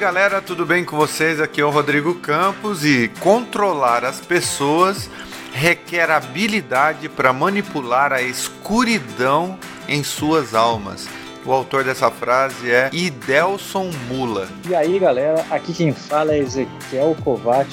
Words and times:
galera, 0.00 0.40
tudo 0.40 0.64
bem 0.64 0.82
com 0.82 0.96
vocês? 0.96 1.42
Aqui 1.42 1.60
é 1.60 1.64
o 1.64 1.68
Rodrigo 1.68 2.14
Campos 2.14 2.86
e 2.86 3.10
controlar 3.20 4.02
as 4.02 4.18
pessoas 4.18 5.10
requer 5.52 6.10
habilidade 6.10 7.06
para 7.06 7.34
manipular 7.34 8.10
a 8.10 8.22
escuridão 8.22 9.58
em 9.86 10.02
suas 10.02 10.54
almas. 10.54 11.06
O 11.44 11.52
autor 11.52 11.84
dessa 11.84 12.10
frase 12.10 12.70
é 12.70 12.90
Idelson 12.92 13.90
Mula. 14.08 14.46
E 14.68 14.74
aí, 14.74 14.98
galera, 14.98 15.42
aqui 15.50 15.72
quem 15.72 15.90
fala 15.90 16.34
é 16.34 16.38
Ezequiel. 16.38 17.16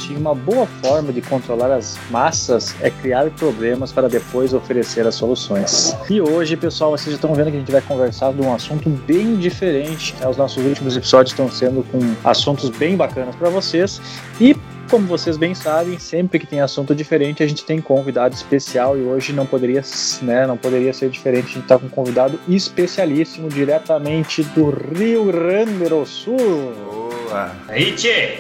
E 0.09 0.13
uma 0.15 0.33
boa 0.33 0.65
forma 0.81 1.11
de 1.11 1.21
controlar 1.21 1.73
as 1.73 1.97
massas 2.09 2.75
é 2.81 2.89
criar 2.89 3.29
problemas 3.31 3.91
para 3.91 4.07
depois 4.07 4.53
oferecer 4.53 5.05
as 5.05 5.15
soluções. 5.15 5.95
E 6.09 6.21
hoje, 6.21 6.55
pessoal, 6.55 6.91
vocês 6.91 7.13
estão 7.13 7.33
vendo 7.33 7.51
que 7.51 7.57
a 7.57 7.59
gente 7.59 7.71
vai 7.71 7.81
conversar 7.81 8.31
de 8.31 8.41
um 8.41 8.53
assunto 8.53 8.89
bem 8.89 9.35
diferente. 9.35 10.15
Os 10.25 10.37
nossos 10.37 10.63
últimos 10.63 10.95
episódios 10.95 11.33
estão 11.33 11.51
sendo 11.51 11.83
com 11.91 11.99
assuntos 12.23 12.69
bem 12.69 12.95
bacanas 12.95 13.35
para 13.35 13.49
vocês. 13.49 14.01
E 14.39 14.55
como 14.87 15.05
vocês 15.05 15.37
bem 15.37 15.53
sabem, 15.53 15.99
sempre 15.99 16.39
que 16.39 16.47
tem 16.47 16.61
assunto 16.61 16.95
diferente, 16.95 17.43
a 17.43 17.47
gente 17.47 17.63
tem 17.65 17.81
convidado 17.81 18.33
especial 18.33 18.97
e 18.97 19.01
hoje 19.01 19.33
não 19.33 19.45
poderia, 19.45 19.81
né, 20.21 20.47
não 20.47 20.57
poderia 20.57 20.93
ser 20.93 21.09
diferente. 21.09 21.45
A 21.45 21.47
gente 21.47 21.59
está 21.59 21.77
com 21.77 21.87
um 21.87 21.89
convidado 21.89 22.39
especialíssimo 22.47 23.49
diretamente 23.49 24.43
do 24.43 24.69
Rio 24.69 25.25
Grande 25.25 25.89
do 25.89 26.05
Sul. 26.05 26.37
Boa! 26.37 27.51
Aí, 27.67 27.91
tchê! 27.93 28.37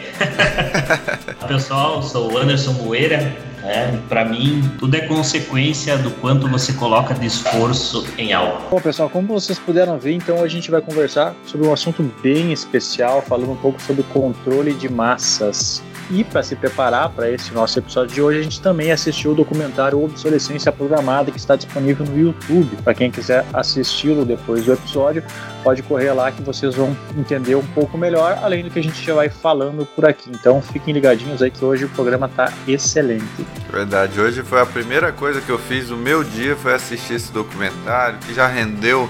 Pessoal, 1.47 2.01
sou 2.01 2.31
o 2.31 2.37
Anderson 2.37 2.73
Moeira. 2.73 3.35
É, 3.63 3.97
para 4.07 4.23
mim, 4.23 4.61
tudo 4.79 4.95
é 4.95 5.01
consequência 5.01 5.97
do 5.97 6.09
quanto 6.11 6.47
você 6.47 6.71
coloca 6.71 7.13
de 7.13 7.25
esforço 7.25 8.07
em 8.17 8.31
algo. 8.31 8.61
Bom, 8.69 8.79
pessoal, 8.79 9.09
como 9.09 9.27
vocês 9.27 9.59
puderam 9.59 9.99
ver, 9.99 10.13
então 10.13 10.41
a 10.41 10.47
gente 10.47 10.71
vai 10.71 10.79
conversar 10.79 11.35
sobre 11.45 11.67
um 11.67 11.73
assunto 11.73 12.01
bem 12.23 12.53
especial, 12.53 13.21
falando 13.21 13.51
um 13.51 13.57
pouco 13.57 13.81
sobre 13.81 14.03
controle 14.03 14.73
de 14.73 14.87
massas. 14.87 15.83
E 16.09 16.23
para 16.23 16.41
se 16.41 16.55
preparar 16.55 17.09
para 17.09 17.29
esse 17.29 17.53
nosso 17.53 17.77
episódio 17.79 18.15
de 18.15 18.21
hoje, 18.21 18.39
a 18.39 18.43
gente 18.43 18.61
também 18.61 18.91
assistiu 18.91 19.31
o 19.31 19.35
documentário 19.35 20.01
Obsolescência 20.01 20.71
Programada, 20.71 21.31
que 21.31 21.37
está 21.37 21.55
disponível 21.55 22.05
no 22.05 22.17
YouTube. 22.17 22.77
Para 22.81 22.93
quem 22.93 23.11
quiser 23.11 23.45
assisti-lo 23.53 24.23
depois 24.23 24.63
do 24.65 24.71
episódio, 24.71 25.21
pode 25.63 25.83
correr 25.83 26.13
lá 26.13 26.31
que 26.31 26.41
vocês 26.41 26.75
vão 26.75 26.95
entender 27.17 27.55
um 27.55 27.65
pouco 27.67 27.97
melhor, 27.97 28.39
além 28.41 28.63
do 28.63 28.69
que 28.69 28.79
a 28.79 28.83
gente 28.83 29.03
já 29.03 29.13
vai 29.13 29.27
falando 29.27 29.85
por 29.85 30.05
aqui. 30.05 30.29
Então 30.29 30.61
fiquem 30.61 30.93
ligadinhos 30.93 31.41
aí 31.41 31.51
que 31.51 31.63
hoje 31.63 31.83
o 31.83 31.89
programa 31.89 32.27
está 32.27 32.53
excelente. 32.65 33.45
Verdade, 33.69 34.19
hoje 34.21 34.43
foi 34.43 34.61
a 34.61 34.65
primeira 34.65 35.11
coisa 35.11 35.41
que 35.41 35.49
eu 35.49 35.59
fiz 35.59 35.89
no 35.89 35.97
meu 35.97 36.23
dia 36.23 36.55
foi 36.55 36.73
assistir 36.73 37.15
esse 37.15 37.33
documentário, 37.33 38.17
que 38.19 38.33
já 38.33 38.47
rendeu 38.47 39.09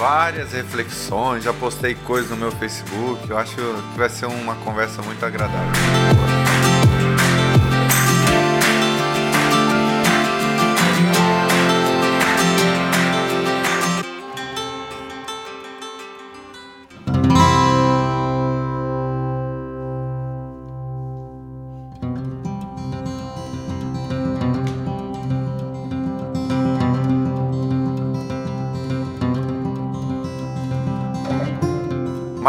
várias 0.00 0.52
reflexões, 0.52 1.44
já 1.44 1.52
postei 1.52 1.94
coisas 1.94 2.30
no 2.30 2.36
meu 2.38 2.50
Facebook. 2.52 3.28
Eu 3.28 3.36
acho 3.36 3.54
que 3.54 3.98
vai 3.98 4.08
ser 4.08 4.24
uma 4.24 4.54
conversa 4.56 5.02
muito 5.02 5.24
agradável. 5.26 6.39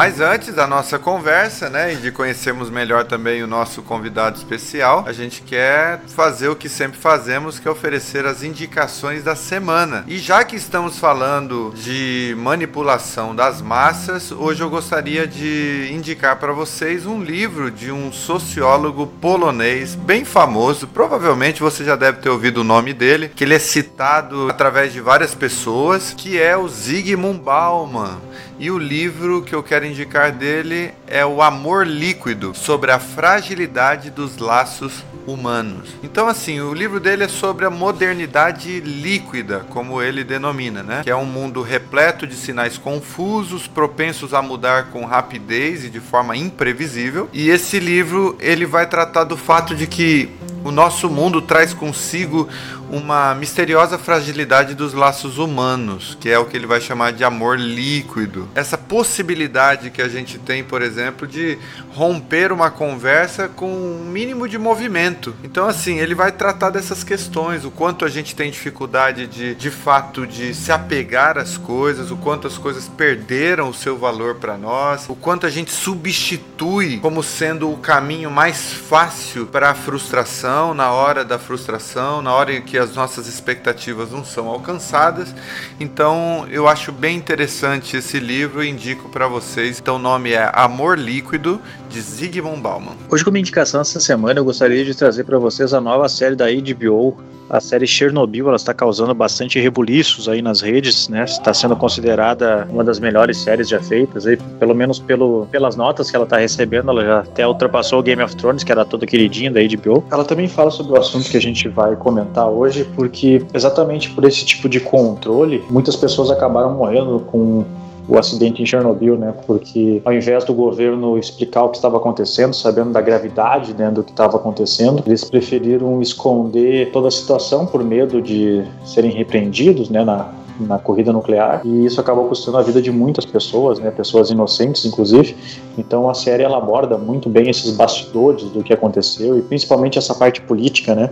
Mas 0.01 0.19
antes 0.19 0.55
da 0.55 0.65
nossa 0.65 0.97
conversa, 0.97 1.69
né, 1.69 1.93
e 1.93 1.95
de 1.95 2.11
conhecermos 2.11 2.71
melhor 2.71 3.05
também 3.05 3.43
o 3.43 3.47
nosso 3.47 3.83
convidado 3.83 4.35
especial, 4.35 5.03
a 5.05 5.13
gente 5.13 5.43
quer 5.43 6.01
fazer 6.07 6.49
o 6.49 6.55
que 6.55 6.67
sempre 6.67 6.97
fazemos, 6.97 7.59
que 7.59 7.67
é 7.67 7.71
oferecer 7.71 8.25
as 8.25 8.41
indicações 8.41 9.23
da 9.23 9.35
semana. 9.35 10.03
E 10.07 10.17
já 10.17 10.43
que 10.43 10.55
estamos 10.55 10.97
falando 10.97 11.71
de 11.75 12.35
manipulação 12.39 13.35
das 13.35 13.61
massas, 13.61 14.31
hoje 14.31 14.63
eu 14.63 14.71
gostaria 14.71 15.27
de 15.27 15.91
indicar 15.93 16.37
para 16.37 16.51
vocês 16.51 17.05
um 17.05 17.21
livro 17.21 17.69
de 17.69 17.91
um 17.91 18.11
sociólogo 18.11 19.05
polonês 19.05 19.93
bem 19.93 20.25
famoso. 20.25 20.87
Provavelmente 20.87 21.61
você 21.61 21.83
já 21.83 21.95
deve 21.95 22.17
ter 22.17 22.29
ouvido 22.29 22.61
o 22.61 22.63
nome 22.63 22.91
dele, 22.91 23.29
que 23.35 23.43
ele 23.43 23.53
é 23.53 23.59
citado 23.59 24.49
através 24.49 24.91
de 24.91 24.99
várias 24.99 25.35
pessoas, 25.35 26.11
que 26.11 26.41
é 26.41 26.57
o 26.57 26.67
Zygmunt 26.67 27.43
Bauman. 27.43 28.19
E 28.61 28.69
o 28.69 28.77
livro 28.77 29.41
que 29.41 29.55
eu 29.55 29.63
quero 29.63 29.87
indicar 29.91 30.31
dele 30.31 30.93
é 31.07 31.25
O 31.25 31.41
Amor 31.41 31.85
Líquido, 31.85 32.53
sobre 32.55 32.91
a 32.91 32.99
fragilidade 32.99 34.09
dos 34.09 34.37
laços 34.37 35.03
humanos. 35.27 35.89
Então, 36.03 36.27
assim, 36.27 36.59
o 36.61 36.73
livro 36.73 36.99
dele 36.99 37.23
é 37.23 37.27
sobre 37.27 37.65
a 37.65 37.69
modernidade 37.69 38.79
líquida, 38.79 39.65
como 39.69 40.01
ele 40.01 40.23
denomina, 40.23 40.81
né? 40.81 41.01
Que 41.03 41.09
é 41.09 41.15
um 41.15 41.25
mundo 41.25 41.61
repleto 41.61 42.25
de 42.25 42.35
sinais 42.35 42.77
confusos, 42.77 43.67
propensos 43.67 44.33
a 44.33 44.41
mudar 44.41 44.85
com 44.85 45.05
rapidez 45.05 45.85
e 45.85 45.89
de 45.89 45.99
forma 45.99 46.35
imprevisível. 46.35 47.29
E 47.31 47.49
esse 47.49 47.79
livro 47.79 48.35
ele 48.39 48.65
vai 48.65 48.87
tratar 48.87 49.23
do 49.23 49.37
fato 49.37 49.75
de 49.75 49.85
que 49.87 50.29
o 50.63 50.71
nosso 50.71 51.09
mundo 51.09 51.41
traz 51.41 51.73
consigo 51.73 52.47
uma 52.91 53.33
misteriosa 53.33 53.97
fragilidade 53.97 54.75
dos 54.75 54.93
laços 54.93 55.37
humanos, 55.37 56.17
que 56.19 56.29
é 56.29 56.37
o 56.37 56.45
que 56.45 56.57
ele 56.57 56.67
vai 56.67 56.81
chamar 56.81 57.13
de 57.13 57.23
amor 57.23 57.57
líquido. 57.57 58.49
Essa 58.53 58.77
possibilidade 58.77 59.89
que 59.89 60.01
a 60.01 60.09
gente 60.09 60.37
tem, 60.37 60.61
por 60.61 60.81
exemplo, 60.81 61.25
de 61.25 61.57
romper 61.93 62.51
uma 62.51 62.69
conversa 62.69 63.47
com 63.47 63.71
um 63.71 64.09
mínimo 64.11 64.47
de 64.47 64.57
movimento. 64.57 65.33
Então, 65.41 65.67
assim, 65.67 65.99
ele 65.99 66.13
vai 66.13 66.33
tratar 66.33 66.69
dessas 66.69 67.01
questões, 67.01 67.63
o 67.63 67.71
quanto 67.71 68.03
a 68.03 68.09
gente 68.09 68.35
tem 68.35 68.51
dificuldade 68.51 69.25
de, 69.25 69.55
de 69.55 69.71
fato, 69.71 70.27
de 70.27 70.53
se 70.53 70.71
apegar 70.71 71.37
às 71.37 71.57
coisas, 71.57 72.11
o 72.11 72.17
quanto 72.17 72.45
as 72.45 72.57
coisas 72.57 72.89
perderam 72.89 73.69
o 73.69 73.73
seu 73.73 73.97
valor 73.97 74.35
para 74.35 74.57
nós, 74.57 75.05
o 75.07 75.15
quanto 75.15 75.45
a 75.45 75.49
gente 75.49 75.71
substitui 75.71 76.99
como 76.99 77.23
sendo 77.23 77.71
o 77.71 77.77
caminho 77.77 78.29
mais 78.29 78.73
fácil 78.73 79.45
para 79.45 79.71
a 79.71 79.73
frustração, 79.73 80.50
na 80.73 80.91
hora 80.91 81.23
da 81.23 81.39
frustração, 81.39 82.21
na 82.21 82.33
hora 82.33 82.53
em 82.53 82.61
que 82.61 82.77
as 82.77 82.95
nossas 82.95 83.27
expectativas 83.27 84.11
não 84.11 84.23
são 84.25 84.47
alcançadas. 84.47 85.33
Então 85.79 86.45
eu 86.49 86.67
acho 86.67 86.91
bem 86.91 87.15
interessante 87.15 87.97
esse 87.97 88.19
livro 88.19 88.63
e 88.63 88.69
indico 88.69 89.09
para 89.09 89.27
vocês. 89.27 89.79
Então 89.79 89.95
o 89.95 89.99
nome 89.99 90.31
é 90.31 90.51
Amor 90.53 90.97
Líquido 90.97 91.61
de 91.89 92.01
Zygmunt 92.01 92.61
Bauman. 92.61 92.95
Hoje 93.09 93.23
como 93.23 93.37
indicação 93.37 93.81
essa 93.81 93.99
semana 93.99 94.39
eu 94.39 94.45
gostaria 94.45 94.83
de 94.83 94.93
trazer 94.93 95.23
para 95.23 95.39
vocês 95.39 95.73
a 95.73 95.79
nova 95.79 96.07
série 96.09 96.35
da 96.35 96.45
HBO 96.45 97.17
a 97.51 97.59
série 97.59 97.85
Chernobyl 97.85 98.47
ela 98.47 98.55
está 98.55 98.73
causando 98.73 99.13
bastante 99.13 99.59
rebuliços 99.59 100.29
aí 100.29 100.41
nas 100.41 100.61
redes, 100.61 101.09
né? 101.09 101.25
Está 101.25 101.53
sendo 101.53 101.75
considerada 101.75 102.65
uma 102.71 102.81
das 102.81 102.97
melhores 102.97 103.39
séries 103.39 103.67
já 103.67 103.81
feitas, 103.81 104.25
aí, 104.25 104.37
pelo 104.57 104.73
menos 104.73 104.99
pelo, 104.99 105.45
pelas 105.51 105.75
notas 105.75 106.09
que 106.09 106.15
ela 106.15 106.23
está 106.23 106.37
recebendo, 106.37 106.89
ela 106.89 107.03
já 107.03 107.19
até 107.19 107.45
ultrapassou 107.45 107.99
o 107.99 108.03
Game 108.03 108.23
of 108.23 108.33
Thrones, 108.37 108.63
que 108.63 108.71
era 108.71 108.85
toda 108.85 109.05
queridinha 109.05 109.51
da 109.51 109.59
HBO. 109.59 110.01
Ela 110.09 110.23
também 110.23 110.40
fala 110.47 110.71
sobre 110.71 110.93
o 110.93 110.97
assunto 110.97 111.29
que 111.29 111.37
a 111.37 111.41
gente 111.41 111.67
vai 111.67 111.95
comentar 111.95 112.49
hoje, 112.49 112.85
porque 112.95 113.45
exatamente 113.53 114.09
por 114.09 114.23
esse 114.25 114.45
tipo 114.45 114.67
de 114.67 114.79
controle, 114.79 115.63
muitas 115.69 115.95
pessoas 115.95 116.29
acabaram 116.29 116.75
morrendo 116.75 117.19
com 117.31 117.65
o 118.07 118.17
acidente 118.17 118.61
em 118.61 118.65
Chernobyl, 118.65 119.17
né? 119.17 119.33
Porque 119.45 120.01
ao 120.03 120.13
invés 120.13 120.43
do 120.43 120.53
governo 120.53 121.17
explicar 121.17 121.63
o 121.63 121.69
que 121.69 121.77
estava 121.77 121.97
acontecendo, 121.97 122.53
sabendo 122.53 122.91
da 122.91 122.99
gravidade 122.99 123.73
né, 123.73 123.89
do 123.89 124.03
que 124.03 124.11
estava 124.11 124.37
acontecendo, 124.37 125.03
eles 125.05 125.23
preferiram 125.23 126.01
esconder 126.01 126.91
toda 126.91 127.07
a 127.07 127.11
situação 127.11 127.65
por 127.65 127.83
medo 127.83 128.21
de 128.21 128.63
serem 128.83 129.11
repreendidos, 129.11 129.89
né? 129.89 130.03
Na, 130.03 130.29
na 130.59 130.77
corrida 130.77 131.11
nuclear 131.11 131.61
e 131.65 131.85
isso 131.85 131.99
acabou 131.99 132.25
custando 132.25 132.57
a 132.57 132.61
vida 132.61 132.81
de 132.81 132.91
muitas 132.91 133.25
pessoas, 133.25 133.79
né, 133.79 133.91
pessoas 133.91 134.29
inocentes 134.29 134.85
inclusive. 134.85 135.35
Então 135.77 136.09
a 136.09 136.13
série 136.13 136.43
ela 136.43 136.57
aborda 136.57 136.97
muito 136.97 137.29
bem 137.29 137.49
esses 137.49 137.71
bastidores 137.75 138.43
do 138.43 138.63
que 138.63 138.73
aconteceu 138.73 139.37
e 139.37 139.41
principalmente 139.41 139.97
essa 139.97 140.13
parte 140.13 140.41
política, 140.41 140.95
né, 140.95 141.11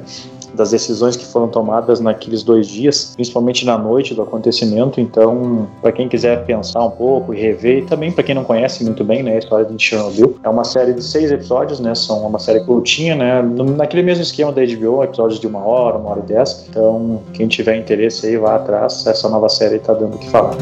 das 0.60 0.72
decisões 0.72 1.16
que 1.16 1.26
foram 1.26 1.48
tomadas 1.48 2.02
naqueles 2.02 2.44
dois 2.44 2.68
dias, 2.68 3.14
principalmente 3.16 3.66
na 3.66 3.78
noite 3.78 4.14
do 4.14 4.22
acontecimento. 4.22 5.00
Então, 5.00 5.68
para 5.82 5.92
quem 5.94 6.10
quiser 6.10 6.46
pensar 6.46 6.84
um 6.84 6.92
pouco 6.92 7.34
e 7.34 7.40
rever, 7.40 7.80
e 7.80 7.82
também 7.86 8.12
para 8.12 8.24
quem 8.24 8.36
não 8.36 8.44
conhece 8.44 8.84
muito 8.84 9.04
bem 9.04 9.24
né, 9.24 9.36
a 9.36 9.40
história 9.40 9.66
de 9.66 9.82
Chernobyl, 9.82 10.38
é 10.44 10.50
uma 10.50 10.66
série 10.66 10.94
de 10.94 11.02
seis 11.02 11.32
episódios, 11.32 11.80
né? 11.80 11.96
São 11.96 12.28
uma 12.28 12.40
série 12.40 12.60
curtinha, 12.60 13.16
né? 13.16 13.42
Naquele 13.42 14.04
mesmo 14.04 14.22
esquema 14.22 14.52
da 14.52 14.62
HBO, 14.62 15.02
episódios 15.04 15.40
de 15.40 15.48
uma 15.48 15.66
hora, 15.66 15.98
uma 15.98 16.10
hora 16.10 16.20
e 16.20 16.24
dez. 16.24 16.66
Então, 16.70 17.22
quem 17.34 17.48
tiver 17.48 17.78
interesse 17.78 18.28
aí, 18.28 18.38
vá 18.38 18.56
atrás. 18.56 19.08
Essa 19.08 19.30
nova 19.30 19.48
série 19.48 19.78
está 19.78 19.94
dando 19.94 20.16
o 20.16 20.20
que 20.20 20.30
falar. 20.30 20.58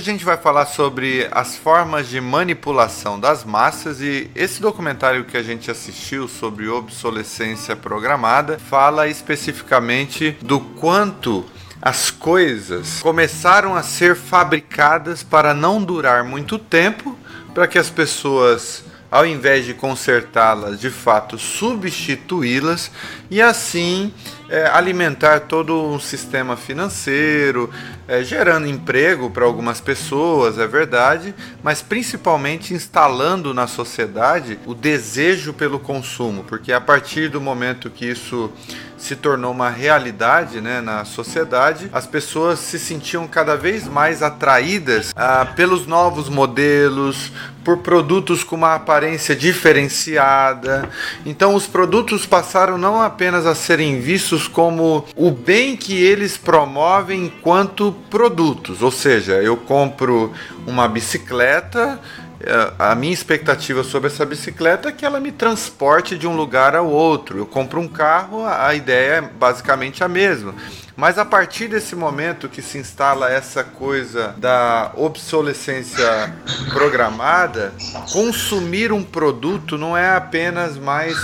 A 0.00 0.02
gente 0.02 0.24
vai 0.24 0.38
falar 0.38 0.64
sobre 0.64 1.28
as 1.30 1.56
formas 1.56 2.08
de 2.08 2.20
manipulação 2.22 3.20
das 3.20 3.44
massas 3.44 4.00
e 4.00 4.30
esse 4.34 4.58
documentário 4.58 5.26
que 5.26 5.36
a 5.36 5.42
gente 5.42 5.70
assistiu 5.70 6.26
sobre 6.26 6.68
obsolescência 6.68 7.76
programada 7.76 8.58
fala 8.58 9.08
especificamente 9.08 10.38
do 10.40 10.58
quanto 10.58 11.44
as 11.82 12.10
coisas 12.10 13.00
começaram 13.00 13.76
a 13.76 13.82
ser 13.82 14.16
fabricadas 14.16 15.22
para 15.22 15.52
não 15.52 15.82
durar 15.82 16.24
muito 16.24 16.58
tempo, 16.58 17.14
para 17.52 17.66
que 17.66 17.78
as 17.78 17.90
pessoas 17.90 18.82
ao 19.10 19.26
invés 19.26 19.66
de 19.66 19.74
consertá-las, 19.74 20.78
de 20.80 20.88
fato 20.88 21.36
substituí-las 21.36 22.90
e 23.28 23.42
assim 23.42 24.14
é, 24.48 24.66
alimentar 24.66 25.40
todo 25.40 25.74
um 25.82 25.98
sistema 25.98 26.56
financeiro, 26.56 27.70
é, 28.10 28.24
gerando 28.24 28.66
emprego 28.66 29.30
para 29.30 29.44
algumas 29.44 29.80
pessoas, 29.80 30.58
é 30.58 30.66
verdade, 30.66 31.32
mas 31.62 31.80
principalmente 31.80 32.74
instalando 32.74 33.54
na 33.54 33.68
sociedade 33.68 34.58
o 34.66 34.74
desejo 34.74 35.52
pelo 35.52 35.78
consumo, 35.78 36.42
porque 36.42 36.72
a 36.72 36.80
partir 36.80 37.28
do 37.28 37.40
momento 37.40 37.88
que 37.88 38.04
isso 38.04 38.50
se 38.98 39.14
tornou 39.14 39.52
uma 39.52 39.70
realidade 39.70 40.60
né, 40.60 40.80
na 40.80 41.04
sociedade, 41.04 41.88
as 41.92 42.06
pessoas 42.06 42.58
se 42.58 42.80
sentiam 42.80 43.26
cada 43.28 43.56
vez 43.56 43.86
mais 43.86 44.22
atraídas 44.22 45.12
ah, 45.16 45.46
pelos 45.46 45.86
novos 45.86 46.28
modelos, 46.28 47.32
por 47.64 47.78
produtos 47.78 48.42
com 48.44 48.56
uma 48.56 48.74
aparência 48.74 49.34
diferenciada. 49.34 50.88
Então, 51.24 51.54
os 51.54 51.66
produtos 51.66 52.26
passaram 52.26 52.76
não 52.76 53.00
apenas 53.00 53.46
a 53.46 53.54
serem 53.54 54.00
vistos 54.00 54.46
como 54.48 55.06
o 55.16 55.30
bem 55.30 55.76
que 55.76 55.94
eles 55.94 56.36
promovem 56.36 57.26
enquanto 57.26 57.94
produtos, 58.10 58.82
ou 58.82 58.90
seja, 58.90 59.34
eu 59.34 59.56
compro 59.56 60.32
uma 60.66 60.88
bicicleta 60.88 62.00
é, 62.42 62.72
a 62.78 62.94
minha 62.94 63.12
expectativa 63.12 63.84
sobre 63.84 64.08
essa 64.08 64.24
bicicleta 64.24 64.88
é 64.88 64.92
que 64.92 65.04
ela 65.04 65.20
me 65.20 65.30
transporte 65.30 66.16
de 66.16 66.26
um 66.26 66.34
lugar 66.34 66.74
ao 66.74 66.86
outro. 66.86 67.36
Eu 67.36 67.44
compro 67.44 67.78
um 67.78 67.88
carro, 67.88 68.46
a 68.46 68.74
ideia 68.74 69.16
é 69.16 69.20
basicamente 69.20 70.02
a 70.02 70.08
mesma. 70.08 70.54
Mas 70.96 71.18
a 71.18 71.24
partir 71.24 71.68
desse 71.68 71.94
momento 71.94 72.48
que 72.48 72.62
se 72.62 72.78
instala 72.78 73.30
essa 73.30 73.62
coisa 73.62 74.34
da 74.38 74.90
obsolescência 74.96 76.34
programada, 76.70 77.74
consumir 78.10 78.90
um 78.90 79.02
produto 79.02 79.76
não 79.76 79.96
é 79.96 80.16
apenas 80.16 80.78
mais 80.78 81.16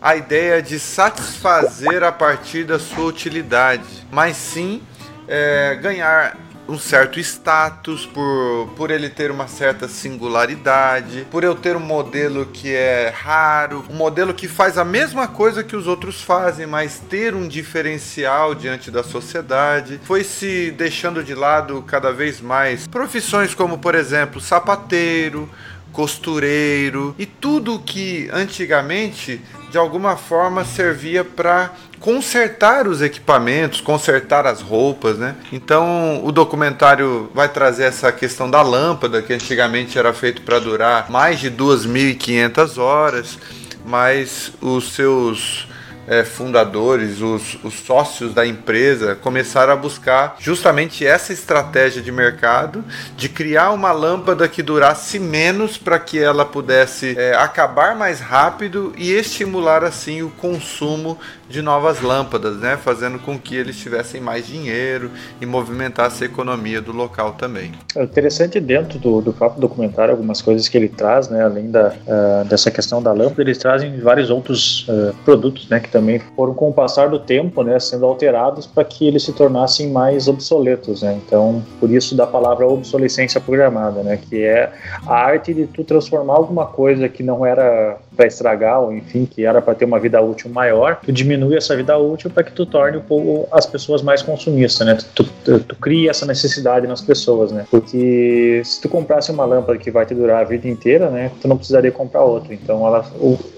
a 0.00 0.16
ideia 0.16 0.62
de 0.62 0.78
satisfazer 0.78 2.02
a 2.02 2.12
partir 2.12 2.64
da 2.64 2.78
sua 2.78 3.04
utilidade, 3.04 4.06
mas 4.10 4.36
sim 4.36 4.80
é, 5.28 5.78
ganhar 5.80 6.36
um 6.66 6.78
certo 6.78 7.20
status, 7.20 8.06
por, 8.06 8.70
por 8.76 8.90
ele 8.90 9.08
ter 9.08 9.30
uma 9.30 9.46
certa 9.46 9.86
singularidade, 9.86 11.26
por 11.30 11.44
eu 11.44 11.54
ter 11.54 11.76
um 11.76 11.80
modelo 11.80 12.46
que 12.46 12.74
é 12.74 13.12
raro, 13.14 13.84
um 13.90 13.94
modelo 13.94 14.32
que 14.32 14.48
faz 14.48 14.78
a 14.78 14.84
mesma 14.84 15.28
coisa 15.28 15.62
que 15.62 15.76
os 15.76 15.86
outros 15.86 16.22
fazem, 16.22 16.66
mas 16.66 16.98
ter 16.98 17.34
um 17.34 17.46
diferencial 17.46 18.54
diante 18.54 18.90
da 18.90 19.02
sociedade. 19.02 20.00
Foi 20.04 20.24
se 20.24 20.70
deixando 20.70 21.22
de 21.22 21.34
lado 21.34 21.82
cada 21.82 22.12
vez 22.12 22.40
mais 22.40 22.86
profissões 22.86 23.54
como, 23.54 23.78
por 23.78 23.94
exemplo, 23.94 24.40
sapateiro, 24.40 25.50
costureiro 25.92 27.14
e 27.18 27.24
tudo 27.24 27.78
que 27.78 28.28
antigamente 28.32 29.40
de 29.70 29.78
alguma 29.78 30.16
forma 30.16 30.64
servia 30.64 31.24
para 31.24 31.72
consertar 32.04 32.86
os 32.86 33.00
equipamentos, 33.00 33.80
consertar 33.80 34.46
as 34.46 34.60
roupas, 34.60 35.16
né? 35.16 35.36
Então 35.50 36.20
o 36.22 36.30
documentário 36.30 37.30
vai 37.32 37.48
trazer 37.48 37.84
essa 37.84 38.12
questão 38.12 38.50
da 38.50 38.60
lâmpada 38.60 39.22
que 39.22 39.32
antigamente 39.32 39.98
era 39.98 40.12
feito 40.12 40.42
para 40.42 40.58
durar 40.58 41.10
mais 41.10 41.40
de 41.40 41.50
2.500 41.50 42.76
horas, 42.76 43.38
mas 43.86 44.52
os 44.60 44.92
seus 44.92 45.66
é, 46.06 46.24
fundadores, 46.24 47.20
os, 47.20 47.56
os, 47.62 47.74
sócios 47.74 48.34
da 48.34 48.46
empresa, 48.46 49.14
começaram 49.14 49.72
a 49.72 49.76
buscar 49.76 50.36
justamente 50.38 51.06
essa 51.06 51.32
estratégia 51.32 52.02
de 52.02 52.12
mercado 52.12 52.84
de 53.16 53.28
criar 53.28 53.70
uma 53.70 53.92
lâmpada 53.92 54.48
que 54.48 54.62
durasse 54.62 55.18
menos 55.18 55.78
para 55.78 55.98
que 55.98 56.18
ela 56.18 56.44
pudesse 56.44 57.14
é, 57.18 57.34
acabar 57.34 57.96
mais 57.96 58.20
rápido 58.20 58.92
e 58.96 59.12
estimular 59.12 59.82
assim 59.82 60.22
o 60.22 60.30
consumo 60.30 61.18
de 61.48 61.62
novas 61.62 62.00
lâmpadas, 62.00 62.56
né? 62.56 62.76
fazendo 62.76 63.18
com 63.18 63.38
que 63.38 63.56
eles 63.56 63.76
tivessem 63.76 64.20
mais 64.20 64.46
dinheiro 64.46 65.10
e 65.40 65.46
movimentasse 65.46 66.24
a 66.24 66.26
economia 66.26 66.80
do 66.80 66.92
local 66.92 67.32
também. 67.32 67.72
É 67.94 68.02
interessante 68.02 68.60
dentro 68.60 68.98
do, 68.98 69.20
do 69.20 69.32
próprio 69.32 69.60
documentário 69.60 70.12
algumas 70.12 70.40
coisas 70.40 70.68
que 70.68 70.76
ele 70.76 70.88
traz, 70.88 71.28
né? 71.28 71.44
além 71.44 71.70
da, 71.70 71.88
uh, 71.88 72.44
dessa 72.48 72.70
questão 72.70 73.02
da 73.02 73.12
lâmpada, 73.12 73.42
eles 73.42 73.58
trazem 73.58 73.98
vários 73.98 74.30
outros 74.30 74.88
uh, 74.88 75.14
produtos 75.24 75.68
né? 75.68 75.80
que 75.80 75.88
também 75.88 76.18
foram 76.34 76.54
com 76.54 76.70
o 76.70 76.72
passar 76.72 77.08
do 77.08 77.18
tempo 77.18 77.62
né? 77.62 77.78
sendo 77.78 78.06
alterados 78.06 78.66
para 78.66 78.84
que 78.84 79.06
eles 79.06 79.22
se 79.22 79.32
tornassem 79.32 79.90
mais 79.90 80.28
obsoletos. 80.28 81.02
Né? 81.02 81.20
Então, 81.24 81.62
por 81.78 81.90
isso 81.90 82.14
da 82.14 82.26
palavra 82.26 82.66
obsolescência 82.66 83.40
programada, 83.40 84.02
né? 84.02 84.18
que 84.28 84.42
é 84.42 84.72
a 85.06 85.14
arte 85.14 85.52
de 85.52 85.66
tu 85.66 85.84
transformar 85.84 86.34
alguma 86.34 86.66
coisa 86.66 87.08
que 87.08 87.22
não 87.22 87.44
era 87.44 87.98
para 88.16 88.26
estragar, 88.26 88.80
ou 88.80 88.92
enfim, 88.92 89.26
que 89.26 89.44
era 89.44 89.60
para 89.60 89.74
ter 89.74 89.84
uma 89.84 89.98
vida 89.98 90.20
útil 90.20 90.50
maior, 90.50 91.00
tu 91.04 91.12
diminui 91.34 91.56
essa 91.56 91.76
vida 91.76 91.96
útil 91.98 92.30
para 92.30 92.44
que 92.44 92.52
tu 92.52 92.64
torne 92.64 92.98
um 93.10 93.44
as 93.50 93.66
pessoas 93.66 94.02
mais 94.02 94.22
consumistas, 94.22 94.86
né? 94.86 94.98
Tu, 95.14 95.24
tu, 95.44 95.60
tu, 95.60 95.76
cria 95.76 96.10
essa 96.10 96.24
necessidade 96.24 96.86
nas 96.86 97.00
pessoas, 97.00 97.50
né? 97.50 97.66
Porque 97.70 98.62
se 98.64 98.80
tu 98.80 98.88
comprasse 98.88 99.30
uma 99.30 99.44
lâmpada 99.44 99.78
que 99.78 99.90
vai 99.90 100.06
te 100.06 100.14
durar 100.14 100.42
a 100.42 100.44
vida 100.44 100.68
inteira, 100.68 101.10
né? 101.10 101.30
Tu 101.40 101.48
não 101.48 101.56
precisaria 101.56 101.90
comprar 101.90 102.22
outra. 102.22 102.54
Então, 102.54 102.86
ela 102.86 103.04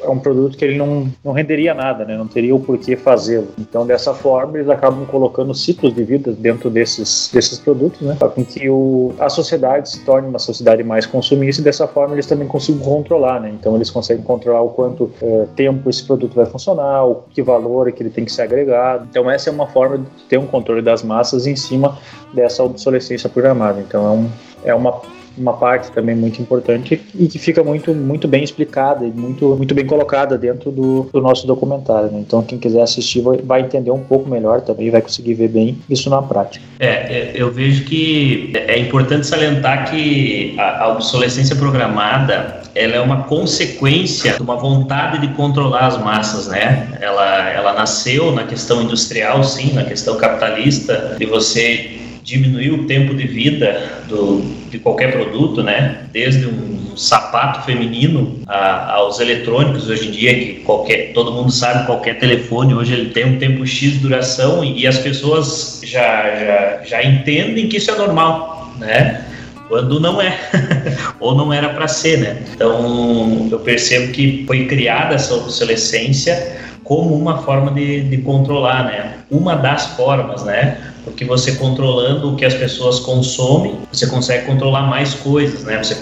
é 0.03 0.09
um 0.09 0.19
produto 0.19 0.57
que 0.57 0.65
ele 0.65 0.79
não, 0.79 1.09
não 1.25 1.33
renderia 1.33 1.75
nada, 1.75 2.05
né? 2.05 2.17
Não 2.17 2.27
teria 2.27 2.55
o 2.55 2.61
porquê 2.61 2.97
fazê-lo. 2.97 3.49
Então, 3.59 3.87
dessa 3.87 4.15
forma, 4.15 4.59
eles 4.59 4.69
acabam 4.69 5.05
colocando 5.07 5.55
ciclos 5.55 5.95
de 5.95 6.03
vida 6.03 6.33
dentro 6.33 6.71
desses, 6.71 7.31
desses 7.33 7.59
produtos, 7.59 8.01
né? 8.01 8.17
Para 8.19 8.31
que 8.31 8.69
o, 8.69 9.15
a 9.19 9.29
sociedade 9.29 9.91
se 9.91 10.05
torne 10.05 10.29
uma 10.29 10.39
sociedade 10.39 10.83
mais 10.83 11.07
consumista 11.07 11.61
e 11.61 11.65
dessa 11.65 11.87
forma 11.87 12.15
eles 12.15 12.27
também 12.27 12.49
consigam 12.49 12.83
controlar, 12.83 13.41
né? 13.41 13.51
Então, 13.51 13.75
eles 13.77 13.91
conseguem 13.91 14.25
controlar 14.25 14.63
o 14.63 14.71
quanto 14.71 15.11
é, 15.21 15.47
tempo 15.55 15.89
esse 15.89 16.05
produto 16.05 16.35
vai 16.35 16.47
funcionar, 16.47 17.05
o 17.05 17.25
que 17.31 17.43
valor 17.43 17.66
é 17.89 17.93
que 17.93 18.03
ele 18.03 18.11
tem 18.11 18.25
que 18.25 18.33
ser 18.33 18.43
agregado. 18.43 19.07
Então 19.11 19.31
essa 19.31 19.51
é 19.51 19.53
uma 19.53 19.67
forma 19.67 19.99
de 19.99 20.05
ter 20.29 20.39
um 20.39 20.47
controle 20.47 20.83
das 20.83 21.03
massas 21.03 21.47
em 21.47 21.57
cima 21.57 21.99
dessa 22.33 22.63
obsolescência 22.63 23.29
programada. 23.29 23.81
Então 23.81 24.07
é, 24.07 24.11
um, 24.11 24.31
é 24.65 24.75
uma 24.75 25.01
uma 25.37 25.53
parte 25.53 25.91
também 25.93 26.17
muito 26.17 26.41
importante 26.41 27.01
e 27.15 27.27
que 27.27 27.39
fica 27.39 27.63
muito, 27.63 27.95
muito 27.95 28.27
bem 28.27 28.43
explicada 28.43 29.05
e 29.05 29.11
muito, 29.11 29.55
muito 29.57 29.75
bem 29.75 29.87
colocada 29.87 30.39
dentro 30.39 30.71
do, 30.71 31.09
do 31.13 31.21
nosso 31.21 31.47
documentário. 31.47 32.11
Né? 32.11 32.21
Então, 32.21 32.43
quem 32.43 32.59
quiser 32.59 32.83
assistir 32.83 33.21
vai, 33.21 33.39
vai, 33.39 33.61
entender 33.61 33.91
um 33.91 34.03
pouco 34.03 34.29
melhor 34.29 34.63
também, 34.63 34.91
vai 34.91 35.03
conseguir 35.03 35.35
ver 35.35 35.49
bem 35.49 35.79
isso 35.91 36.09
na 36.09 36.23
prática. 36.23 36.65
É, 36.79 36.87
é 36.87 37.33
eu 37.35 37.51
vejo 37.53 37.85
que 37.85 38.53
é 38.55 38.79
importante 38.79 39.27
salientar 39.27 39.91
que 39.91 40.55
a, 40.59 40.85
a 40.85 40.89
obsolescência 40.93 41.55
programada 41.55 42.66
ela 42.77 42.97
é 42.97 43.01
uma 43.01 43.23
consequência 43.23 44.35
de 44.35 44.43
uma 44.43 44.57
vontade 44.57 45.27
de 45.27 45.29
controlar 45.35 45.87
as 45.87 45.99
massas, 45.99 46.47
né? 46.47 46.89
Ela, 47.01 47.51
ela 47.51 47.73
nasceu 47.73 48.33
na 48.33 48.45
questão 48.45 48.83
industrial, 48.83 49.43
sim, 49.43 49.73
na 49.73 49.85
questão 49.85 50.17
capitalista, 50.17 51.17
de 51.19 51.25
você 51.25 51.99
diminuir 52.23 52.73
o 52.73 52.85
tempo 52.85 53.15
de 53.15 53.27
vida 53.27 54.03
do, 54.09 54.43
de 54.69 54.79
qualquer 54.79 55.13
produto, 55.13 55.63
né? 55.63 56.03
Desde 56.13 56.47
um 56.47 56.97
sapato 56.97 57.65
feminino 57.65 58.41
a, 58.47 58.95
aos 58.95 59.21
eletrônicos 59.21 59.89
hoje 59.89 60.09
em 60.09 60.11
dia 60.11 60.35
que 60.35 60.55
qualquer 60.65 61.13
todo 61.13 61.31
mundo 61.31 61.53
sabe 61.53 61.85
qualquer 61.87 62.19
telefone 62.19 62.75
hoje 62.75 62.95
ele 62.95 63.11
tem 63.11 63.27
um 63.27 63.39
tempo 63.39 63.67
x 63.67 63.93
de 63.93 63.99
duração 63.99 64.65
e, 64.65 64.81
e 64.81 64.87
as 64.87 64.99
pessoas 64.99 65.83
já, 65.85 66.35
já 66.37 66.83
já 66.85 67.05
entendem 67.05 67.69
que 67.69 67.77
isso 67.77 67.91
é 67.91 67.97
normal, 67.97 68.75
né? 68.79 69.25
Quando 69.69 69.99
não 70.01 70.21
é 70.21 70.39
ou 71.21 71.35
não 71.35 71.53
era 71.53 71.71
para 71.71 71.89
ser, 71.89 72.19
né? 72.19 72.43
Então 72.55 73.49
eu 73.51 73.59
percebo 73.61 74.13
que 74.13 74.45
foi 74.47 74.67
criada 74.67 75.15
essa 75.15 75.35
obsolescência 75.35 76.57
como 76.85 77.17
uma 77.17 77.39
forma 77.39 77.73
de, 77.73 78.03
de 78.09 78.19
controlar, 78.19 78.85
né? 78.85 79.15
Uma 79.31 79.57
das 79.57 79.87
formas, 79.97 80.45
né? 80.45 80.93
porque 81.07 81.25
você 81.25 81.55
controlando 81.55 82.33
o 82.33 82.37
que 82.37 82.45
as 82.45 82.53
pessoas 82.55 82.99
consomem, 82.99 83.77
você 83.93 84.09
consegue 84.09 84.45
controlar 84.45 84.83
mais 84.83 85.15
coisas, 85.15 85.63
né? 85.63 85.79
Você 85.79 85.97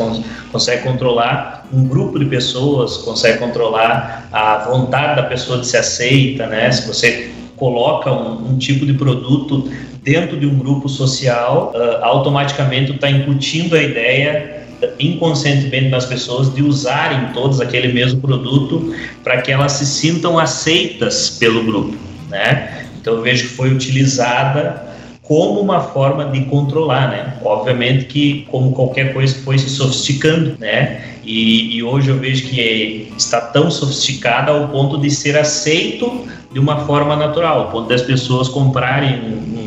consegue 0.50 0.82
controlar 0.82 1.68
um 1.70 1.86
grupo 1.86 2.18
de 2.18 2.24
pessoas, 2.24 2.96
consegue 2.96 3.38
controlar 3.38 4.26
a 4.32 4.64
vontade 4.70 5.16
da 5.16 5.24
pessoa 5.24 5.58
de 5.58 5.66
se 5.66 5.76
aceita, 5.76 6.46
né? 6.46 6.72
Se 6.72 6.88
você 6.88 7.30
coloca 7.54 8.10
um, 8.10 8.52
um 8.52 8.58
tipo 8.58 8.86
de 8.86 8.94
produto 8.94 9.70
dentro 10.04 10.38
de 10.38 10.46
um 10.46 10.56
grupo 10.56 10.88
social, 10.88 11.72
uh, 11.74 12.04
automaticamente 12.04 12.92
está 12.92 13.10
incutindo 13.10 13.74
a 13.74 13.82
ideia 13.82 14.62
inconscientemente 14.98 15.88
nas 15.88 16.04
pessoas 16.04 16.54
de 16.54 16.62
usarem 16.62 17.32
todos 17.32 17.60
aquele 17.60 17.92
mesmo 17.92 18.20
produto 18.20 18.94
para 19.22 19.40
que 19.40 19.50
elas 19.50 19.72
se 19.72 19.86
sintam 19.86 20.38
aceitas 20.38 21.30
pelo 21.30 21.64
grupo, 21.64 21.96
né? 22.28 22.86
Então 23.00 23.14
eu 23.14 23.22
vejo 23.22 23.48
que 23.48 23.54
foi 23.54 23.72
utilizada 23.72 24.94
como 25.22 25.60
uma 25.60 25.80
forma 25.80 26.26
de 26.26 26.44
controlar, 26.44 27.08
né? 27.08 27.34
Obviamente 27.42 28.04
que, 28.04 28.46
como 28.50 28.72
qualquer 28.72 29.14
coisa, 29.14 29.34
foi 29.42 29.58
se 29.58 29.70
sofisticando, 29.70 30.56
né? 30.58 31.00
E, 31.24 31.76
e, 31.76 31.82
hoje 31.82 32.10
eu 32.10 32.18
vejo 32.18 32.46
que 32.48 33.10
está 33.16 33.40
tão 33.40 33.70
sofisticada 33.70 34.52
ao 34.52 34.68
ponto 34.68 34.98
de 34.98 35.10
ser 35.10 35.38
aceito 35.38 36.26
de 36.52 36.58
uma 36.58 36.84
forma 36.84 37.16
natural, 37.16 37.60
ao 37.60 37.70
ponto 37.70 37.88
das 37.88 38.02
pessoas 38.02 38.48
comprarem 38.48 39.18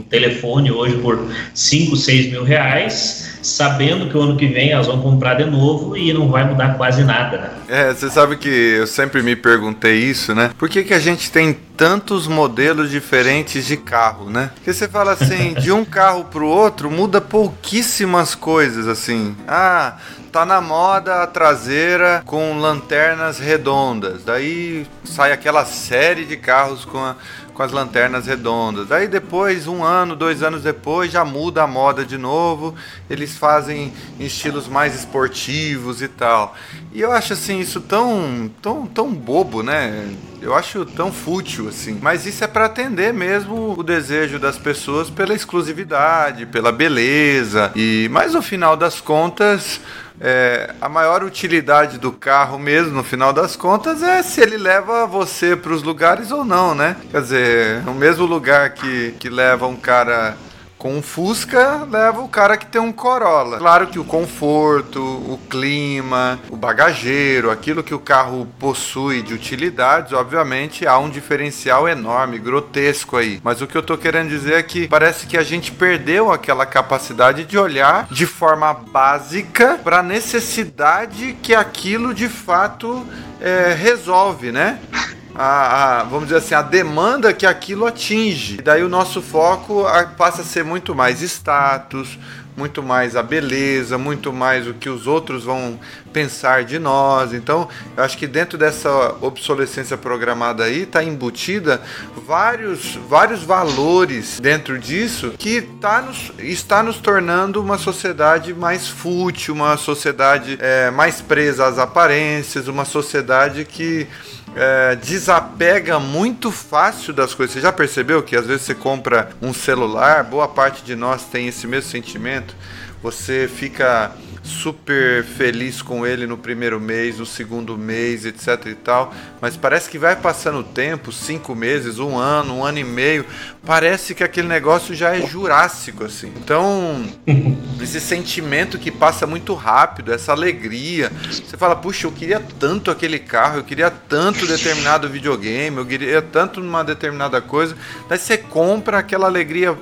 telefone 0.10 0.72
hoje 0.72 0.98
por 0.98 1.28
5, 1.54 1.96
6 1.96 2.32
mil 2.32 2.44
reais, 2.44 3.40
sabendo 3.42 4.10
que 4.10 4.18
o 4.18 4.22
ano 4.22 4.36
que 4.36 4.48
vem 4.48 4.72
elas 4.72 4.88
vão 4.88 5.02
comprar 5.02 5.36
de 5.36 5.46
novo 5.46 5.96
e 5.96 6.14
não 6.14 6.30
vai 6.30 6.46
mudar 6.46 6.76
quase 6.76 7.04
nada. 7.04 7.38
Né? 7.38 7.50
É, 7.68 7.94
você 7.94 8.10
sabe 8.10 8.38
que 8.38 8.50
eu 8.50 8.88
sempre 8.88 9.22
me 9.22 9.36
perguntei 9.36 9.96
isso, 9.96 10.34
né? 10.34 10.52
Por 10.58 10.70
que, 10.70 10.84
que 10.84 10.94
a 10.94 11.00
gente 11.00 11.32
tem 11.32 11.54
tantos 11.76 12.28
modelos 12.28 12.90
diferentes 12.90 13.66
de 13.66 13.78
carro, 13.78 14.30
né? 14.30 14.52
Porque 14.56 14.74
você 14.74 14.88
fala 14.88 15.14
assim, 15.14 15.54
de 15.60 15.72
um 15.72 15.86
carro 15.86 16.26
para 16.26 16.44
o 16.44 16.48
outro 16.48 16.90
muda 16.90 17.22
pouquíssimas 17.22 18.34
coisas, 18.34 18.88
assim. 18.88 19.36
Ah, 19.48 19.98
tá 20.32 20.46
na 20.46 20.62
moda 20.62 21.24
a 21.24 21.28
traseira 21.28 22.22
com 22.26 22.60
lanternas 22.60 23.40
redondas. 23.40 24.24
Daí 24.24 24.86
sai 25.04 25.32
aquela 25.32 25.66
série 25.66 26.26
de 26.26 26.38
carros 26.38 26.86
com, 26.86 27.00
a, 27.00 27.16
com 27.58 27.64
as 27.64 27.72
lanternas 27.72 28.28
redondas. 28.28 28.88
Daí 28.88 29.08
depois, 29.08 29.68
um 29.68 29.84
ano, 29.84 30.16
dois 30.16 30.44
anos 30.44 30.62
depois, 30.62 31.12
já 31.12 31.26
muda 31.26 31.64
a 31.64 31.68
moda 31.68 32.06
de 32.06 32.16
novo. 32.16 32.76
Eles 33.10 33.36
fazem 33.36 33.92
estilos 34.20 34.68
mais 34.68 34.94
esportivos 34.94 36.04
e 36.04 36.08
tal. 36.08 36.56
E 36.94 37.02
eu 37.02 37.12
acho 37.12 37.34
assim 37.34 37.60
isso 37.60 37.82
tão, 37.82 38.48
tão, 38.62 38.86
tão 38.86 39.12
bobo, 39.12 39.64
né? 39.64 40.08
Eu 40.40 40.54
acho 40.54 40.86
tão 40.86 41.12
fútil 41.12 41.68
assim. 41.68 41.98
Mas 42.00 42.28
isso 42.28 42.44
é 42.44 42.48
para 42.48 42.66
atender 42.66 43.12
mesmo 43.12 43.74
o 43.76 43.82
desejo 43.82 44.38
das 44.38 44.60
pessoas 44.60 45.10
pela 45.10 45.34
exclusividade, 45.34 46.46
pela 46.46 46.72
beleza. 46.72 47.72
E 47.76 48.08
mas 48.12 48.36
no 48.36 48.42
final 48.44 48.78
das 48.78 49.02
contas, 49.02 49.82
é, 50.20 50.74
a 50.82 50.90
maior 50.90 51.24
utilidade 51.24 51.98
do 52.00 52.12
carro 52.12 52.58
mesmo, 52.58 52.92
no 52.92 53.04
final 53.04 53.32
das 53.32 53.56
contas, 53.56 54.02
é 54.02 54.24
se 54.24 54.42
ele 54.42 54.58
leva 54.58 55.06
você 55.06 55.56
para 55.56 55.72
os 55.72 55.84
lugares 55.84 56.32
ou 56.32 56.44
não, 56.44 56.74
né? 56.74 56.96
Quer 57.12 57.22
dizer, 57.22 57.88
o 57.88 57.94
mesmo 57.94 58.26
lugar 58.26 58.72
que, 58.72 59.14
que 59.20 59.30
leva 59.30 59.68
um 59.68 59.76
cara 59.76 60.36
com 60.78 60.98
um 60.98 61.02
Fusca 61.02 61.88
leva 61.90 62.22
o 62.22 62.30
cara 62.30 62.58
que 62.58 62.66
tem 62.66 62.80
um 62.80 62.92
Corolla. 62.92 63.58
Claro 63.58 63.88
que 63.88 64.00
o 64.00 64.04
conforto, 64.04 65.02
o 65.02 65.40
clima, 65.50 66.40
o 66.50 66.56
bagageiro, 66.56 67.50
aquilo 67.50 67.84
que 67.84 67.94
o 67.94 68.00
carro 68.00 68.48
possui 68.60 69.22
de 69.22 69.34
utilidades, 69.34 70.14
obviamente 70.14 70.86
há 70.88 70.98
um 70.98 71.10
diferencial 71.10 71.88
enorme, 71.88 72.38
grotesco 72.38 73.18
aí. 73.18 73.40
Mas 73.44 73.62
o 73.62 73.68
que 73.68 73.78
eu 73.78 73.84
tô 73.84 73.98
querendo 73.98 74.30
dizer 74.30 74.54
é 74.54 74.64
que 74.64 74.88
parece 74.88 75.26
que 75.28 75.38
a 75.38 75.44
gente 75.44 75.72
perdeu 75.72 76.32
aquela 76.32 76.66
capacidade 76.66 77.46
de 77.46 77.58
olhar 77.58 78.08
de 78.12 78.26
forma 78.26 78.74
básica 78.74 79.80
para 79.84 80.00
a 80.00 80.04
necessidade 80.04 81.38
que 81.42 81.56
aquilo 81.56 82.14
de 82.14 82.30
fato 82.30 83.06
é, 83.42 83.74
resolve, 83.74 84.52
né? 84.52 84.80
a, 85.38 86.00
a, 86.00 86.04
vamos 86.04 86.26
dizer 86.26 86.38
assim, 86.38 86.56
a 86.56 86.62
demanda 86.62 87.32
que 87.32 87.46
aquilo 87.46 87.86
atinge. 87.86 88.56
E 88.56 88.62
daí 88.62 88.84
o 88.84 88.90
nosso 88.90 89.22
foco 89.22 89.86
passa 90.18 90.42
a 90.42 90.46
ser 90.46 90.64
muito 90.64 90.96
mais 90.96 91.22
status, 91.22 92.18
muito 92.58 92.82
mais 92.82 93.16
a 93.16 93.22
beleza, 93.22 94.00
muito 94.00 94.34
mais 94.34 94.68
o 94.68 94.74
que 94.74 94.90
os 94.90 95.06
outros 95.06 95.44
vão 95.44 95.80
pensar 96.12 96.64
de 96.64 96.80
nós. 96.80 97.32
Então, 97.32 97.70
eu 97.96 98.04
acho 98.04 98.18
que 98.18 98.26
dentro 98.26 98.58
dessa 98.58 99.16
obsolescência 99.22 99.96
programada 99.96 100.64
aí 100.64 100.82
está 100.82 101.04
embutida 101.04 101.80
vários, 102.26 102.96
vários 103.08 103.44
valores 103.44 104.40
dentro 104.40 104.80
disso 104.80 105.36
que 105.38 105.62
tá 105.62 106.02
nos, 106.02 106.32
está 106.40 106.82
nos 106.82 106.98
tornando 106.98 107.62
uma 107.62 107.78
sociedade 107.78 108.56
mais 108.56 108.88
fútil, 108.88 109.54
uma 109.54 109.78
sociedade 109.78 110.58
é, 110.60 110.90
mais 110.90 111.22
presa 111.22 111.68
às 111.68 111.78
aparências, 111.78 112.68
uma 112.68 112.86
sociedade 112.86 113.66
que 113.66 114.08
é, 114.56 114.96
desapega 114.96 116.00
muito 116.00 116.52
fácil 116.52 117.14
das 117.14 117.34
coisas. 117.34 117.54
Você 117.54 117.62
já 117.62 117.72
percebeu 117.72 118.24
que 118.24 118.36
às 118.36 118.46
vezes 118.48 118.64
você 118.64 118.76
compra 118.76 119.30
um 119.42 119.54
celular, 119.54 120.24
boa 120.24 120.48
parte 120.48 120.84
de 120.84 120.96
nós 120.96 121.24
tem 121.26 121.48
esse 121.48 121.68
mesmo 121.68 121.90
sentimento. 121.90 122.56
Você 123.02 123.48
fica 123.48 124.12
super 124.48 125.24
feliz 125.24 125.82
com 125.82 126.08
ele 126.08 126.26
no 126.26 126.38
primeiro 126.38 126.80
mês, 126.80 127.20
no 127.20 127.26
segundo 127.26 127.78
mês, 127.78 128.26
etc 128.26 128.66
e 128.68 128.76
tal, 128.76 129.14
mas 129.42 129.58
parece 129.58 129.90
que 129.90 130.00
vai 130.00 130.16
passando 130.16 130.60
o 130.60 130.64
tempo, 130.64 131.12
cinco 131.12 131.54
meses, 131.54 132.00
um 132.00 132.18
ano, 132.18 132.56
um 132.56 132.66
ano 132.66 132.80
e 132.80 132.84
meio, 132.84 133.26
parece 133.66 134.16
que 134.16 134.24
aquele 134.24 134.48
negócio 134.48 134.96
já 134.96 135.16
é 135.16 135.22
jurássico, 135.28 136.06
assim. 136.06 136.32
Então, 136.38 137.06
esse 137.82 138.00
sentimento 138.00 138.80
que 138.80 138.90
passa 138.90 139.28
muito 139.28 139.54
rápido, 139.54 140.14
essa 140.14 140.32
alegria, 140.32 141.12
você 141.30 141.58
fala, 141.58 141.76
puxa, 141.76 142.08
eu 142.08 142.12
queria 142.12 142.40
tanto 142.40 142.90
aquele 142.90 143.20
carro, 143.20 143.58
eu 143.58 143.64
queria 143.64 143.92
tanto 143.92 144.48
determinado 144.48 145.10
videogame, 145.10 145.78
eu 145.78 145.86
queria 145.86 146.22
tanto 146.22 146.62
uma 146.62 146.84
determinada 146.84 147.42
coisa, 147.42 147.76
daí 148.08 148.18
você 148.18 148.38
compra 148.38 149.00
aquela 149.00 149.28
alegria 149.28 149.78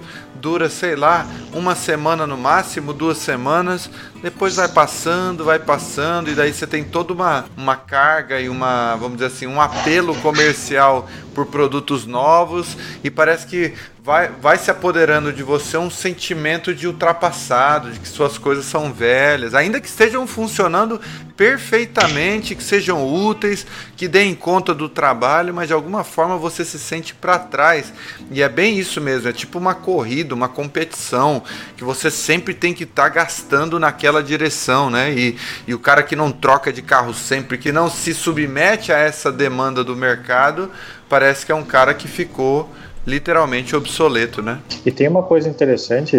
dura, 0.45 0.69
sei 0.69 0.95
lá, 0.95 1.25
uma 1.51 1.73
semana 1.73 2.27
no 2.27 2.37
máximo, 2.37 2.93
duas 2.93 3.17
semanas, 3.17 3.89
depois 4.25 4.55
vai 4.55 4.67
passando, 4.67 5.45
vai 5.45 5.59
passando, 5.59 6.31
e 6.31 6.33
daí 6.33 6.51
você 6.51 6.65
tem 6.65 6.83
toda 6.83 7.13
uma, 7.13 7.45
uma 7.55 7.75
carga 7.75 8.41
e 8.41 8.49
uma, 8.49 8.95
vamos 8.95 9.17
dizer 9.17 9.27
assim, 9.27 9.45
um 9.45 9.61
apelo 9.61 10.15
comercial 10.15 11.07
por 11.35 11.45
produtos 11.45 12.07
novos, 12.07 12.75
e 13.03 13.11
parece 13.11 13.45
que 13.45 13.75
vai, 14.05 14.29
vai 14.29 14.57
se 14.57 14.69
apoderando 14.69 15.33
de 15.33 15.41
você 15.41 15.77
um 15.77 15.89
sentimento 15.89 16.75
de 16.75 16.87
ultrapassado, 16.87 17.91
de 17.91 17.99
que 17.99 18.07
suas 18.07 18.37
coisas 18.37 18.65
são 18.65 18.93
velhas, 18.93 19.55
ainda 19.55 19.81
que 19.81 19.87
estejam 19.87 20.27
funcionando 20.27 21.01
perfeitamente, 21.35 22.55
que 22.55 22.63
sejam 22.63 23.05
úteis, 23.05 23.65
que 23.97 24.07
deem 24.07 24.35
conta 24.35 24.73
do 24.73 24.87
trabalho, 24.87 25.53
mas 25.53 25.67
de 25.67 25.73
alguma 25.73 26.03
forma 26.03 26.37
você 26.37 26.63
se 26.63 26.77
sente 26.77 27.13
para 27.13 27.39
trás. 27.39 27.91
E 28.31 28.41
é 28.41 28.47
bem 28.47 28.77
isso 28.77 29.01
mesmo, 29.01 29.27
é 29.27 29.33
tipo 29.33 29.57
uma 29.57 29.73
corrida, 29.73 30.35
uma 30.35 30.47
competição, 30.47 31.43
que 31.75 31.83
você 31.83 32.11
sempre 32.11 32.53
tem 32.53 32.73
que 32.73 32.83
estar 32.83 33.03
tá 33.03 33.09
gastando 33.09 33.79
naquela 33.79 34.14
direção, 34.21 34.89
né? 34.89 35.13
E, 35.13 35.37
e 35.67 35.73
o 35.73 35.79
cara 35.79 36.03
que 36.03 36.15
não 36.15 36.31
troca 36.31 36.71
de 36.71 36.81
carro 36.81 37.13
sempre, 37.13 37.57
que 37.57 37.71
não 37.71 37.89
se 37.89 38.13
submete 38.13 38.91
a 38.91 38.97
essa 38.97 39.31
demanda 39.31 39.83
do 39.83 39.95
mercado, 39.95 40.71
parece 41.07 41.45
que 41.45 41.51
é 41.51 41.55
um 41.55 41.65
cara 41.65 41.93
que 41.93 42.07
ficou 42.07 42.73
literalmente 43.05 43.75
obsoleto, 43.75 44.41
né? 44.41 44.59
E 44.85 44.91
tem 44.91 45.07
uma 45.07 45.23
coisa 45.23 45.47
interessante, 45.49 46.17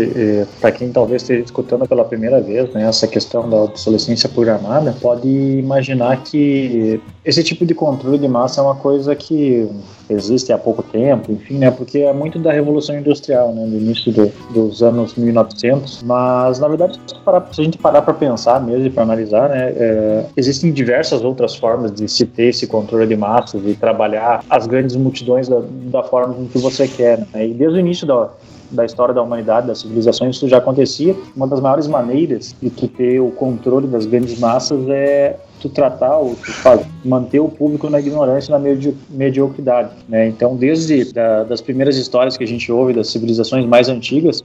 para 0.61 0.73
quem 0.73 0.91
talvez 0.91 1.23
esteja 1.23 1.43
escutando 1.43 1.87
pela 1.87 2.05
primeira 2.05 2.41
vez, 2.41 2.73
né, 2.73 2.89
essa 2.89 3.07
questão 3.07 3.49
da 3.49 3.57
obsolescência 3.57 4.29
programada, 4.29 4.95
pode 5.01 5.29
imaginar 5.29 6.23
que 6.23 7.01
esse 7.25 7.43
tipo 7.43 7.67
de 7.67 7.75
controle 7.75 8.19
de 8.19 8.29
massa 8.29 8.61
é 8.61 8.65
uma 8.65 8.77
coisa 8.77 9.15
que 9.15 9.69
existe 10.09 10.53
há 10.53 10.59
pouco 10.59 10.83
tempo, 10.83 11.33
enfim, 11.33 11.59
né, 11.59 11.71
porque 11.71 11.99
é 11.99 12.13
muito 12.13 12.39
da 12.39 12.53
revolução 12.53 12.97
industrial, 12.97 13.53
né, 13.53 13.67
do 13.67 13.77
início 13.77 14.13
do, 14.13 14.33
dos 14.53 14.83
anos 14.83 15.15
1900, 15.17 16.03
mas 16.05 16.61
na 16.61 16.69
verdade 16.69 17.01
se, 17.07 17.15
a 17.61 17.65
gente 17.65 17.79
parar 17.79 18.03
para 18.03 18.15
pensar 18.15 18.61
mesmo 18.61 18.87
e 18.87 18.91
para 18.91 19.03
analisar, 19.03 19.49
né, 19.49 19.73
é, 19.77 20.27
existem 20.37 20.73
diversas 20.73 21.25
outras 21.25 21.57
formas 21.57 21.91
de 21.93 22.09
se 22.09 22.25
ter 22.25 22.47
esse 22.47 22.67
controle 22.67 23.07
de 23.07 23.17
massas 23.17 23.61
e 23.67 23.75
trabalhar 23.75 24.45
as 24.49 24.67
grandes 24.67 24.95
multidões 24.95 25.49
da, 25.49 25.61
da 25.63 26.03
forma 26.05 26.35
que 26.53 26.59
você 26.59 26.76
quer, 26.85 27.27
né, 27.33 27.47
e 27.47 27.55
desde 27.55 27.79
o 27.79 27.81
início 27.81 28.07
da 28.07 28.31
da 28.71 28.85
história 28.85 29.15
da 29.15 29.23
humanidade, 29.23 29.67
das 29.67 29.79
civilizações, 29.79 30.37
isso 30.37 30.49
já 30.49 30.59
acontecia. 30.59 31.15
Uma 31.35 31.47
das 31.47 31.61
maiores 31.61 31.87
maneiras 31.87 32.55
de 32.61 32.71
tu 32.71 32.89
ter 32.89 33.21
o 33.21 33.31
controle 33.31 33.87
das 33.87 34.07
grandes 34.07 34.39
massas 34.39 34.89
é 34.89 35.37
tu 35.61 35.69
tratar 35.69 36.19
ou 36.19 36.35
tu 36.35 36.87
manter 37.05 37.41
o 37.41 37.49
público 37.49 37.89
na 37.89 38.01
ignorância, 38.01 38.51
na 38.53 38.59
medi 38.59 38.95
mediocridade. 39.11 39.91
Né? 40.09 40.29
Então, 40.29 40.57
desde 40.57 41.13
da, 41.13 41.45
das 41.45 41.61
primeiras 41.61 41.97
histórias 41.97 42.37
que 42.37 42.45
a 42.45 42.47
gente 42.47 42.71
ouve 42.71 42.93
das 42.93 43.09
civilizações 43.09 43.65
mais 43.67 43.89
antigas, 43.89 44.45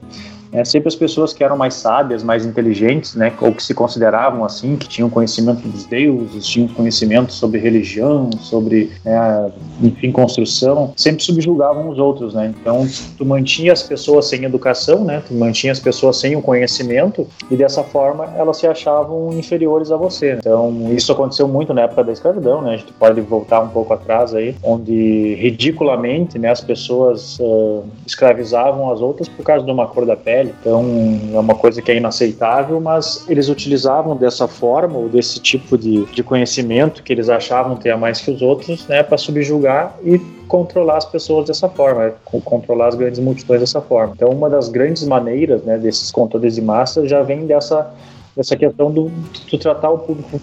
é, 0.52 0.64
sempre 0.64 0.88
as 0.88 0.94
pessoas 0.94 1.32
que 1.32 1.42
eram 1.42 1.56
mais 1.56 1.74
sábias, 1.74 2.22
mais 2.22 2.44
inteligentes, 2.44 3.14
né, 3.14 3.32
ou 3.40 3.52
que 3.52 3.62
se 3.62 3.72
consideravam 3.72 4.44
assim, 4.44 4.76
que 4.76 4.86
tinham 4.86 5.08
conhecimento 5.08 5.66
dos 5.66 5.84
deuses, 5.84 6.46
tinham 6.46 6.68
conhecimento 6.68 7.32
sobre 7.32 7.58
religião, 7.58 8.30
sobre, 8.38 8.90
né, 9.04 9.50
enfim, 9.82 10.12
construção, 10.12 10.92
sempre 10.96 11.24
subjugavam 11.24 11.88
os 11.88 11.98
outros, 11.98 12.34
né? 12.34 12.52
Então, 12.60 12.86
tu 13.16 13.24
mantinha 13.24 13.72
as 13.72 13.82
pessoas 13.82 14.26
sem 14.26 14.44
educação, 14.44 15.04
né? 15.04 15.22
Tu 15.26 15.34
mantinha 15.34 15.72
as 15.72 15.80
pessoas 15.80 16.18
sem 16.18 16.36
o 16.36 16.42
conhecimento 16.42 17.26
e 17.50 17.56
dessa 17.56 17.82
forma 17.82 18.26
elas 18.36 18.58
se 18.58 18.66
achavam 18.66 19.32
inferiores 19.32 19.90
a 19.90 19.96
você. 19.96 20.34
Então, 20.34 20.92
isso 20.92 21.10
aconteceu 21.12 21.48
muito 21.48 21.72
na 21.72 21.82
época 21.82 22.04
da 22.04 22.12
escravidão, 22.12 22.60
né? 22.60 22.74
A 22.74 22.76
gente 22.76 22.92
pode 22.92 23.20
voltar 23.20 23.60
um 23.60 23.68
pouco 23.68 23.92
atrás 23.94 24.34
aí, 24.34 24.54
onde 24.62 25.34
ridiculamente, 25.36 26.38
né, 26.38 26.50
as 26.50 26.60
pessoas 26.60 27.38
uh, 27.40 27.84
escravizavam 28.06 28.92
as 28.92 29.00
outras 29.00 29.28
por 29.28 29.44
causa 29.44 29.64
de 29.64 29.70
uma 29.70 29.86
cor 29.86 30.04
da 30.04 30.16
pele 30.16 30.41
Então 30.42 30.84
é 31.32 31.38
uma 31.38 31.54
coisa 31.54 31.80
que 31.80 31.90
é 31.90 31.96
inaceitável, 31.96 32.80
mas 32.80 33.24
eles 33.28 33.48
utilizavam 33.48 34.16
dessa 34.16 34.48
forma 34.48 34.98
ou 34.98 35.08
desse 35.08 35.40
tipo 35.40 35.76
de, 35.78 36.04
de 36.06 36.22
conhecimento 36.22 37.02
que 37.02 37.12
eles 37.12 37.28
achavam 37.28 37.76
ter 37.76 37.90
a 37.90 37.96
mais 37.96 38.20
que 38.20 38.30
os 38.30 38.42
outros, 38.42 38.86
né, 38.86 39.02
para 39.02 39.18
subjugar 39.18 39.96
e 40.04 40.18
controlar 40.48 40.98
as 40.98 41.04
pessoas 41.04 41.46
dessa 41.46 41.68
forma, 41.68 42.12
controlar 42.44 42.88
as 42.88 42.94
grandes 42.94 43.20
multidões 43.20 43.60
dessa 43.60 43.80
forma. 43.80 44.12
Então, 44.14 44.28
uma 44.30 44.50
das 44.50 44.68
grandes 44.68 45.04
maneiras 45.04 45.62
né, 45.62 45.78
desses 45.78 46.10
controles 46.10 46.54
de 46.54 46.62
massa 46.62 47.06
já 47.08 47.22
vem 47.22 47.46
dessa, 47.46 47.90
dessa 48.36 48.56
questão 48.56 48.90
do, 48.90 49.10
do 49.50 49.58
tratar 49.58 49.90
o 49.90 49.98
público 49.98 50.40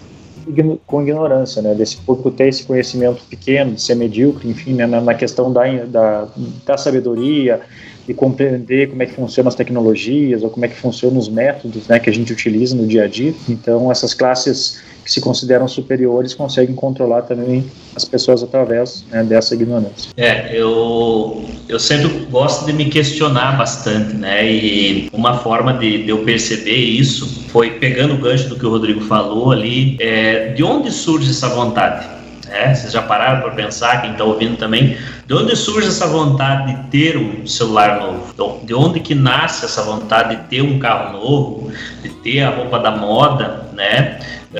com 0.86 1.02
ignorância, 1.02 1.62
né, 1.62 1.74
desse 1.74 1.96
público 1.98 2.30
ter 2.30 2.48
esse 2.48 2.64
conhecimento 2.64 3.22
pequeno, 3.28 3.78
ser 3.78 3.94
medíocre, 3.94 4.48
enfim, 4.48 4.74
né, 4.74 4.86
na, 4.86 5.14
questão 5.14 5.52
da, 5.52 5.64
da, 5.84 6.28
da 6.66 6.76
sabedoria, 6.76 7.60
e 8.10 8.14
compreender 8.14 8.88
como 8.88 9.04
é 9.04 9.06
que 9.06 9.14
funcionam 9.14 9.48
as 9.48 9.54
tecnologias 9.54 10.42
ou 10.42 10.50
como 10.50 10.64
é 10.64 10.68
que 10.68 10.74
funcionam 10.74 11.16
os 11.16 11.28
métodos 11.28 11.86
né, 11.86 12.00
que 12.00 12.10
a 12.10 12.12
gente 12.12 12.32
utiliza 12.32 12.74
no 12.74 12.84
dia 12.84 13.04
a 13.04 13.06
dia. 13.06 13.32
Então, 13.48 13.90
essas 13.90 14.12
classes 14.12 14.82
que 15.04 15.12
se 15.12 15.20
consideram 15.20 15.68
superiores 15.68 16.34
conseguem 16.34 16.74
controlar 16.74 17.22
também 17.22 17.64
as 17.94 18.04
pessoas 18.04 18.42
através 18.42 19.04
né, 19.12 19.22
dessa 19.22 19.54
ignorância. 19.54 20.10
É, 20.16 20.50
eu, 20.52 21.44
eu 21.68 21.78
sempre 21.78 22.26
gosto 22.28 22.66
de 22.66 22.72
me 22.72 22.86
questionar 22.86 23.56
bastante, 23.56 24.14
né? 24.14 24.44
E 24.44 25.08
uma 25.12 25.38
forma 25.38 25.72
de, 25.74 26.02
de 26.02 26.10
eu 26.10 26.24
perceber 26.24 26.74
isso 26.74 27.44
foi 27.48 27.78
pegando 27.78 28.14
o 28.14 28.18
gancho 28.18 28.48
do 28.48 28.58
que 28.58 28.66
o 28.66 28.70
Rodrigo 28.70 29.02
falou 29.02 29.52
ali, 29.52 29.96
é, 30.00 30.48
de 30.48 30.64
onde 30.64 30.90
surge 30.90 31.30
essa 31.30 31.48
vontade? 31.48 32.19
É, 32.50 32.74
vocês 32.74 32.92
já 32.92 33.00
pararam 33.00 33.40
para 33.40 33.50
pensar, 33.52 34.02
quem 34.02 34.12
está 34.12 34.24
ouvindo 34.24 34.56
também, 34.56 34.96
de 35.24 35.34
onde 35.34 35.54
surge 35.54 35.86
essa 35.86 36.06
vontade 36.08 36.74
de 36.74 36.82
ter 36.88 37.16
um 37.16 37.46
celular 37.46 38.00
novo? 38.00 38.64
De 38.64 38.74
onde 38.74 38.98
que 38.98 39.14
nasce 39.14 39.64
essa 39.64 39.82
vontade 39.82 40.34
de 40.34 40.42
ter 40.48 40.60
um 40.60 40.78
carro 40.78 41.12
novo, 41.12 41.72
de 42.02 42.08
ter 42.08 42.42
a 42.42 42.50
roupa 42.50 42.80
da 42.80 42.90
moda, 42.90 43.68
né? 43.72 44.18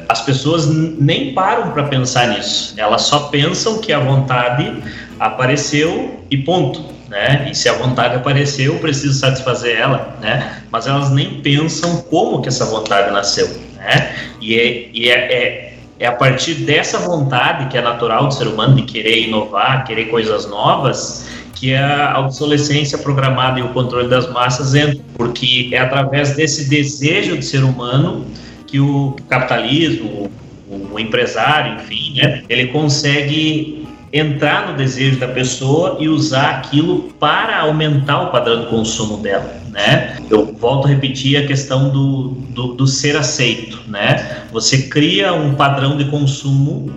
As 0.08 0.22
pessoas 0.22 0.68
nem 0.68 1.34
param 1.34 1.72
para 1.72 1.82
pensar 1.84 2.28
nisso. 2.28 2.74
Elas 2.76 3.02
só 3.02 3.28
pensam 3.28 3.78
que 3.78 3.92
a 3.92 3.98
vontade 3.98 4.72
apareceu 5.18 6.24
e 6.30 6.36
ponto, 6.36 6.84
né? 7.08 7.48
E 7.50 7.54
se 7.56 7.68
a 7.68 7.72
vontade 7.72 8.14
apareceu, 8.14 8.78
preciso 8.78 9.18
satisfazer 9.18 9.76
ela, 9.76 10.16
né? 10.20 10.62
Mas 10.70 10.86
elas 10.86 11.10
nem 11.10 11.40
pensam 11.40 12.02
como 12.02 12.40
que 12.40 12.48
essa 12.48 12.64
vontade 12.66 13.10
nasceu, 13.10 13.48
né? 13.76 14.14
E 14.40 14.56
é, 14.56 14.88
e 14.92 15.08
é, 15.08 15.32
é 15.32 15.69
é 16.00 16.06
a 16.06 16.12
partir 16.12 16.54
dessa 16.54 16.98
vontade 16.98 17.68
que 17.68 17.76
é 17.76 17.82
natural 17.82 18.26
do 18.26 18.34
ser 18.34 18.48
humano 18.48 18.74
de 18.74 18.82
querer 18.82 19.26
inovar, 19.26 19.84
querer 19.84 20.06
coisas 20.06 20.48
novas, 20.48 21.28
que 21.54 21.74
a 21.74 22.18
obsolescência 22.18 22.96
programada 22.96 23.60
e 23.60 23.62
o 23.62 23.68
controle 23.68 24.08
das 24.08 24.26
massas 24.32 24.74
entram, 24.74 25.04
porque 25.14 25.68
é 25.72 25.78
através 25.78 26.34
desse 26.34 26.70
desejo 26.70 27.36
do 27.36 27.42
ser 27.42 27.62
humano 27.62 28.24
que 28.66 28.80
o 28.80 29.14
capitalismo, 29.28 30.30
o, 30.66 30.98
empresário, 30.98 31.74
enfim, 31.74 32.14
né, 32.16 32.44
ele 32.48 32.68
consegue 32.68 33.86
entrar 34.10 34.70
no 34.70 34.78
desejo 34.78 35.20
da 35.20 35.28
pessoa 35.28 35.98
e 36.00 36.08
usar 36.08 36.50
aquilo 36.50 37.10
para 37.20 37.60
aumentar 37.60 38.22
o 38.22 38.30
padrão 38.30 38.62
de 38.62 38.66
consumo 38.68 39.18
dela, 39.18 39.59
né? 39.70 40.18
Eu 40.28 40.46
volto 40.46 40.86
a 40.86 40.88
repetir 40.88 41.36
a 41.36 41.46
questão 41.46 41.90
do, 41.90 42.28
do, 42.50 42.74
do 42.74 42.86
ser 42.86 43.16
aceito, 43.16 43.80
né? 43.86 44.44
Você 44.52 44.82
cria 44.82 45.32
um 45.32 45.54
padrão 45.54 45.96
de 45.96 46.06
consumo 46.06 46.92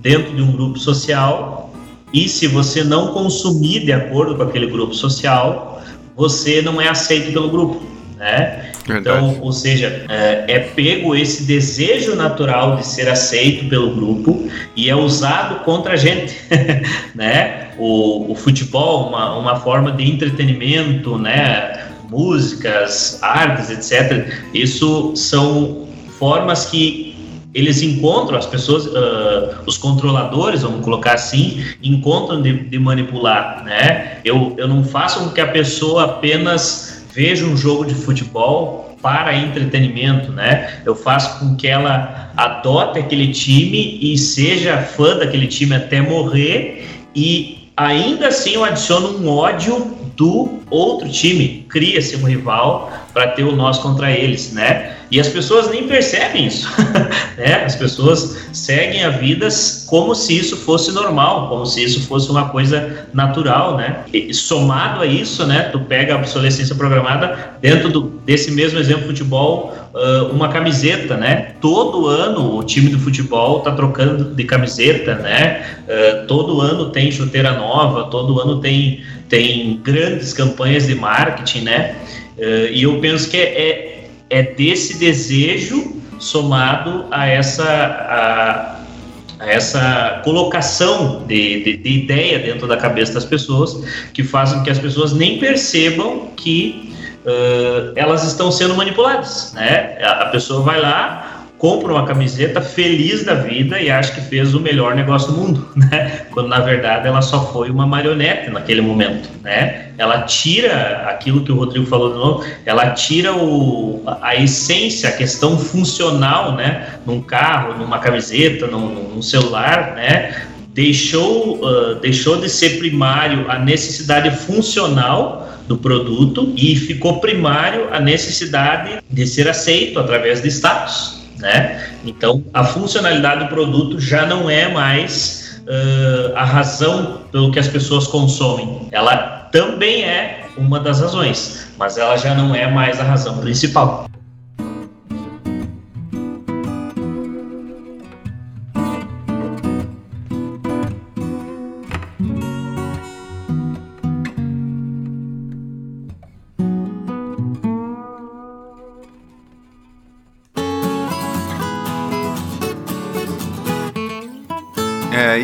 dentro 0.00 0.34
de 0.34 0.42
um 0.42 0.52
grupo 0.52 0.78
social 0.78 1.72
e 2.12 2.28
se 2.28 2.46
você 2.46 2.82
não 2.82 3.08
consumir 3.12 3.84
de 3.84 3.92
acordo 3.92 4.36
com 4.36 4.42
aquele 4.42 4.66
grupo 4.66 4.94
social, 4.94 5.82
você 6.16 6.62
não 6.62 6.80
é 6.80 6.88
aceito 6.88 7.32
pelo 7.32 7.50
grupo, 7.50 7.82
né? 8.16 8.72
Então, 8.88 9.38
ou 9.42 9.52
seja, 9.52 10.06
é, 10.08 10.44
é, 10.48 10.58
pego 10.58 11.14
esse 11.14 11.42
desejo 11.42 12.14
natural 12.14 12.76
de 12.76 12.86
ser 12.86 13.06
aceito 13.08 13.68
pelo 13.68 13.94
grupo 13.94 14.48
e 14.74 14.88
é 14.88 14.96
usado 14.96 15.62
contra 15.62 15.92
a 15.92 15.96
gente, 15.96 16.34
né? 17.14 17.68
O, 17.78 18.32
o 18.32 18.34
futebol, 18.34 19.08
uma, 19.08 19.36
uma 19.36 19.56
forma 19.56 19.92
de 19.92 20.10
entretenimento, 20.10 21.18
né? 21.18 21.87
Músicas, 22.08 23.18
artes, 23.22 23.70
etc. 23.70 24.32
Isso 24.54 25.14
são 25.14 25.88
formas 26.18 26.66
que 26.66 27.08
eles 27.54 27.82
encontram, 27.82 28.38
as 28.38 28.46
pessoas, 28.46 28.86
uh, 28.86 29.62
os 29.66 29.78
controladores, 29.78 30.62
vamos 30.62 30.84
colocar 30.84 31.14
assim, 31.14 31.64
encontram 31.82 32.42
de, 32.42 32.52
de 32.52 32.78
manipular, 32.78 33.64
né? 33.64 34.18
Eu, 34.24 34.54
eu 34.58 34.68
não 34.68 34.84
faço 34.84 35.20
com 35.20 35.30
que 35.30 35.40
a 35.40 35.46
pessoa 35.48 36.04
apenas 36.04 37.04
veja 37.12 37.44
um 37.44 37.56
jogo 37.56 37.84
de 37.84 37.94
futebol 37.94 38.96
para 39.00 39.34
entretenimento, 39.34 40.30
né? 40.30 40.80
Eu 40.84 40.94
faço 40.94 41.38
com 41.38 41.56
que 41.56 41.66
ela 41.66 42.30
adote 42.36 42.98
aquele 42.98 43.32
time 43.32 43.98
e 44.00 44.16
seja 44.18 44.78
fã 44.78 45.16
daquele 45.16 45.46
time 45.46 45.74
até 45.74 46.00
morrer 46.00 46.86
e 47.14 47.70
ainda 47.76 48.28
assim 48.28 48.54
eu 48.54 48.64
adiciono 48.64 49.18
um 49.18 49.28
ódio 49.28 49.96
do 50.16 50.57
outro 50.70 51.08
time, 51.08 51.66
cria-se 51.68 52.16
um 52.16 52.24
rival 52.24 52.92
para 53.12 53.28
ter 53.28 53.44
o 53.44 53.54
nós 53.54 53.78
contra 53.78 54.10
eles, 54.10 54.52
né? 54.52 54.94
E 55.10 55.18
as 55.18 55.28
pessoas 55.28 55.70
nem 55.70 55.88
percebem 55.88 56.46
isso, 56.46 56.68
né? 57.36 57.64
As 57.64 57.74
pessoas 57.74 58.36
seguem 58.52 59.04
a 59.04 59.10
vida 59.10 59.48
como 59.86 60.14
se 60.14 60.36
isso 60.36 60.56
fosse 60.56 60.92
normal, 60.92 61.48
como 61.48 61.64
se 61.64 61.82
isso 61.82 62.06
fosse 62.06 62.30
uma 62.30 62.50
coisa 62.50 63.06
natural, 63.14 63.76
né? 63.76 64.00
E 64.12 64.34
somado 64.34 65.00
a 65.00 65.06
isso, 65.06 65.46
né? 65.46 65.62
Tu 65.72 65.80
pega 65.80 66.14
a 66.14 66.18
obsolescência 66.18 66.74
programada 66.74 67.54
dentro 67.60 67.88
do, 67.88 68.02
desse 68.26 68.50
mesmo 68.50 68.78
exemplo 68.78 69.06
futebol, 69.06 69.74
uh, 69.98 70.32
uma 70.32 70.48
camiseta, 70.48 71.16
né? 71.16 71.54
Todo 71.60 72.06
ano 72.06 72.56
o 72.56 72.62
time 72.62 72.88
do 72.88 72.98
futebol 72.98 73.60
tá 73.60 73.72
trocando 73.72 74.34
de 74.34 74.44
camiseta, 74.44 75.16
né? 75.16 75.64
Uh, 75.86 76.26
todo 76.26 76.60
ano 76.60 76.90
tem 76.90 77.10
chuteira 77.10 77.52
nova, 77.52 78.04
todo 78.04 78.40
ano 78.40 78.60
tem 78.60 79.02
tem 79.28 79.78
grandes 79.82 80.32
campanhas 80.32 80.86
de 80.86 80.94
marketing, 80.94 81.60
né? 81.62 81.96
Uh, 82.38 82.72
e 82.72 82.82
eu 82.84 82.98
penso 83.00 83.28
que 83.28 83.36
é, 83.36 83.42
é 83.42 83.98
é 84.30 84.42
desse 84.42 84.98
desejo 84.98 85.96
somado 86.18 87.06
a 87.10 87.26
essa, 87.26 87.64
a, 87.64 89.44
a 89.44 89.50
essa 89.50 90.20
colocação 90.24 91.24
de, 91.26 91.64
de, 91.64 91.76
de, 91.76 91.90
ideia 91.90 92.38
dentro 92.38 92.66
da 92.66 92.76
cabeça 92.76 93.14
das 93.14 93.24
pessoas 93.24 93.84
que 94.12 94.22
fazem 94.22 94.62
que 94.62 94.70
as 94.70 94.78
pessoas 94.78 95.12
nem 95.12 95.38
percebam 95.38 96.30
que 96.36 96.92
uh, 97.24 97.92
elas 97.96 98.24
estão 98.24 98.50
sendo 98.50 98.74
manipuladas. 98.74 99.52
Né? 99.54 99.98
A, 100.02 100.26
pessoa 100.26 100.62
vai 100.62 100.80
lá, 100.80 101.44
compra 101.58 101.92
uma 101.92 102.06
camiseta 102.06 102.60
feliz 102.60 103.24
da 103.24 103.34
vida 103.34 103.80
e 103.80 103.90
acha 103.90 104.12
que 104.12 104.20
fez 104.20 104.54
o 104.54 104.60
melhor 104.60 104.94
negócio 104.94 105.32
do 105.32 105.38
mundo, 105.38 105.68
né? 105.74 106.26
Quando 106.30 106.48
na 106.48 106.60
verdade 106.60 107.08
ela 107.08 107.20
só 107.20 107.52
foi 107.52 107.70
uma 107.70 107.86
marionete 107.86 108.50
naquele 108.50 108.80
momento, 108.80 109.28
né? 109.42 109.88
Ela 109.98 110.22
tira 110.22 111.06
aquilo 111.08 111.42
que 111.42 111.50
o 111.50 111.56
Rodrigo 111.56 111.86
falou 111.86 112.12
de 112.12 112.18
novo, 112.18 112.44
ela 112.64 112.90
tira 112.90 113.34
o, 113.34 114.02
a 114.22 114.36
essência, 114.36 115.08
a 115.08 115.12
questão 115.12 115.58
funcional, 115.58 116.54
né? 116.54 116.86
Num 117.04 117.20
carro, 117.20 117.76
numa 117.76 117.98
camiseta, 117.98 118.66
num, 118.68 119.14
num 119.14 119.22
celular, 119.22 119.94
né? 119.96 120.42
Deixou, 120.68 121.56
uh, 121.56 121.96
deixou 121.96 122.40
de 122.40 122.48
ser 122.48 122.78
primário 122.78 123.50
a 123.50 123.58
necessidade 123.58 124.30
funcional 124.30 125.47
do 125.68 125.76
produto 125.76 126.52
e 126.56 126.74
ficou 126.74 127.20
primário 127.20 127.88
a 127.92 128.00
necessidade 128.00 129.02
de 129.08 129.26
ser 129.26 129.48
aceito 129.48 130.00
através 130.00 130.40
de 130.40 130.48
status, 130.48 131.22
né? 131.38 131.90
Então, 132.04 132.42
a 132.52 132.64
funcionalidade 132.64 133.44
do 133.44 133.48
produto 133.48 134.00
já 134.00 134.26
não 134.26 134.48
é 134.48 134.68
mais 134.68 135.60
uh, 135.62 136.34
a 136.34 136.44
razão 136.44 137.20
pelo 137.30 137.52
que 137.52 137.58
as 137.58 137.68
pessoas 137.68 138.06
consomem. 138.06 138.88
Ela 138.90 139.48
também 139.52 140.04
é 140.04 140.46
uma 140.56 140.80
das 140.80 141.00
razões, 141.00 141.68
mas 141.78 141.98
ela 141.98 142.16
já 142.16 142.34
não 142.34 142.54
é 142.54 142.66
mais 142.66 142.98
a 142.98 143.04
razão 143.04 143.38
principal. 143.38 144.07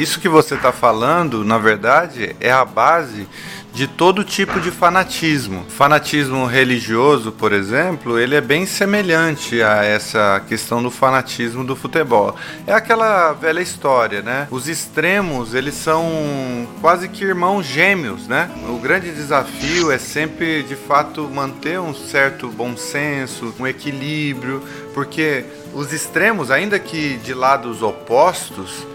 Isso 0.05 0.21
que 0.21 0.29
você 0.29 0.55
está 0.55 0.71
falando, 0.71 1.43
na 1.47 1.57
verdade, 1.57 2.37
é 2.38 2.53
a 2.53 2.62
base 2.62 3.27
de 3.73 3.88
todo 3.88 4.23
tipo 4.23 4.61
de 4.61 4.71
fanatismo. 4.71 5.64
Fanatismo 5.67 6.45
religioso, 6.45 7.33
por 7.33 7.55
exemplo, 7.55 8.19
ele 8.19 8.35
é 8.35 8.40
bem 8.43 8.67
semelhante 8.67 9.62
a 9.62 9.83
essa 9.83 10.43
questão 10.47 10.83
do 10.83 10.90
fanatismo 10.90 11.64
do 11.64 11.75
futebol. 11.75 12.37
É 12.67 12.75
aquela 12.75 13.33
velha 13.33 13.61
história, 13.61 14.21
né? 14.21 14.47
Os 14.51 14.69
extremos, 14.69 15.55
eles 15.55 15.75
são 15.75 16.69
quase 16.83 17.09
que 17.09 17.25
irmãos 17.25 17.64
gêmeos, 17.64 18.29
né? 18.29 18.51
O 18.69 18.77
grande 18.77 19.11
desafio 19.11 19.90
é 19.90 19.97
sempre, 19.97 20.62
de 20.64 20.77
fato, 20.77 21.31
manter 21.33 21.81
um 21.81 21.95
certo 21.95 22.49
bom 22.49 22.77
senso, 22.77 23.55
um 23.59 23.67
equilíbrio, 23.67 24.62
porque 24.93 25.47
os 25.73 25.95
extremos, 25.95 26.51
ainda 26.51 26.79
que 26.79 27.17
de 27.17 27.33
lados 27.33 27.83
opostos, 27.83 28.87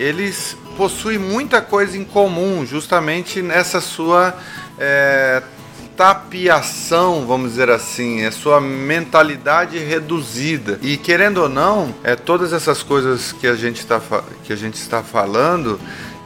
eles 0.00 0.56
possuem 0.78 1.18
muita 1.18 1.60
coisa 1.60 1.96
em 1.96 2.04
comum, 2.04 2.64
justamente 2.64 3.42
nessa 3.42 3.82
sua 3.82 4.34
é, 4.78 5.42
tapiação, 5.94 7.26
vamos 7.26 7.50
dizer 7.50 7.68
assim, 7.68 8.22
é 8.22 8.30
sua 8.30 8.62
mentalidade 8.62 9.76
reduzida. 9.78 10.78
E 10.80 10.96
querendo 10.96 11.42
ou 11.42 11.48
não, 11.50 11.94
é 12.02 12.16
todas 12.16 12.54
essas 12.54 12.82
coisas 12.82 13.32
que 13.32 13.46
a 13.46 13.54
gente, 13.54 13.84
tá, 13.84 14.00
que 14.42 14.54
a 14.54 14.56
gente 14.56 14.76
está 14.76 15.02
falando 15.02 15.78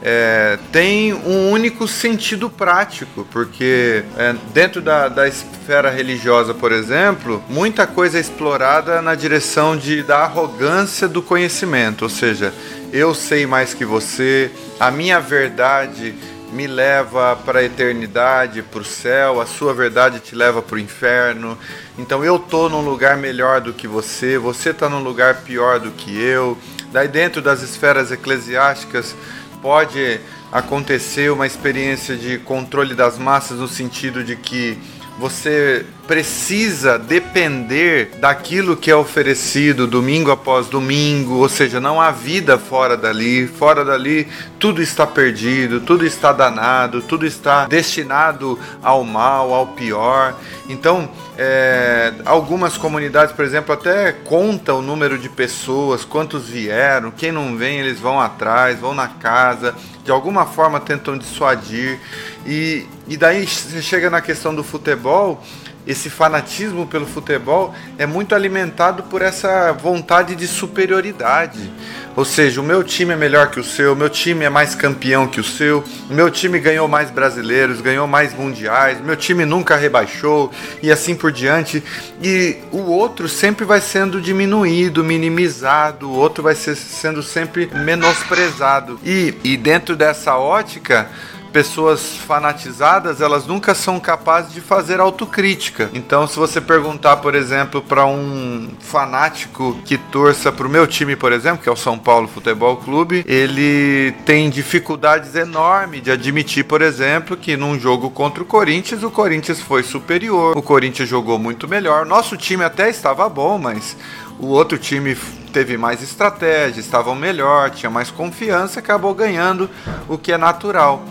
é, 0.07 0.59
tem 0.71 1.13
um 1.13 1.49
único 1.49 1.87
sentido 1.87 2.47
prático, 2.47 3.27
porque 3.31 4.03
é, 4.17 4.35
dentro 4.53 4.79
da, 4.79 5.07
da 5.07 5.27
esfera 5.27 5.89
religiosa, 5.89 6.53
por 6.53 6.71
exemplo, 6.71 7.43
muita 7.49 7.87
coisa 7.87 8.19
é 8.19 8.21
explorada 8.21 9.01
na 9.01 9.15
direção 9.15 9.75
de, 9.75 10.03
da 10.03 10.19
arrogância 10.19 11.07
do 11.07 11.23
conhecimento, 11.23 12.03
ou 12.03 12.09
seja, 12.09 12.53
eu 12.95 13.13
sei 13.13 13.45
mais 13.45 13.73
que 13.73 13.83
você, 13.83 14.49
a 14.79 14.89
minha 14.89 15.19
verdade 15.19 16.15
me 16.53 16.65
leva 16.65 17.35
para 17.35 17.59
a 17.59 17.63
eternidade, 17.63 18.61
para 18.61 18.79
o 18.79 18.85
céu, 18.85 19.41
a 19.41 19.45
sua 19.45 19.73
verdade 19.73 20.21
te 20.21 20.33
leva 20.33 20.61
para 20.61 20.77
o 20.77 20.79
inferno. 20.79 21.57
Então 21.97 22.23
eu 22.23 22.39
tô 22.39 22.69
num 22.69 22.79
lugar 22.79 23.17
melhor 23.17 23.59
do 23.59 23.73
que 23.73 23.85
você, 23.85 24.37
você 24.37 24.69
está 24.69 24.87
num 24.87 25.03
lugar 25.03 25.41
pior 25.41 25.77
do 25.77 25.91
que 25.91 26.17
eu. 26.17 26.57
Daí 26.93 27.09
dentro 27.09 27.41
das 27.41 27.61
esferas 27.61 28.13
eclesiásticas 28.13 29.13
pode 29.61 30.21
acontecer 30.49 31.29
uma 31.29 31.45
experiência 31.45 32.15
de 32.15 32.37
controle 32.37 32.95
das 32.95 33.17
massas 33.17 33.59
no 33.59 33.67
sentido 33.67 34.23
de 34.23 34.37
que 34.37 34.79
você 35.19 35.85
precisa 36.07 36.99
depender 36.99 38.11
daquilo 38.19 38.77
que 38.77 38.91
é 38.91 38.95
oferecido 38.95 39.87
domingo 39.87 40.31
após 40.31 40.67
domingo, 40.67 41.35
ou 41.35 41.49
seja, 41.49 41.79
não 41.79 41.99
há 41.99 42.11
vida 42.11 42.57
fora 42.57 42.95
dali. 42.95 43.47
Fora 43.47 43.83
dali, 43.83 44.27
tudo 44.59 44.81
está 44.81 45.07
perdido, 45.07 45.79
tudo 45.81 46.05
está 46.05 46.31
danado, 46.31 47.01
tudo 47.01 47.25
está 47.25 47.65
destinado 47.65 48.57
ao 48.83 49.03
mal, 49.03 49.53
ao 49.53 49.67
pior. 49.67 50.35
Então, 50.69 51.09
é, 51.37 52.13
algumas 52.23 52.77
comunidades, 52.77 53.35
por 53.35 53.43
exemplo, 53.43 53.73
até 53.73 54.11
contam 54.11 54.79
o 54.79 54.81
número 54.81 55.17
de 55.17 55.29
pessoas, 55.29 56.05
quantos 56.05 56.47
vieram, 56.47 57.11
quem 57.11 57.31
não 57.31 57.57
vem, 57.57 57.79
eles 57.79 57.99
vão 57.99 58.19
atrás, 58.19 58.79
vão 58.79 58.93
na 58.93 59.07
casa, 59.07 59.75
de 60.03 60.11
alguma 60.11 60.45
forma 60.45 60.79
tentam 60.79 61.17
dissuadir. 61.17 61.99
E, 62.45 62.85
e 63.07 63.17
daí 63.17 63.45
você 63.47 63.81
chega 63.81 64.09
na 64.09 64.21
questão 64.21 64.53
do 64.53 64.63
futebol 64.63 65.43
esse 65.87 66.09
fanatismo 66.09 66.87
pelo 66.87 67.05
futebol 67.05 67.73
é 67.97 68.05
muito 68.05 68.33
alimentado 68.33 69.03
por 69.03 69.21
essa 69.21 69.71
vontade 69.71 70.35
de 70.35 70.47
superioridade. 70.47 71.71
Ou 72.15 72.23
seja, 72.23 72.61
o 72.61 72.63
meu 72.63 72.81
time 72.81 73.13
é 73.13 73.15
melhor 73.15 73.49
que 73.49 73.59
o 73.59 73.63
seu, 73.63 73.91
o 73.91 73.95
meu 73.95 74.09
time 74.09 74.45
é 74.45 74.49
mais 74.49 74.73
campeão 74.73 75.27
que 75.27 75.39
o 75.39 75.43
seu, 75.43 75.83
o 76.09 76.13
meu 76.13 76.31
time 76.31 76.57
ganhou 76.59 76.87
mais 76.87 77.11
brasileiros, 77.11 77.81
ganhou 77.81 78.07
mais 78.07 78.33
mundiais, 78.33 79.01
meu 79.01 79.17
time 79.17 79.45
nunca 79.45 79.75
rebaixou 79.75 80.49
e 80.81 80.89
assim 80.89 81.13
por 81.13 81.29
diante. 81.31 81.83
E 82.23 82.57
o 82.71 82.83
outro 82.83 83.27
sempre 83.27 83.65
vai 83.65 83.81
sendo 83.81 84.21
diminuído, 84.21 85.03
minimizado, 85.03 86.09
o 86.09 86.13
outro 86.13 86.41
vai 86.41 86.55
ser, 86.55 86.75
sendo 86.77 87.21
sempre 87.21 87.69
menosprezado. 87.73 88.97
E, 89.03 89.33
e 89.43 89.57
dentro 89.57 89.95
dessa 89.95 90.37
ótica, 90.37 91.09
pessoas 91.55 92.17
fanatizadas, 92.17 93.21
elas 93.21 93.47
nunca 93.47 93.73
são 93.73 93.97
capazes 93.97 94.51
de 94.51 94.59
fazer 94.59 94.99
autocrítica. 94.99 95.89
Então, 95.93 96.27
se 96.27 96.37
você 96.37 96.59
perguntar, 96.59 97.15
por 97.15 97.33
exemplo, 97.33 97.81
para 97.81 98.05
um 98.05 98.71
fanático 98.81 99.79
que 99.85 99.97
torça 99.97 100.51
para 100.51 100.67
o 100.67 100.69
meu 100.69 100.85
time, 100.85 101.15
por 101.15 101.31
exemplo, 101.31 101.63
que 101.63 101.69
é 101.69 101.71
o 101.71 101.77
São 101.77 101.97
Paulo 101.97 102.27
Futebol 102.27 102.75
Clube, 102.75 103.23
ele 103.25 104.11
tem 104.25 104.49
dificuldades 104.49 105.33
enormes 105.33 106.03
de 106.03 106.11
admitir, 106.11 106.65
por 106.65 106.81
exemplo, 106.81 107.37
que 107.37 107.55
num 107.55 107.79
jogo 107.79 108.09
contra 108.09 108.43
o 108.43 108.45
Corinthians, 108.45 109.01
o 109.01 109.09
Corinthians 109.09 109.61
foi 109.61 109.81
superior, 109.81 110.57
o 110.57 110.61
Corinthians 110.61 111.07
jogou 111.07 111.39
muito 111.39 111.69
melhor. 111.69 112.05
Nosso 112.05 112.35
time 112.35 112.65
até 112.65 112.89
estava 112.89 113.29
bom, 113.29 113.57
mas 113.57 113.95
o 114.37 114.47
outro 114.47 114.77
time 114.77 115.15
teve 115.53 115.77
mais 115.77 116.03
estratégia, 116.03 116.81
estavam 116.81 117.15
melhor, 117.15 117.69
tinha 117.69 117.89
mais 117.89 118.11
confiança, 118.11 118.81
acabou 118.81 119.13
ganhando, 119.13 119.69
o 120.09 120.17
que 120.17 120.33
é 120.33 120.37
natural. 120.37 121.05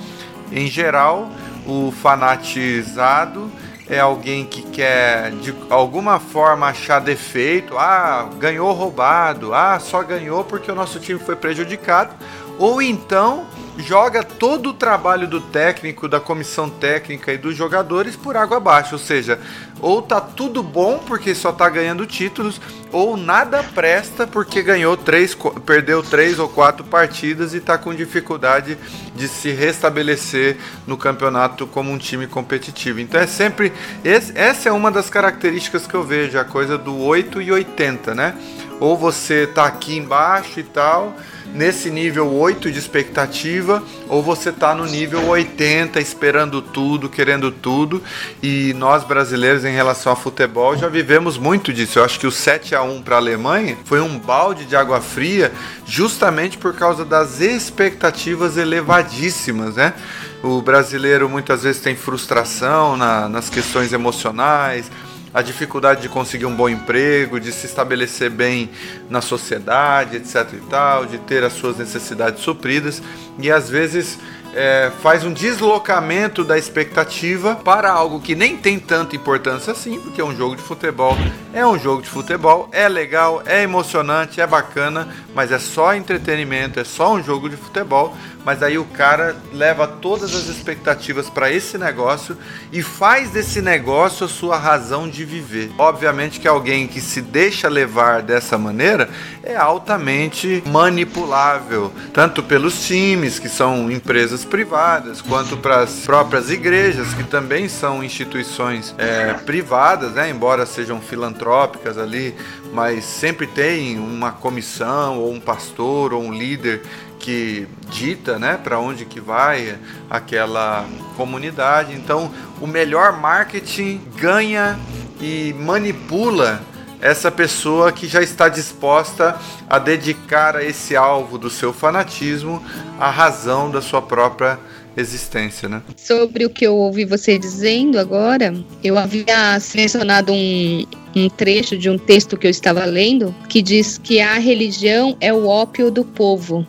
Em 0.52 0.66
geral, 0.66 1.30
o 1.66 1.92
fanatizado 1.92 3.50
é 3.88 4.00
alguém 4.00 4.46
que 4.46 4.62
quer 4.62 5.30
de 5.32 5.54
alguma 5.68 6.18
forma 6.18 6.66
achar 6.66 7.00
defeito, 7.00 7.76
ah, 7.76 8.28
ganhou 8.38 8.72
roubado, 8.72 9.52
ah, 9.52 9.78
só 9.78 10.02
ganhou 10.02 10.44
porque 10.44 10.70
o 10.70 10.74
nosso 10.74 10.98
time 10.98 11.18
foi 11.18 11.36
prejudicado, 11.36 12.14
ou 12.58 12.80
então 12.80 13.46
joga 13.76 14.22
todo 14.22 14.70
o 14.70 14.74
trabalho 14.74 15.26
do 15.26 15.40
técnico, 15.40 16.08
da 16.08 16.20
comissão 16.20 16.70
técnica 16.70 17.32
e 17.32 17.38
dos 17.38 17.56
jogadores 17.56 18.14
por 18.16 18.36
água 18.36 18.58
abaixo. 18.58 18.94
Ou 18.94 18.98
seja, 18.98 19.38
ou 19.84 20.00
tá 20.00 20.18
tudo 20.18 20.62
bom 20.62 20.98
porque 21.06 21.34
só 21.34 21.52
tá 21.52 21.68
ganhando 21.68 22.06
títulos, 22.06 22.58
ou 22.90 23.18
nada 23.18 23.62
presta 23.62 24.26
porque 24.26 24.62
ganhou 24.62 24.96
três, 24.96 25.36
perdeu 25.66 26.02
três 26.02 26.38
ou 26.38 26.48
quatro 26.48 26.82
partidas 26.82 27.52
e 27.52 27.60
tá 27.60 27.76
com 27.76 27.94
dificuldade 27.94 28.78
de 29.14 29.28
se 29.28 29.50
restabelecer 29.50 30.56
no 30.86 30.96
campeonato 30.96 31.66
como 31.66 31.92
um 31.92 31.98
time 31.98 32.26
competitivo. 32.26 32.98
Então 32.98 33.20
é 33.20 33.26
sempre. 33.26 33.74
Essa 34.02 34.70
é 34.70 34.72
uma 34.72 34.90
das 34.90 35.10
características 35.10 35.86
que 35.86 35.92
eu 35.92 36.02
vejo, 36.02 36.38
a 36.38 36.44
coisa 36.44 36.78
do 36.78 36.98
8 37.00 37.42
e 37.42 37.52
80, 37.52 38.14
né? 38.14 38.34
Ou 38.80 38.96
você 38.96 39.46
tá 39.46 39.66
aqui 39.66 39.98
embaixo 39.98 40.60
e 40.60 40.62
tal 40.62 41.14
nesse 41.54 41.88
nível 41.88 42.32
8 42.34 42.70
de 42.70 42.78
expectativa 42.78 43.82
ou 44.08 44.22
você 44.22 44.50
está 44.50 44.74
no 44.74 44.84
nível 44.84 45.26
80 45.28 46.00
esperando 46.00 46.60
tudo, 46.60 47.08
querendo 47.08 47.50
tudo. 47.50 48.02
E 48.42 48.74
nós 48.74 49.04
brasileiros 49.04 49.64
em 49.64 49.72
relação 49.74 50.12
ao 50.12 50.16
futebol 50.16 50.76
já 50.76 50.88
vivemos 50.88 51.36
muito 51.36 51.72
disso. 51.72 51.98
Eu 51.98 52.04
acho 52.04 52.18
que 52.18 52.26
o 52.26 52.32
7 52.32 52.74
a 52.74 52.82
1 52.82 53.02
para 53.02 53.16
a 53.16 53.18
Alemanha 53.18 53.76
foi 53.84 54.00
um 54.00 54.18
balde 54.18 54.64
de 54.64 54.74
água 54.74 55.00
fria 55.00 55.52
justamente 55.86 56.56
por 56.56 56.74
causa 56.74 57.04
das 57.04 57.40
expectativas 57.40 58.56
elevadíssimas, 58.56 59.76
né? 59.76 59.94
O 60.42 60.60
brasileiro 60.60 61.28
muitas 61.28 61.62
vezes 61.62 61.80
tem 61.80 61.96
frustração 61.96 62.96
na, 62.96 63.28
nas 63.28 63.48
questões 63.48 63.92
emocionais, 63.92 64.90
a 65.34 65.42
dificuldade 65.42 66.02
de 66.02 66.08
conseguir 66.08 66.46
um 66.46 66.54
bom 66.54 66.68
emprego, 66.68 67.40
de 67.40 67.50
se 67.50 67.66
estabelecer 67.66 68.30
bem 68.30 68.70
na 69.10 69.20
sociedade, 69.20 70.16
etc 70.16 70.48
e 70.52 70.60
tal, 70.70 71.06
de 71.06 71.18
ter 71.18 71.42
as 71.42 71.54
suas 71.54 71.76
necessidades 71.76 72.40
supridas 72.40 73.02
e 73.38 73.50
às 73.50 73.68
vezes 73.68 74.16
é, 74.54 74.90
faz 75.02 75.24
um 75.24 75.32
deslocamento 75.32 76.44
da 76.44 76.56
expectativa 76.56 77.56
para 77.56 77.90
algo 77.90 78.20
que 78.20 78.34
nem 78.34 78.56
tem 78.56 78.78
tanta 78.78 79.16
importância 79.16 79.72
assim, 79.72 79.98
porque 80.00 80.20
é 80.20 80.24
um 80.24 80.34
jogo 80.34 80.56
de 80.56 80.62
futebol, 80.62 81.16
é 81.52 81.66
um 81.66 81.78
jogo 81.78 82.02
de 82.02 82.08
futebol, 82.08 82.68
é 82.72 82.88
legal, 82.88 83.42
é 83.44 83.62
emocionante, 83.62 84.40
é 84.40 84.46
bacana, 84.46 85.08
mas 85.34 85.50
é 85.50 85.58
só 85.58 85.94
entretenimento, 85.94 86.78
é 86.78 86.84
só 86.84 87.14
um 87.14 87.22
jogo 87.22 87.48
de 87.48 87.56
futebol. 87.56 88.16
Mas 88.44 88.62
aí 88.62 88.78
o 88.78 88.84
cara 88.84 89.36
leva 89.52 89.86
todas 89.86 90.34
as 90.34 90.46
expectativas 90.48 91.30
para 91.30 91.50
esse 91.50 91.78
negócio 91.78 92.36
e 92.70 92.82
faz 92.82 93.30
desse 93.30 93.62
negócio 93.62 94.26
a 94.26 94.28
sua 94.28 94.58
razão 94.58 95.08
de 95.08 95.24
viver. 95.24 95.72
Obviamente 95.78 96.38
que 96.38 96.46
alguém 96.46 96.86
que 96.86 97.00
se 97.00 97.22
deixa 97.22 97.68
levar 97.68 98.22
dessa 98.22 98.58
maneira 98.58 99.08
é 99.42 99.56
altamente 99.56 100.62
manipulável, 100.66 101.92
tanto 102.12 102.42
pelos 102.42 102.86
times, 102.86 103.38
que 103.38 103.48
são 103.48 103.90
empresas 103.90 104.44
privadas, 104.44 105.20
quanto 105.20 105.56
para 105.56 105.80
as 105.80 106.00
próprias 106.00 106.50
igrejas, 106.50 107.14
que 107.14 107.24
também 107.24 107.68
são 107.68 108.02
instituições 108.02 108.94
é, 108.98 109.32
privadas, 109.32 110.12
né, 110.12 110.30
embora 110.30 110.66
sejam 110.66 111.00
filantrópicas 111.00 111.98
ali, 111.98 112.34
mas 112.72 113.04
sempre 113.04 113.46
tem 113.46 113.98
uma 113.98 114.32
comissão 114.32 115.18
ou 115.18 115.32
um 115.32 115.40
pastor 115.40 116.12
ou 116.12 116.22
um 116.22 116.32
líder 116.32 116.82
que 117.24 117.66
dita, 117.90 118.38
né, 118.38 118.60
para 118.62 118.78
onde 118.78 119.06
que 119.06 119.18
vai 119.18 119.78
aquela 120.10 120.86
comunidade. 121.16 121.94
Então, 121.94 122.30
o 122.60 122.66
melhor 122.66 123.18
marketing 123.18 123.98
ganha 124.14 124.78
e 125.18 125.54
manipula 125.58 126.60
essa 127.00 127.30
pessoa 127.30 127.90
que 127.92 128.06
já 128.06 128.20
está 128.22 128.50
disposta 128.50 129.38
a 129.70 129.78
dedicar 129.78 130.54
a 130.54 130.62
esse 130.62 130.94
alvo 130.94 131.38
do 131.38 131.48
seu 131.48 131.72
fanatismo 131.72 132.62
a 133.00 133.08
razão 133.08 133.70
da 133.70 133.80
sua 133.80 134.02
própria 134.02 134.58
existência, 134.94 135.66
né? 135.66 135.82
Sobre 135.96 136.44
o 136.44 136.50
que 136.50 136.66
eu 136.66 136.76
ouvi 136.76 137.06
você 137.06 137.38
dizendo 137.38 137.98
agora, 137.98 138.54
eu 138.82 138.98
havia 138.98 139.58
selecionado 139.60 140.30
um, 140.30 140.86
um 141.16 141.28
trecho 141.30 141.76
de 141.76 141.88
um 141.88 141.96
texto 141.96 142.36
que 142.36 142.46
eu 142.46 142.50
estava 142.50 142.84
lendo 142.84 143.34
que 143.48 143.62
diz 143.62 143.98
que 143.98 144.20
a 144.20 144.34
religião 144.34 145.16
é 145.22 145.32
o 145.32 145.46
ópio 145.46 145.90
do 145.90 146.04
povo. 146.04 146.66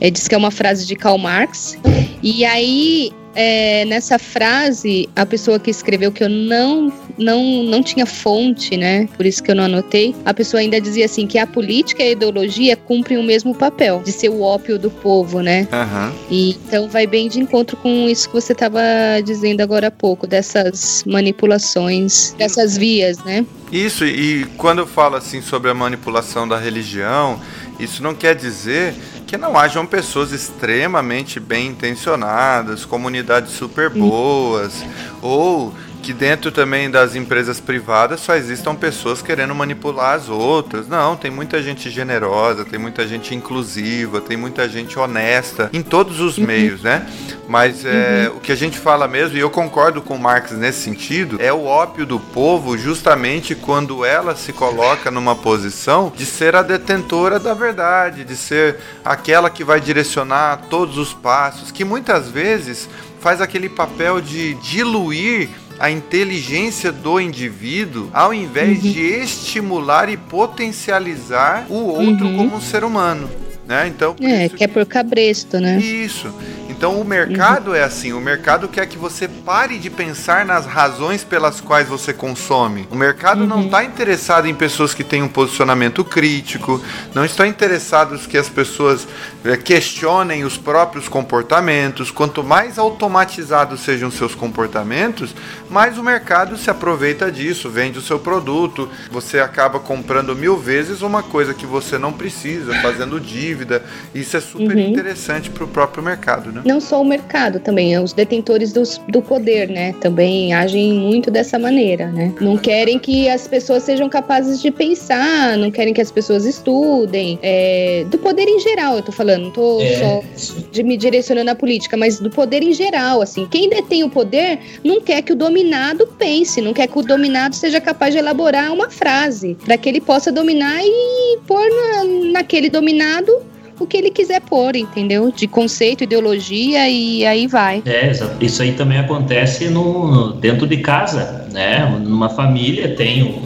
É, 0.00 0.10
diz 0.10 0.28
que 0.28 0.34
é 0.34 0.38
uma 0.38 0.50
frase 0.50 0.86
de 0.86 0.96
Karl 0.96 1.18
Marx. 1.18 1.78
E 2.22 2.44
aí 2.44 3.12
é, 3.34 3.84
nessa 3.86 4.18
frase, 4.18 5.08
a 5.16 5.24
pessoa 5.24 5.58
que 5.58 5.70
escreveu 5.70 6.12
que 6.12 6.22
eu 6.22 6.28
não, 6.28 6.92
não, 7.16 7.62
não 7.64 7.82
tinha 7.82 8.04
fonte, 8.04 8.76
né? 8.76 9.08
Por 9.16 9.24
isso 9.24 9.42
que 9.42 9.50
eu 9.50 9.54
não 9.54 9.64
anotei. 9.64 10.14
A 10.24 10.34
pessoa 10.34 10.60
ainda 10.60 10.80
dizia 10.80 11.06
assim 11.06 11.26
que 11.26 11.38
a 11.38 11.46
política 11.46 12.02
e 12.02 12.08
a 12.08 12.10
ideologia 12.12 12.76
cumprem 12.76 13.18
o 13.18 13.22
mesmo 13.22 13.54
papel 13.54 14.02
de 14.04 14.12
ser 14.12 14.28
o 14.28 14.42
ópio 14.42 14.78
do 14.78 14.90
povo, 14.90 15.40
né? 15.40 15.66
Uhum. 15.72 16.12
E, 16.30 16.50
então 16.66 16.88
vai 16.88 17.06
bem 17.06 17.28
de 17.28 17.40
encontro 17.40 17.76
com 17.76 18.08
isso 18.08 18.28
que 18.28 18.34
você 18.34 18.52
estava 18.52 18.80
dizendo 19.24 19.60
agora 19.60 19.88
há 19.88 19.90
pouco, 19.90 20.26
dessas 20.26 21.02
manipulações, 21.06 22.34
dessas 22.36 22.76
vias, 22.76 23.18
né? 23.24 23.46
Isso, 23.70 24.04
e 24.04 24.44
quando 24.58 24.80
eu 24.80 24.86
falo 24.86 25.16
assim 25.16 25.40
sobre 25.40 25.70
a 25.70 25.74
manipulação 25.74 26.46
da 26.46 26.58
religião, 26.58 27.40
isso 27.80 28.02
não 28.02 28.14
quer 28.14 28.34
dizer 28.34 28.94
que 29.32 29.38
não 29.38 29.56
hajam 29.56 29.86
pessoas 29.86 30.30
extremamente 30.30 31.40
bem 31.40 31.68
intencionadas, 31.68 32.84
comunidades 32.84 33.52
super 33.52 33.88
boas, 33.88 34.84
ou 35.22 35.72
que 36.02 36.12
dentro 36.12 36.50
também 36.50 36.90
das 36.90 37.14
empresas 37.14 37.60
privadas 37.60 38.20
só 38.20 38.34
existam 38.34 38.74
pessoas 38.74 39.22
querendo 39.22 39.54
manipular 39.54 40.16
as 40.16 40.28
outras. 40.28 40.88
Não, 40.88 41.16
tem 41.16 41.30
muita 41.30 41.62
gente 41.62 41.88
generosa, 41.88 42.64
tem 42.64 42.78
muita 42.78 43.06
gente 43.06 43.34
inclusiva, 43.34 44.20
tem 44.20 44.36
muita 44.36 44.68
gente 44.68 44.98
honesta 44.98 45.70
em 45.72 45.80
todos 45.80 46.20
os 46.20 46.36
uhum. 46.36 46.46
meios, 46.46 46.82
né? 46.82 47.06
Mas 47.48 47.84
é, 47.84 48.28
uhum. 48.28 48.36
o 48.36 48.40
que 48.40 48.50
a 48.50 48.56
gente 48.56 48.78
fala 48.78 49.06
mesmo, 49.06 49.36
e 49.36 49.40
eu 49.40 49.50
concordo 49.50 50.02
com 50.02 50.18
Marx 50.18 50.50
nesse 50.52 50.80
sentido, 50.80 51.36
é 51.40 51.52
o 51.52 51.64
ópio 51.64 52.04
do 52.04 52.18
povo 52.18 52.76
justamente 52.76 53.54
quando 53.54 54.04
ela 54.04 54.34
se 54.34 54.52
coloca 54.52 55.10
numa 55.10 55.36
posição 55.36 56.12
de 56.14 56.26
ser 56.26 56.56
a 56.56 56.62
detentora 56.62 57.38
da 57.38 57.54
verdade, 57.54 58.24
de 58.24 58.36
ser 58.36 58.78
aquela 59.04 59.48
que 59.48 59.62
vai 59.62 59.80
direcionar 59.80 60.62
todos 60.68 60.98
os 60.98 61.14
passos, 61.14 61.70
que 61.70 61.84
muitas 61.84 62.28
vezes 62.28 62.88
faz 63.22 63.40
aquele 63.40 63.68
papel 63.68 64.20
de 64.20 64.54
diluir 64.54 65.48
a 65.78 65.90
inteligência 65.90 66.92
do 66.92 67.20
indivíduo 67.20 68.10
ao 68.12 68.32
invés 68.32 68.82
uhum. 68.82 68.92
de 68.92 69.00
estimular 69.00 70.08
e 70.08 70.16
potencializar 70.16 71.66
o 71.68 71.86
outro 71.86 72.26
uhum. 72.26 72.36
como 72.36 72.56
um 72.56 72.60
ser 72.60 72.84
humano. 72.84 73.28
Né? 73.66 73.86
Então, 73.86 74.16
é, 74.20 74.48
que 74.48 74.64
é 74.64 74.66
por 74.66 74.84
cabresto, 74.84 75.60
né? 75.60 75.78
Isso. 75.78 76.34
Então 76.82 77.00
o 77.00 77.04
mercado 77.04 77.68
uhum. 77.68 77.76
é 77.76 77.84
assim, 77.84 78.12
o 78.12 78.20
mercado 78.20 78.66
quer 78.66 78.86
que 78.86 78.98
você 78.98 79.28
pare 79.28 79.78
de 79.78 79.88
pensar 79.88 80.44
nas 80.44 80.66
razões 80.66 81.22
pelas 81.22 81.60
quais 81.60 81.86
você 81.86 82.12
consome. 82.12 82.88
O 82.90 82.96
mercado 82.96 83.42
uhum. 83.42 83.46
não 83.46 83.60
está 83.66 83.84
interessado 83.84 84.48
em 84.48 84.54
pessoas 84.56 84.92
que 84.92 85.04
têm 85.04 85.22
um 85.22 85.28
posicionamento 85.28 86.02
crítico, 86.02 86.82
não 87.14 87.24
está 87.24 87.46
interessado 87.46 88.18
que 88.26 88.36
as 88.36 88.48
pessoas 88.48 89.06
eh, 89.44 89.56
questionem 89.56 90.42
os 90.42 90.58
próprios 90.58 91.08
comportamentos. 91.08 92.10
Quanto 92.10 92.42
mais 92.42 92.80
automatizados 92.80 93.78
sejam 93.78 94.10
seus 94.10 94.34
comportamentos, 94.34 95.36
mais 95.70 95.96
o 95.98 96.02
mercado 96.02 96.56
se 96.56 96.68
aproveita 96.68 97.30
disso, 97.30 97.70
vende 97.70 98.00
o 98.00 98.02
seu 98.02 98.18
produto, 98.18 98.90
você 99.08 99.38
acaba 99.38 99.78
comprando 99.78 100.34
mil 100.34 100.58
vezes 100.58 101.00
uma 101.00 101.22
coisa 101.22 101.54
que 101.54 101.64
você 101.64 101.96
não 101.96 102.12
precisa, 102.12 102.74
fazendo 102.82 103.20
dívida. 103.20 103.84
Isso 104.12 104.36
é 104.36 104.40
super 104.40 104.76
uhum. 104.76 104.88
interessante 104.88 105.48
para 105.48 105.62
o 105.62 105.68
próprio 105.68 106.02
mercado, 106.02 106.50
né? 106.50 106.71
Não 106.72 106.80
só 106.80 107.02
o 107.02 107.04
mercado 107.04 107.60
também, 107.60 107.98
os 107.98 108.14
detentores 108.14 108.72
dos, 108.72 108.98
do 109.08 109.20
poder, 109.20 109.68
né? 109.68 109.94
Também 110.00 110.54
agem 110.54 110.94
muito 110.94 111.30
dessa 111.30 111.58
maneira, 111.58 112.10
né? 112.10 112.32
Não 112.40 112.56
querem 112.56 112.98
que 112.98 113.28
as 113.28 113.46
pessoas 113.46 113.82
sejam 113.82 114.08
capazes 114.08 114.62
de 114.62 114.70
pensar, 114.70 115.58
não 115.58 115.70
querem 115.70 115.92
que 115.92 116.00
as 116.00 116.10
pessoas 116.10 116.46
estudem. 116.46 117.38
É, 117.42 118.06
do 118.10 118.16
poder 118.18 118.48
em 118.48 118.58
geral, 118.58 118.96
eu 118.96 119.02
tô 119.02 119.12
falando, 119.12 119.44
não 119.44 119.50
tô 119.50 119.80
é. 119.82 119.96
só 119.96 120.22
de 120.70 120.82
me 120.82 120.96
direcionando 120.96 121.50
à 121.50 121.54
política, 121.54 121.96
mas 121.96 122.18
do 122.18 122.30
poder 122.30 122.62
em 122.62 122.72
geral, 122.72 123.20
assim. 123.20 123.46
Quem 123.46 123.68
detém 123.68 124.02
o 124.02 124.08
poder 124.08 124.58
não 124.82 125.00
quer 125.00 125.20
que 125.20 125.32
o 125.32 125.36
dominado 125.36 126.06
pense, 126.18 126.62
não 126.62 126.72
quer 126.72 126.86
que 126.86 126.98
o 126.98 127.02
dominado 127.02 127.54
seja 127.54 127.80
capaz 127.80 128.14
de 128.14 128.18
elaborar 128.18 128.72
uma 128.72 128.88
frase, 128.88 129.56
para 129.62 129.76
que 129.76 129.88
ele 129.88 130.00
possa 130.00 130.32
dominar 130.32 130.80
e 130.82 131.38
pôr 131.46 131.68
na, 131.68 132.04
naquele 132.32 132.70
dominado 132.70 133.51
o 133.78 133.86
que 133.86 133.96
ele 133.96 134.10
quiser 134.10 134.40
pôr, 134.40 134.76
entendeu? 134.76 135.32
De 135.32 135.46
conceito, 135.46 136.04
ideologia 136.04 136.88
e 136.88 137.24
aí 137.24 137.46
vai. 137.46 137.82
É, 137.86 138.12
isso 138.40 138.62
aí 138.62 138.72
também 138.72 138.98
acontece 138.98 139.68
no, 139.68 140.32
dentro 140.34 140.66
de 140.66 140.78
casa, 140.78 141.46
né? 141.52 141.84
Numa 142.02 142.28
família 142.28 142.94
tem 142.94 143.22
um, 143.22 143.42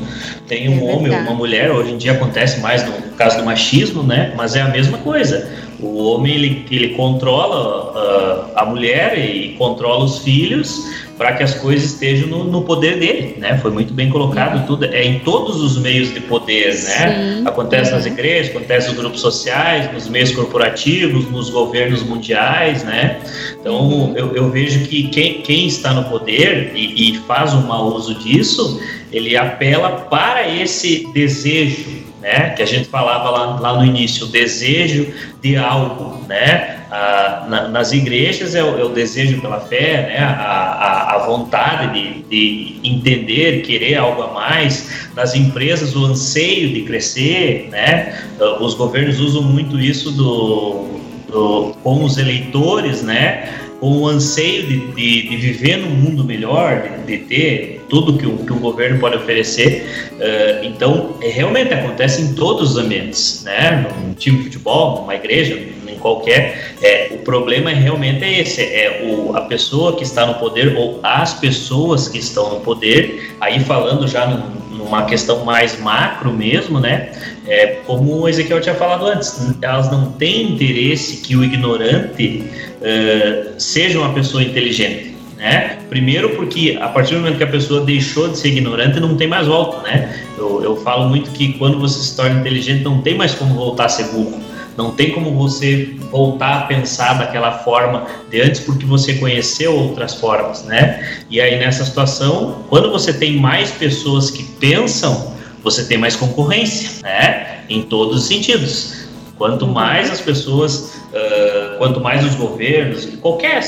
tem 0.46 0.68
um 0.68 0.88
é 0.88 0.92
homem 0.92 1.12
ou 1.12 1.18
uma 1.18 1.34
mulher, 1.34 1.70
hoje 1.70 1.92
em 1.92 1.98
dia 1.98 2.12
acontece 2.12 2.60
mais 2.60 2.86
no 2.86 2.92
caso 3.16 3.38
do 3.38 3.44
machismo, 3.44 4.02
né? 4.02 4.32
Mas 4.36 4.54
é 4.56 4.62
a 4.62 4.68
mesma 4.68 4.98
coisa. 4.98 5.50
O 5.80 6.02
homem 6.04 6.34
ele, 6.34 6.66
ele 6.70 6.88
controla 6.94 7.92
uh, 7.92 8.52
a 8.56 8.64
mulher 8.64 9.18
e 9.18 9.54
controla 9.58 10.04
os 10.04 10.18
filhos 10.20 10.86
para 11.16 11.32
que 11.32 11.42
as 11.42 11.54
coisas 11.54 11.92
estejam 11.92 12.28
no, 12.28 12.44
no, 12.44 12.62
poder 12.62 12.98
dele, 12.98 13.36
né? 13.38 13.58
Foi 13.58 13.70
muito 13.70 13.94
bem 13.94 14.10
colocado 14.10 14.66
tudo, 14.66 14.84
é 14.84 15.04
em 15.04 15.20
todos 15.20 15.60
os 15.60 15.78
meios 15.78 16.12
de 16.12 16.20
poder, 16.20 16.74
né? 16.74 17.38
Sim. 17.38 17.46
Acontece 17.46 17.92
nas 17.92 18.06
igrejas, 18.06 18.54
acontece 18.54 18.88
nos 18.88 18.96
grupos 18.96 19.20
sociais, 19.20 19.92
nos 19.92 20.08
meios 20.08 20.32
corporativos, 20.32 21.30
nos 21.30 21.48
governos 21.50 22.02
mundiais, 22.02 22.84
né? 22.84 23.18
Então 23.60 23.80
uhum. 23.80 24.16
eu, 24.16 24.36
eu 24.36 24.50
vejo 24.50 24.86
que 24.86 25.08
quem, 25.08 25.40
quem 25.42 25.66
está 25.66 25.92
no 25.92 26.04
poder 26.04 26.72
e, 26.74 27.10
e 27.10 27.18
faz 27.20 27.54
um 27.54 27.62
mau 27.62 27.94
uso 27.94 28.14
disso, 28.16 28.80
ele 29.12 29.36
apela 29.36 29.90
para 29.90 30.48
esse 30.48 31.06
desejo 31.12 32.06
né? 32.26 32.50
Que 32.50 32.62
a 32.62 32.66
gente 32.66 32.88
falava 32.88 33.30
lá, 33.30 33.60
lá 33.60 33.78
no 33.78 33.84
início, 33.84 34.26
o 34.26 34.28
desejo 34.28 35.12
de 35.40 35.56
algo, 35.56 36.24
né? 36.26 36.75
Ah, 36.90 37.46
na, 37.48 37.68
nas 37.68 37.92
igrejas 37.92 38.54
é 38.54 38.62
o, 38.62 38.78
é 38.78 38.84
o, 38.84 38.90
desejo 38.90 39.40
pela 39.40 39.60
fé, 39.60 40.06
né? 40.06 40.18
A, 40.18 40.30
a, 40.30 41.16
a 41.16 41.26
vontade 41.26 41.92
de, 41.92 42.22
de, 42.22 42.88
entender, 42.88 43.62
querer 43.62 43.96
algo 43.96 44.22
a 44.22 44.32
mais. 44.32 45.08
Nas 45.14 45.34
empresas, 45.34 45.96
o 45.96 46.04
anseio 46.04 46.72
de 46.72 46.82
crescer, 46.82 47.68
né? 47.70 48.16
Os 48.60 48.74
governos 48.74 49.18
usam 49.18 49.42
muito 49.42 49.80
isso 49.80 50.12
do, 50.12 51.00
do 51.28 51.74
com 51.82 52.04
os 52.04 52.18
eleitores, 52.18 53.02
né? 53.02 53.52
Com 53.80 54.02
o 54.02 54.08
anseio 54.08 54.66
de, 54.66 54.86
de, 54.92 55.28
de 55.28 55.36
viver 55.36 55.78
num 55.78 55.90
mundo 55.90 56.22
melhor, 56.22 56.82
de, 56.82 57.18
de 57.18 57.24
ter 57.24 57.84
tudo 57.88 58.16
que 58.16 58.26
o, 58.26 58.38
que 58.38 58.52
o 58.52 58.56
governo 58.56 59.00
pode 59.00 59.16
oferecer. 59.16 60.10
Uh, 60.12 60.64
então, 60.64 61.16
é, 61.20 61.28
realmente 61.28 61.74
acontece 61.74 62.22
em 62.22 62.34
todos 62.34 62.72
os 62.72 62.76
ambientes, 62.78 63.42
né? 63.44 63.86
Num 64.00 64.14
time 64.14 64.38
de 64.38 64.44
futebol, 64.44 65.00
numa 65.00 65.14
igreja, 65.14 65.58
qualquer. 66.06 66.76
É, 66.80 67.08
o 67.12 67.18
problema 67.18 67.70
realmente 67.70 68.22
é 68.22 68.40
esse: 68.40 68.62
é 68.62 69.02
o, 69.04 69.36
a 69.36 69.40
pessoa 69.42 69.96
que 69.96 70.04
está 70.04 70.24
no 70.24 70.34
poder 70.34 70.76
ou 70.76 71.00
as 71.02 71.34
pessoas 71.34 72.08
que 72.08 72.18
estão 72.18 72.50
no 72.50 72.60
poder. 72.60 73.34
Aí 73.40 73.58
falando 73.60 74.06
já 74.06 74.26
numa 74.70 75.04
questão 75.06 75.44
mais 75.44 75.80
macro 75.80 76.32
mesmo, 76.32 76.78
né? 76.78 77.10
É, 77.46 77.78
como 77.86 78.20
o 78.20 78.28
Ezequiel 78.28 78.60
tinha 78.60 78.74
falado 78.74 79.06
antes, 79.06 79.54
elas 79.60 79.90
não 79.90 80.12
têm 80.12 80.52
interesse 80.52 81.18
que 81.18 81.36
o 81.36 81.44
ignorante 81.44 82.44
uh, 82.80 83.54
seja 83.58 83.98
uma 83.98 84.12
pessoa 84.12 84.42
inteligente 84.42 85.16
né? 85.36 85.78
Primeiro 85.88 86.30
porque 86.30 86.78
a 86.80 86.88
partir 86.88 87.14
do 87.14 87.20
momento 87.20 87.36
que 87.36 87.44
a 87.44 87.48
pessoa 87.48 87.84
deixou 87.84 88.28
de 88.28 88.38
ser 88.38 88.48
ignorante, 88.48 88.98
não 88.98 89.16
tem 89.16 89.28
mais 89.28 89.46
volta, 89.46 89.82
né? 89.82 90.18
Eu, 90.36 90.62
eu 90.62 90.76
falo 90.76 91.08
muito 91.08 91.30
que 91.30 91.52
quando 91.54 91.78
você 91.78 92.00
se 92.00 92.16
torna 92.16 92.40
inteligente, 92.40 92.82
não 92.82 93.02
tem 93.02 93.14
mais 93.14 93.34
como 93.34 93.54
voltar 93.54 93.84
a 93.84 93.88
ser 93.88 94.04
burro. 94.04 94.40
Não 94.76 94.90
tem 94.92 95.12
como 95.12 95.32
você 95.34 95.96
voltar 96.10 96.58
a 96.58 96.60
pensar 96.62 97.14
daquela 97.14 97.58
forma 97.58 98.06
de 98.30 98.40
antes 98.40 98.60
porque 98.60 98.84
você 98.84 99.14
conheceu 99.14 99.74
outras 99.74 100.14
formas, 100.14 100.64
né? 100.64 101.22
E 101.30 101.40
aí 101.40 101.58
nessa 101.58 101.84
situação, 101.84 102.64
quando 102.68 102.90
você 102.90 103.12
tem 103.12 103.38
mais 103.38 103.70
pessoas 103.70 104.30
que 104.30 104.42
pensam, 104.42 105.34
você 105.62 105.84
tem 105.84 105.98
mais 105.98 106.14
concorrência, 106.14 107.02
né? 107.02 107.60
Em 107.68 107.82
todos 107.82 108.22
os 108.22 108.24
sentidos. 108.26 109.06
Quanto 109.38 109.66
mais 109.66 110.10
as 110.10 110.20
pessoas, 110.20 110.95
uh, 111.12 111.78
quanto 111.78 112.00
mais 112.00 112.24
os 112.24 112.34
governos, 112.34 113.06
qualquer, 113.20 113.60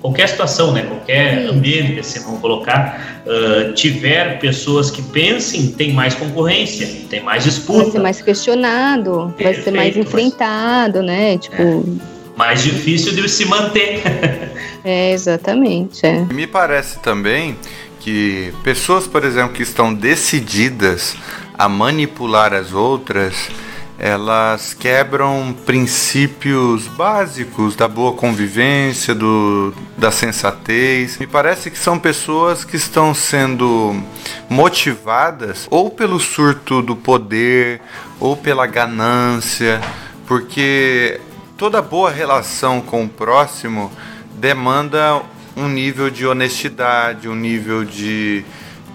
qualquer 0.00 0.28
situação, 0.28 0.72
né, 0.72 0.82
qualquer 0.82 1.46
ambiente, 1.46 2.00
assim, 2.00 2.20
vamos 2.20 2.40
colocar, 2.40 3.22
uh, 3.26 3.72
tiver 3.74 4.38
pessoas 4.38 4.90
que 4.90 5.02
pensem, 5.02 5.72
tem 5.72 5.92
mais 5.92 6.14
concorrência, 6.14 6.88
tem 7.08 7.22
mais 7.22 7.44
disputa. 7.44 7.82
Vai 7.82 7.90
ser 7.90 8.00
mais 8.00 8.22
questionado, 8.22 9.32
Perfeito, 9.36 9.54
vai 9.54 9.64
ser 9.64 9.70
mais 9.70 9.96
enfrentado, 9.96 11.02
né? 11.02 11.38
Tipo. 11.38 11.62
É. 11.62 12.22
Mais 12.36 12.62
difícil 12.62 13.12
de 13.12 13.28
se 13.28 13.44
manter. 13.44 14.00
é, 14.82 15.12
exatamente. 15.12 16.04
É. 16.04 16.24
Me 16.32 16.46
parece 16.46 16.98
também 17.00 17.56
que 18.00 18.52
pessoas, 18.64 19.06
por 19.06 19.22
exemplo, 19.22 19.52
que 19.52 19.62
estão 19.62 19.92
decididas 19.92 21.14
a 21.56 21.68
manipular 21.68 22.52
as 22.52 22.72
outras 22.72 23.50
elas 23.98 24.74
quebram 24.74 25.54
princípios 25.64 26.88
básicos 26.88 27.76
da 27.76 27.86
boa 27.86 28.12
convivência, 28.12 29.14
do, 29.14 29.72
da 29.96 30.10
sensatez. 30.10 31.18
Me 31.18 31.26
parece 31.26 31.70
que 31.70 31.78
são 31.78 31.98
pessoas 31.98 32.64
que 32.64 32.76
estão 32.76 33.14
sendo 33.14 34.02
motivadas 34.48 35.66
ou 35.70 35.90
pelo 35.90 36.18
surto 36.18 36.82
do 36.82 36.96
poder 36.96 37.80
ou 38.18 38.36
pela 38.36 38.66
ganância, 38.66 39.80
porque 40.26 41.20
toda 41.56 41.82
boa 41.82 42.10
relação 42.10 42.80
com 42.80 43.04
o 43.04 43.08
próximo 43.08 43.92
demanda 44.34 45.22
um 45.56 45.68
nível 45.68 46.10
de 46.10 46.26
honestidade, 46.26 47.28
um 47.28 47.34
nível 47.34 47.84
de, 47.84 48.44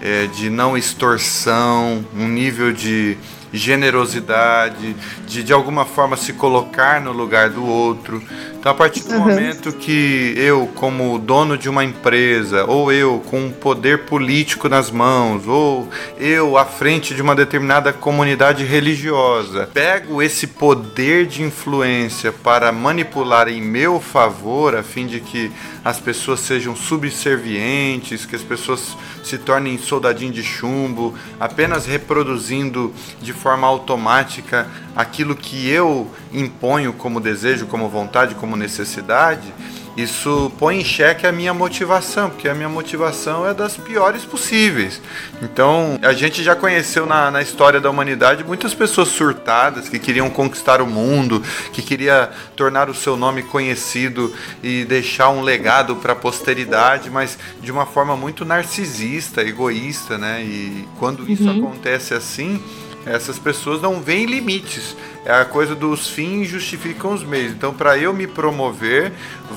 é, 0.00 0.26
de 0.26 0.50
não 0.50 0.76
extorsão, 0.76 2.04
um 2.14 2.28
nível 2.28 2.72
de 2.72 3.16
generosidade, 3.52 4.94
de 5.26 5.42
de 5.42 5.52
alguma 5.52 5.84
forma 5.84 6.16
se 6.16 6.32
colocar 6.32 7.00
no 7.00 7.12
lugar 7.12 7.50
do 7.50 7.64
outro. 7.64 8.22
Então, 8.68 8.74
a 8.74 8.78
partir 8.78 9.02
do 9.04 9.14
uhum. 9.14 9.20
momento 9.20 9.72
que 9.72 10.34
eu, 10.36 10.68
como 10.74 11.18
dono 11.18 11.56
de 11.56 11.70
uma 11.70 11.82
empresa, 11.82 12.66
ou 12.66 12.92
eu 12.92 13.18
com 13.30 13.46
um 13.46 13.50
poder 13.50 14.04
político 14.04 14.68
nas 14.68 14.90
mãos, 14.90 15.46
ou 15.46 15.88
eu 16.18 16.58
à 16.58 16.66
frente 16.66 17.14
de 17.14 17.22
uma 17.22 17.34
determinada 17.34 17.94
comunidade 17.94 18.64
religiosa, 18.64 19.70
pego 19.72 20.20
esse 20.20 20.46
poder 20.46 21.24
de 21.24 21.42
influência 21.42 22.30
para 22.30 22.70
manipular 22.70 23.48
em 23.48 23.62
meu 23.62 24.00
favor, 24.00 24.76
a 24.76 24.82
fim 24.82 25.06
de 25.06 25.20
que 25.20 25.50
as 25.82 25.98
pessoas 25.98 26.40
sejam 26.40 26.76
subservientes, 26.76 28.26
que 28.26 28.36
as 28.36 28.42
pessoas 28.42 28.94
se 29.24 29.38
tornem 29.38 29.78
soldadinho 29.78 30.32
de 30.32 30.42
chumbo, 30.42 31.14
apenas 31.40 31.86
reproduzindo 31.86 32.92
de 33.22 33.32
forma 33.32 33.66
automática 33.66 34.66
aquilo 34.94 35.34
que 35.34 35.70
eu 35.70 36.10
imponho 36.32 36.92
como 36.92 37.20
desejo, 37.20 37.66
como 37.66 37.88
vontade, 37.88 38.34
como 38.34 38.56
necessidade, 38.56 39.52
isso 39.98 40.52
põe 40.60 40.80
em 40.80 40.84
xeque 40.84 41.26
a 41.26 41.32
minha 41.32 41.52
motivação, 41.52 42.30
porque 42.30 42.48
a 42.48 42.54
minha 42.54 42.68
motivação 42.68 43.44
é 43.44 43.52
das 43.52 43.76
piores 43.76 44.24
possíveis. 44.24 45.02
Então, 45.42 45.98
a 46.00 46.12
gente 46.12 46.40
já 46.44 46.54
conheceu 46.54 47.04
na, 47.04 47.32
na 47.32 47.42
história 47.42 47.80
da 47.80 47.90
humanidade 47.90 48.44
muitas 48.44 48.72
pessoas 48.72 49.08
surtadas 49.08 49.88
que 49.88 49.98
queriam 49.98 50.30
conquistar 50.30 50.80
o 50.80 50.86
mundo, 50.86 51.42
que 51.72 51.82
queria 51.82 52.30
tornar 52.54 52.88
o 52.88 52.94
seu 52.94 53.16
nome 53.16 53.42
conhecido 53.42 54.32
e 54.62 54.84
deixar 54.84 55.30
um 55.30 55.42
legado 55.42 55.96
para 55.96 56.12
a 56.12 56.16
posteridade, 56.16 57.10
mas 57.10 57.36
de 57.60 57.72
uma 57.72 57.84
forma 57.84 58.16
muito 58.16 58.44
narcisista, 58.44 59.42
egoísta, 59.42 60.16
né? 60.16 60.44
E 60.44 60.86
quando 61.00 61.28
isso 61.28 61.42
uhum. 61.42 61.58
acontece 61.58 62.14
assim, 62.14 62.62
essas 63.06 63.38
pessoas 63.38 63.80
não 63.80 64.00
veem 64.00 64.26
limites. 64.26 64.96
É 65.24 65.32
a 65.32 65.44
coisa 65.44 65.74
dos 65.74 66.08
fins 66.08 66.48
justificam 66.48 67.12
os 67.12 67.22
meios. 67.22 67.52
Então, 67.52 67.72
para 67.72 67.98
eu 67.98 68.12
me 68.12 68.26
promover, 68.26 69.12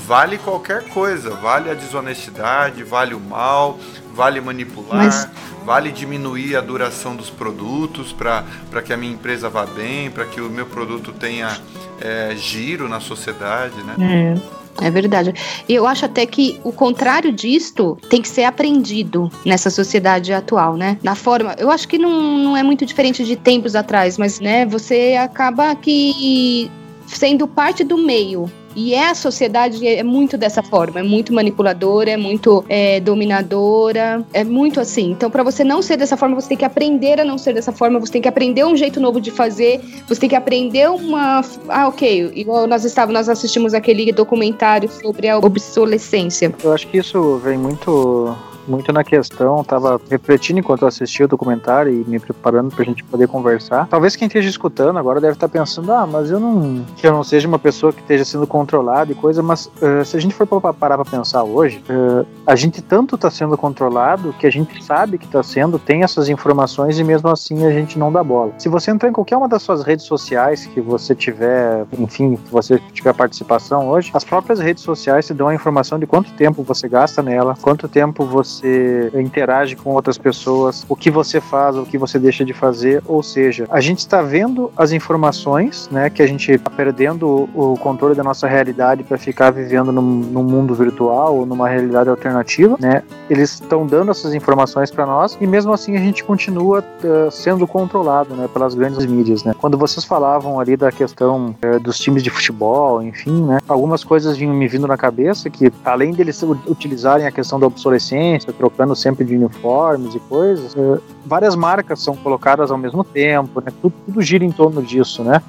vale 0.06 0.38
qualquer 0.38 0.84
coisa. 0.90 1.32
Vale 1.32 1.70
a 1.70 1.74
desonestidade, 1.74 2.84
vale 2.84 3.14
o 3.14 3.20
mal, 3.20 3.80
vale 4.14 4.42
manipular, 4.42 5.06
Mas... 5.06 5.28
vale 5.66 5.92
diminuir 5.92 6.56
a 6.56 6.62
duração 6.62 7.16
dos 7.16 7.30
produtos 7.30 8.14
para 8.14 8.82
que 8.84 8.94
a 8.94 8.98
minha 8.98 9.14
empresa 9.14 9.50
vá 9.50 9.66
bem, 9.66 10.10
para 10.10 10.26
que 10.26 10.42
o 10.42 10.50
meu 10.50 10.66
produto 10.66 11.12
tenha 11.14 11.58
é, 12.00 12.34
giro 12.36 12.88
na 12.90 13.00
sociedade, 13.00 13.76
né? 13.84 13.96
É. 14.38 14.61
É 14.80 14.90
verdade. 14.90 15.34
E 15.68 15.74
eu 15.74 15.86
acho 15.86 16.06
até 16.06 16.26
que 16.26 16.60
o 16.64 16.72
contrário 16.72 17.32
disto 17.32 17.98
tem 18.10 18.22
que 18.22 18.28
ser 18.28 18.44
aprendido 18.44 19.30
nessa 19.46 19.70
sociedade 19.70 20.32
atual, 20.34 20.76
né? 20.76 20.98
Na 21.04 21.16
forma. 21.16 21.56
Eu 21.58 21.70
acho 21.70 21.88
que 21.88 21.98
não, 21.98 22.38
não 22.38 22.58
é 22.58 22.64
muito 22.64 22.86
diferente 22.86 23.24
de 23.24 23.36
tempos 23.36 23.76
atrás, 23.76 24.18
mas, 24.18 24.40
né, 24.40 24.66
você 24.66 25.18
acaba 25.20 25.76
que 25.76 26.72
sendo 27.06 27.48
parte 27.48 27.84
do 27.84 27.98
meio 27.98 28.50
e 28.76 28.94
é 28.94 29.10
a 29.10 29.16
sociedade 29.16 29.86
é 29.86 30.04
muito 30.04 30.38
dessa 30.38 30.64
forma, 30.64 31.00
é 31.00 31.04
muito 31.04 31.34
manipuladora, 31.34 32.12
é 32.12 32.18
muito 32.18 32.64
é, 32.70 33.00
dominadora, 33.00 34.26
é 34.34 34.44
muito 34.44 34.80
assim. 34.80 35.12
Então, 35.12 35.30
para 35.30 35.44
você 35.44 35.64
não 35.64 35.82
ser 35.82 35.98
dessa 35.98 36.16
forma, 36.16 36.36
você 36.36 36.50
tem 36.50 36.58
que 36.58 36.66
aprender 36.66 37.20
a 37.20 37.26
não 37.26 37.38
ser 37.38 37.54
dessa 37.54 37.72
forma, 37.72 38.00
você 38.00 38.14
tem 38.14 38.22
que 38.22 38.28
aprender 38.28 38.66
um 38.66 38.76
jeito 38.76 39.00
novo 39.00 39.20
de 39.20 39.32
fazer, 39.32 39.82
você 40.08 40.22
tem 40.22 40.30
que 40.30 40.36
aprender 40.36 40.90
uma. 40.90 41.42
Ah, 41.68 41.88
ok. 41.88 42.32
Igual 42.36 42.68
nós 42.68 42.84
estávamos, 42.84 43.14
nós 43.14 43.30
assistimos 43.30 43.74
aquele 43.74 44.12
documentário 44.12 44.90
sobre 44.90 45.28
a 45.28 45.38
obsolescência. 45.38 46.54
Eu 46.64 46.74
acho 46.74 46.88
que 46.88 46.98
isso 46.98 47.38
vem 47.38 47.58
muito 47.58 48.36
muito 48.68 48.92
na 48.92 49.04
questão, 49.04 49.64
tava 49.64 50.00
refletindo 50.10 50.60
enquanto 50.60 50.84
eu 50.84 50.88
assistia 50.88 51.26
o 51.26 51.30
documentário 51.30 51.92
e 51.92 52.04
me 52.08 52.20
preparando 52.20 52.74
pra 52.74 52.86
gente 52.86 53.04
poder 53.04 53.28
conversar. 53.28 53.88
Talvez 53.88 54.16
quem 54.16 54.28
esteja 54.28 54.50
escutando 54.50 54.98
agora 54.98 55.20
deve 55.20 55.34
estar 55.34 55.50
pensando, 55.50 55.92
ah, 55.92 56.06
mas 56.06 56.30
eu 56.32 56.40
não. 56.40 56.86
que 56.96 57.08
eu 57.08 57.12
não 57.12 57.24
seja 57.24 57.48
uma 57.48 57.60
pessoa 57.60 57.92
que 57.92 58.02
esteja 58.02 58.26
sendo 58.26 58.48
controlada 58.48 59.12
e 59.12 59.16
coisa, 59.16 59.42
mas 59.42 59.66
uh, 59.66 60.04
se 60.06 60.16
a 60.16 60.20
gente 60.20 60.34
for 60.34 60.48
parar 60.48 60.98
pra 60.98 61.06
pensar 61.06 61.44
hoje, 61.44 61.84
uh, 61.90 62.26
a 62.46 62.56
gente 62.56 62.82
tanto 62.82 63.18
tá 63.18 63.30
sendo 63.30 63.58
controlado 63.58 64.34
que 64.40 64.48
a 64.48 64.52
gente 64.52 64.84
sabe 64.84 65.18
que 65.18 65.28
tá 65.28 65.44
sendo, 65.44 65.80
tem 65.80 66.04
essas 66.04 66.30
informações 66.30 67.00
e 67.00 67.04
mesmo 67.04 67.30
assim 67.30 67.66
a 67.66 67.72
gente 67.72 67.98
não 67.98 68.12
dá 68.12 68.24
bola. 68.24 68.54
Se 68.58 68.70
você 68.70 68.92
entrar 68.92 69.10
em 69.10 69.14
qualquer 69.14 69.38
uma 69.38 69.48
das 69.48 69.62
suas 69.62 69.84
redes 69.84 70.06
sociais 70.06 70.66
que 70.66 70.82
você 70.82 71.16
tiver, 71.16 71.86
enfim, 71.98 72.36
que 72.36 72.52
você 72.52 72.80
tiver 72.94 73.14
participação 73.14 73.90
hoje, 73.90 74.12
as 74.14 74.24
próprias 74.24 74.60
redes 74.60 74.84
sociais 74.84 75.28
te 75.28 75.34
dão 75.34 75.48
a 75.48 75.56
informação 75.56 76.00
de 76.00 76.06
quanto 76.06 76.32
tempo 76.34 76.64
você 76.64 76.88
gasta 76.88 77.22
nela, 77.22 77.56
quanto 77.62 77.88
tempo 77.88 78.26
você 78.26 78.61
você 78.62 79.12
interage 79.16 79.76
com 79.76 79.92
outras 79.92 80.18
pessoas, 80.18 80.86
o 80.88 80.96
que 80.96 81.10
você 81.10 81.42
faz, 81.42 81.76
o 81.76 81.84
que 81.84 81.98
você 81.98 82.20
deixa 82.20 82.46
de 82.46 82.54
fazer. 82.54 83.02
Ou 83.08 83.24
seja, 83.24 83.66
a 83.70 83.82
gente 83.82 84.00
está 84.00 84.22
vendo 84.22 84.72
as 84.78 84.92
informações, 84.92 85.90
né, 85.92 86.10
que 86.10 86.22
a 86.22 86.28
gente 86.28 86.52
está 86.52 86.70
perdendo 86.70 87.50
o 87.56 87.78
controle 87.78 88.16
da 88.16 88.24
nossa 88.24 88.48
realidade 88.48 89.04
para 89.04 89.18
ficar 89.18 89.52
vivendo 89.52 89.92
num, 89.92 90.02
num, 90.02 90.44
mundo 90.44 90.76
virtual 90.76 91.38
ou 91.38 91.46
numa 91.46 91.70
realidade 91.70 92.10
alternativa, 92.10 92.76
né? 92.80 93.04
Eles 93.30 93.54
estão 93.54 93.86
dando 93.86 94.12
essas 94.12 94.34
informações 94.34 94.92
para 94.92 95.06
nós 95.06 95.38
e 95.40 95.48
mesmo 95.48 95.72
assim 95.72 95.96
a 95.96 96.00
gente 96.00 96.24
continua 96.24 96.84
uh, 97.04 97.32
sendo 97.32 97.66
controlado, 97.66 98.36
né, 98.36 98.50
pelas 98.52 98.76
grandes 98.76 99.06
mídias, 99.06 99.44
né? 99.44 99.54
Quando 99.58 99.78
vocês 99.78 100.04
falavam 100.04 100.60
ali 100.60 100.76
da 100.76 100.92
questão 100.92 101.56
uh, 101.64 101.80
dos 101.80 101.98
times 101.98 102.22
de 102.22 102.30
futebol, 102.30 103.02
enfim, 103.02 103.44
né? 103.46 103.60
Algumas 103.68 104.04
coisas 104.04 104.38
vinham 104.38 104.54
me 104.54 104.68
vindo 104.68 104.88
na 104.88 104.98
cabeça 104.98 105.50
que 105.50 105.72
além 105.86 106.12
deles 106.12 106.44
utilizarem 106.68 107.26
a 107.26 107.32
questão 107.32 107.60
da 107.60 107.68
obsolescência 107.68 108.41
trocando 108.46 108.96
sempre 108.96 109.26
de 109.26 109.36
uniformes 109.36 110.16
e 110.16 110.20
coisas, 110.20 110.76
é, 110.76 111.00
várias 111.26 111.56
marcas 111.56 112.02
são 112.02 112.16
colocadas 112.16 112.72
ao 112.72 112.78
mesmo 112.78 113.04
tempo, 113.04 113.62
né? 113.62 113.72
Tudo, 113.82 113.94
tudo 114.06 114.22
gira 114.22 114.44
em 114.44 114.52
torno 114.52 114.82
disso, 114.82 115.24
né? 115.24 115.42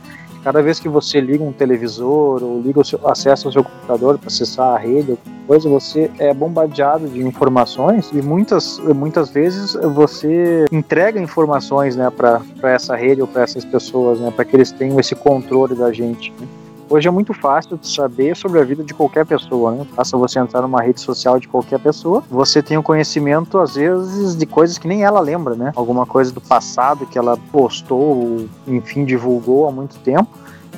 Cada 0.42 0.60
vez 0.60 0.80
que 0.80 0.88
você 0.88 1.20
liga 1.20 1.44
um 1.44 1.52
televisor 1.52 2.42
ou 2.42 2.60
liga 2.60 2.80
o 2.80 2.84
seu, 2.84 2.98
acessa 3.08 3.48
o 3.48 3.52
seu 3.52 3.62
computador 3.62 4.18
para 4.18 4.26
acessar 4.26 4.74
a 4.74 4.78
rede, 4.78 5.16
coisa, 5.46 5.68
você 5.68 6.10
é 6.18 6.34
bombardeado 6.34 7.08
de 7.08 7.20
informações 7.20 8.10
e 8.12 8.20
muitas, 8.20 8.78
muitas 8.78 9.30
vezes 9.30 9.74
você 9.94 10.64
entrega 10.72 11.20
informações 11.20 11.94
né, 11.94 12.10
para 12.10 12.42
essa 12.64 12.96
rede 12.96 13.20
ou 13.20 13.28
para 13.28 13.42
essas 13.42 13.64
pessoas, 13.64 14.18
né, 14.18 14.32
para 14.34 14.44
que 14.44 14.56
eles 14.56 14.72
tenham 14.72 14.98
esse 14.98 15.14
controle 15.14 15.76
da 15.76 15.92
gente. 15.92 16.32
Né? 16.40 16.46
Hoje 16.92 17.08
é 17.08 17.10
muito 17.10 17.32
fácil 17.32 17.78
de 17.78 17.88
saber 17.88 18.36
sobre 18.36 18.60
a 18.60 18.64
vida 18.64 18.84
de 18.84 18.92
qualquer 18.92 19.24
pessoa, 19.24 19.72
né? 19.72 19.86
Basta 19.96 20.14
você 20.14 20.38
entrar 20.38 20.60
numa 20.60 20.82
rede 20.82 21.00
social 21.00 21.40
de 21.40 21.48
qualquer 21.48 21.80
pessoa, 21.80 22.22
você 22.30 22.62
tem 22.62 22.76
o 22.76 22.80
um 22.80 22.82
conhecimento, 22.82 23.58
às 23.58 23.76
vezes, 23.76 24.36
de 24.36 24.44
coisas 24.44 24.76
que 24.76 24.86
nem 24.86 25.02
ela 25.02 25.18
lembra, 25.18 25.54
né? 25.54 25.72
Alguma 25.74 26.04
coisa 26.04 26.30
do 26.30 26.40
passado 26.42 27.06
que 27.06 27.16
ela 27.16 27.38
postou, 27.50 28.46
enfim, 28.68 29.06
divulgou 29.06 29.66
há 29.66 29.72
muito 29.72 29.98
tempo. 30.00 30.28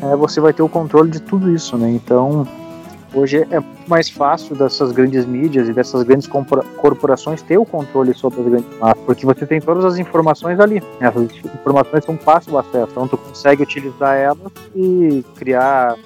É, 0.01 0.15
você 0.15 0.41
vai 0.41 0.53
ter 0.53 0.63
o 0.63 0.69
controle 0.69 1.11
de 1.11 1.19
tudo 1.19 1.51
isso, 1.51 1.77
né? 1.77 1.91
Então, 1.91 2.47
Hoje 3.15 3.47
é 3.51 3.63
mais 3.87 4.11
fácil 4.11 4.57
dessas 4.57 4.91
grandes 4.91 5.25
mídias 5.25 5.69
e 5.69 5.73
dessas 5.73 6.03
grandes 6.03 6.29
corporações 6.77 7.41
ter 7.43 7.57
o 7.57 7.65
controle 7.65 8.13
sobre 8.13 8.41
as 8.41 8.47
grandes 8.47 8.79
massas, 8.79 9.05
porque 9.05 9.25
você 9.25 9.47
tem 9.47 9.61
todas 9.61 9.85
as 9.85 9.99
informações 9.99 10.59
ali. 10.59 10.83
Essas 11.01 11.31
informações 11.45 12.05
são 12.05 12.19
fácil 12.19 12.59
acesso, 12.59 12.91
então 12.91 13.07
tu 13.07 13.17
consegue 13.17 13.63
utilizar 13.63 14.17
elas 14.17 14.53
e 14.75 15.25
criar 15.37 15.97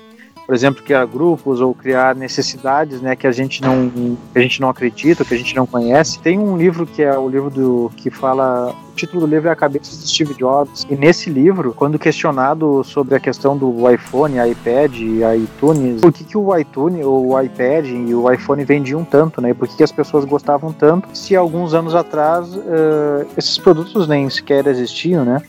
por 0.49 0.55
exemplo, 0.55 0.83
criar 0.83 1.05
grupos 1.05 1.61
ou 1.61 1.75
criar 1.75 2.17
necessidades, 2.17 3.03
né, 3.03 3.15
que 3.15 3.27
a 3.27 3.33
gente 3.33 3.61
não 3.61 3.91
que 4.33 4.39
a 4.39 4.41
gente 4.41 4.63
não 4.63 4.71
acredita, 4.71 5.23
que 5.23 5.35
a 5.35 5.37
gente 5.37 5.55
não 5.55 5.67
conhece. 5.67 6.19
Tem 6.21 6.39
um 6.39 6.57
livro 6.57 6.87
que 6.87 7.03
é 7.03 7.19
o 7.19 7.29
livro 7.29 7.51
do 7.51 7.91
que 7.95 8.09
fala 8.09 8.75
o 8.91 8.95
título 8.95 9.21
do 9.21 9.27
livro 9.27 9.51
é 9.51 9.53
A 9.53 9.55
Cabeça 9.55 9.95
de 9.95 10.09
Steve 10.09 10.33
Jobs. 10.33 10.87
E 10.89 10.97
nesse 10.97 11.29
livro, 11.29 11.75
quando 11.75 11.99
questionado 11.99 12.83
sobre 12.83 13.15
a 13.15 13.21
questão 13.21 13.59
do 13.59 13.91
iPhone, 13.91 14.37
iPad 14.39 14.97
e 14.97 15.21
iTunes, 15.37 16.01
por 16.01 16.11
que, 16.11 16.25
que 16.25 16.39
o 16.39 16.57
iTunes, 16.57 17.05
o 17.05 17.39
iPad 17.39 17.85
e 17.85 18.15
o 18.15 18.33
iPhone 18.33 18.65
vendiam 18.65 19.05
tanto, 19.05 19.43
né? 19.43 19.53
Por 19.53 19.69
que, 19.69 19.77
que 19.77 19.85
as 19.85 19.93
pessoas 19.93 20.25
gostavam 20.25 20.73
tanto 20.73 21.11
se 21.13 21.37
alguns 21.37 21.75
anos 21.75 21.95
atrás 21.95 22.55
uh, 22.55 23.27
esses 23.37 23.59
produtos 23.59 24.09
nem 24.09 24.31
sequer 24.31 24.67
existiam, 24.67 25.27
né? 25.27 25.43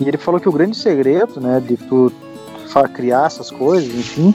E 0.00 0.08
ele 0.08 0.16
falou 0.16 0.40
que 0.40 0.48
o 0.48 0.52
grande 0.52 0.78
segredo, 0.78 1.42
né, 1.42 1.60
de 1.60 1.76
tu 1.76 2.10
criar 2.84 3.26
essas 3.26 3.50
coisas, 3.50 3.88
enfim, 3.94 4.34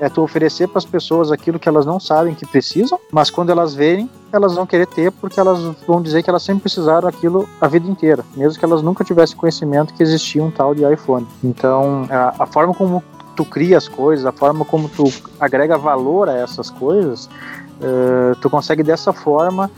é 0.00 0.08
tu 0.08 0.22
oferecer 0.22 0.66
para 0.66 0.78
as 0.78 0.84
pessoas 0.84 1.30
aquilo 1.30 1.58
que 1.58 1.68
elas 1.68 1.84
não 1.84 2.00
sabem 2.00 2.34
que 2.34 2.46
precisam, 2.46 2.98
mas 3.12 3.30
quando 3.30 3.50
elas 3.50 3.74
verem, 3.74 4.08
elas 4.32 4.54
vão 4.54 4.66
querer 4.66 4.86
ter 4.86 5.12
porque 5.12 5.38
elas 5.38 5.60
vão 5.86 6.00
dizer 6.00 6.22
que 6.22 6.30
elas 6.30 6.42
sempre 6.42 6.62
precisaram 6.62 7.06
aquilo 7.06 7.48
a 7.60 7.68
vida 7.68 7.86
inteira, 7.88 8.24
mesmo 8.34 8.58
que 8.58 8.64
elas 8.64 8.82
nunca 8.82 9.04
tivessem 9.04 9.36
conhecimento 9.36 9.92
que 9.94 10.02
existia 10.02 10.42
um 10.42 10.50
tal 10.50 10.74
de 10.74 10.90
iPhone. 10.90 11.26
Então, 11.44 12.06
a, 12.10 12.42
a 12.42 12.46
forma 12.46 12.72
como 12.72 13.02
tu 13.36 13.44
cria 13.44 13.76
as 13.76 13.88
coisas, 13.88 14.24
a 14.24 14.32
forma 14.32 14.64
como 14.64 14.88
tu 14.88 15.04
agrega 15.38 15.76
valor 15.76 16.28
a 16.28 16.36
essas 16.36 16.70
coisas, 16.70 17.26
uh, 17.26 18.34
tu 18.40 18.48
consegue 18.48 18.82
dessa 18.82 19.12
forma 19.12 19.70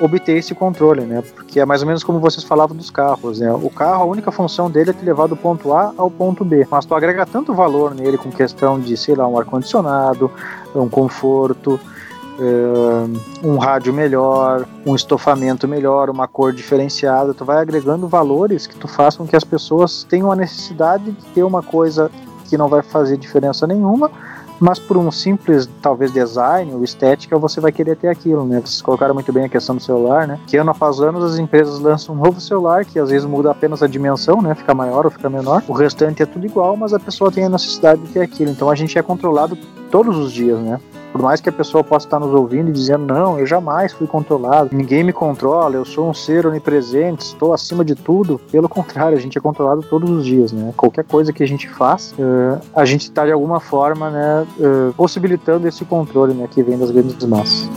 obter 0.00 0.36
esse 0.36 0.54
controle, 0.54 1.02
né? 1.02 1.22
Porque 1.34 1.60
é 1.60 1.64
mais 1.64 1.82
ou 1.82 1.86
menos 1.86 2.02
como 2.02 2.18
vocês 2.18 2.42
falavam 2.42 2.76
dos 2.76 2.90
carros, 2.90 3.40
né? 3.40 3.52
O 3.52 3.70
carro, 3.70 4.02
a 4.02 4.06
única 4.06 4.32
função 4.32 4.70
dele 4.70 4.90
é 4.90 4.92
te 4.92 5.04
levar 5.04 5.26
do 5.26 5.36
ponto 5.36 5.72
A 5.72 5.92
ao 5.96 6.10
ponto 6.10 6.44
B, 6.44 6.66
mas 6.70 6.84
tu 6.84 6.94
agrega 6.94 7.26
tanto 7.26 7.54
valor 7.54 7.94
nele 7.94 8.16
com 8.16 8.30
questão 8.30 8.80
de, 8.80 8.96
sei 8.96 9.14
lá, 9.14 9.28
um 9.28 9.38
ar-condicionado, 9.38 10.30
um 10.74 10.88
conforto, 10.88 11.78
eh, 12.40 13.46
um 13.46 13.58
rádio 13.58 13.92
melhor, 13.92 14.66
um 14.86 14.96
estofamento 14.96 15.68
melhor, 15.68 16.08
uma 16.08 16.26
cor 16.26 16.54
diferenciada, 16.54 17.34
tu 17.34 17.44
vai 17.44 17.58
agregando 17.58 18.08
valores 18.08 18.66
que 18.66 18.74
tu 18.76 18.88
façam 18.88 19.26
que 19.26 19.36
as 19.36 19.44
pessoas 19.44 20.04
tenham 20.04 20.32
a 20.32 20.36
necessidade 20.36 21.12
de 21.12 21.26
ter 21.34 21.42
uma 21.42 21.62
coisa 21.62 22.10
que 22.48 22.56
não 22.56 22.66
vai 22.66 22.82
fazer 22.82 23.18
diferença 23.18 23.66
nenhuma, 23.66 24.10
mas 24.60 24.78
por 24.78 24.98
um 24.98 25.10
simples, 25.10 25.68
talvez, 25.80 26.12
design 26.12 26.74
ou 26.74 26.84
estética, 26.84 27.38
você 27.38 27.60
vai 27.60 27.72
querer 27.72 27.96
ter 27.96 28.08
aquilo, 28.08 28.44
né? 28.44 28.60
Vocês 28.60 28.82
colocaram 28.82 29.14
muito 29.14 29.32
bem 29.32 29.44
a 29.44 29.48
questão 29.48 29.74
do 29.74 29.82
celular, 29.82 30.28
né? 30.28 30.38
Que 30.46 30.58
ano 30.58 30.70
após 30.70 31.00
ano 31.00 31.24
as 31.24 31.38
empresas 31.38 31.80
lançam 31.80 32.14
um 32.14 32.18
novo 32.18 32.40
celular, 32.40 32.84
que 32.84 32.98
às 32.98 33.08
vezes 33.08 33.26
muda 33.26 33.50
apenas 33.50 33.82
a 33.82 33.86
dimensão, 33.86 34.42
né? 34.42 34.54
Fica 34.54 34.74
maior 34.74 35.06
ou 35.06 35.10
fica 35.10 35.30
menor. 35.30 35.62
O 35.66 35.72
restante 35.72 36.22
é 36.22 36.26
tudo 36.26 36.44
igual, 36.44 36.76
mas 36.76 36.92
a 36.92 37.00
pessoa 37.00 37.32
tem 37.32 37.44
a 37.44 37.48
necessidade 37.48 38.02
de 38.02 38.08
ter 38.12 38.20
aquilo. 38.20 38.50
Então 38.50 38.68
a 38.68 38.74
gente 38.74 38.98
é 38.98 39.02
controlado 39.02 39.56
todos 39.90 40.16
os 40.18 40.30
dias, 40.30 40.58
né? 40.58 40.78
Por 41.12 41.20
mais 41.22 41.40
que 41.40 41.48
a 41.48 41.52
pessoa 41.52 41.82
possa 41.82 42.06
estar 42.06 42.20
nos 42.20 42.32
ouvindo 42.32 42.70
e 42.70 42.72
dizendo, 42.72 43.06
não, 43.06 43.38
eu 43.38 43.46
jamais 43.46 43.92
fui 43.92 44.06
controlado, 44.06 44.70
ninguém 44.72 45.02
me 45.02 45.12
controla, 45.12 45.74
eu 45.74 45.84
sou 45.84 46.08
um 46.08 46.14
ser 46.14 46.46
onipresente, 46.46 47.24
estou 47.24 47.52
acima 47.52 47.84
de 47.84 47.94
tudo. 47.94 48.40
Pelo 48.50 48.68
contrário, 48.68 49.18
a 49.18 49.20
gente 49.20 49.36
é 49.36 49.40
controlado 49.40 49.82
todos 49.82 50.08
os 50.08 50.24
dias, 50.24 50.52
né? 50.52 50.72
Qualquer 50.76 51.04
coisa 51.04 51.32
que 51.32 51.42
a 51.42 51.46
gente 51.46 51.68
faz, 51.68 52.12
uh, 52.12 52.60
a 52.74 52.84
gente 52.84 53.02
está 53.02 53.26
de 53.26 53.32
alguma 53.32 53.60
forma, 53.60 54.10
né, 54.10 54.46
uh, 54.58 54.94
possibilitando 54.94 55.66
esse 55.66 55.84
controle, 55.84 56.32
né, 56.32 56.48
que 56.50 56.62
vem 56.62 56.78
das 56.78 56.90
grandes 56.90 57.24
massas. 57.26 57.68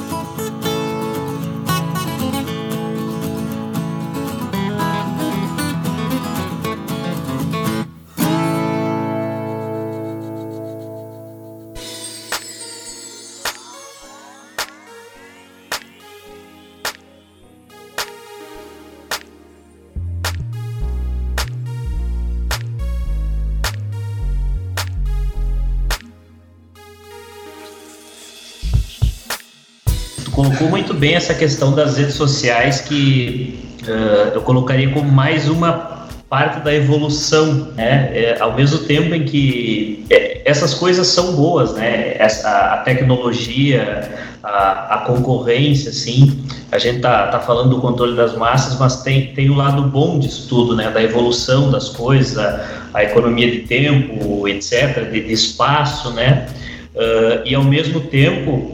Bem 31.04 31.16
essa 31.16 31.34
questão 31.34 31.74
das 31.74 31.98
redes 31.98 32.16
sociais 32.16 32.80
que 32.80 33.60
uh, 33.84 34.36
eu 34.36 34.42
colocaria 34.42 34.90
como 34.90 35.12
mais 35.12 35.50
uma 35.50 36.08
parte 36.30 36.62
da 36.62 36.74
evolução, 36.74 37.74
né? 37.76 38.10
É, 38.14 38.38
ao 38.40 38.56
mesmo 38.56 38.78
tempo 38.86 39.14
em 39.14 39.26
que 39.26 40.06
é, 40.10 40.42
essas 40.46 40.74
coisas 40.74 41.06
são 41.08 41.34
boas, 41.34 41.74
né? 41.74 42.16
Essa, 42.18 42.48
a, 42.74 42.78
tecnologia, 42.78 44.10
a, 44.42 44.96
a, 44.96 44.98
concorrência, 45.00 45.92
sim. 45.92 46.42
A 46.72 46.80
gente 46.80 47.02
tá, 47.02 47.28
tá 47.28 47.40
falando 47.42 47.72
do 47.72 47.82
controle 47.82 48.16
das 48.16 48.38
massas, 48.38 48.80
mas 48.80 49.04
tem, 49.04 49.34
tem 49.34 49.50
o 49.50 49.56
lado 49.56 49.82
bom 49.82 50.18
disso 50.18 50.48
tudo, 50.48 50.74
né? 50.74 50.90
Da 50.90 51.04
evolução 51.04 51.70
das 51.70 51.90
coisas, 51.90 52.38
a, 52.38 52.66
a 52.94 53.04
economia 53.04 53.52
de 53.52 53.60
tempo, 53.60 54.48
etc., 54.48 55.12
de, 55.12 55.20
de 55.20 55.34
espaço, 55.34 56.12
né? 56.14 56.48
Uh, 56.96 57.44
e 57.46 57.54
ao 57.54 57.64
mesmo 57.64 58.00
tempo 58.00 58.72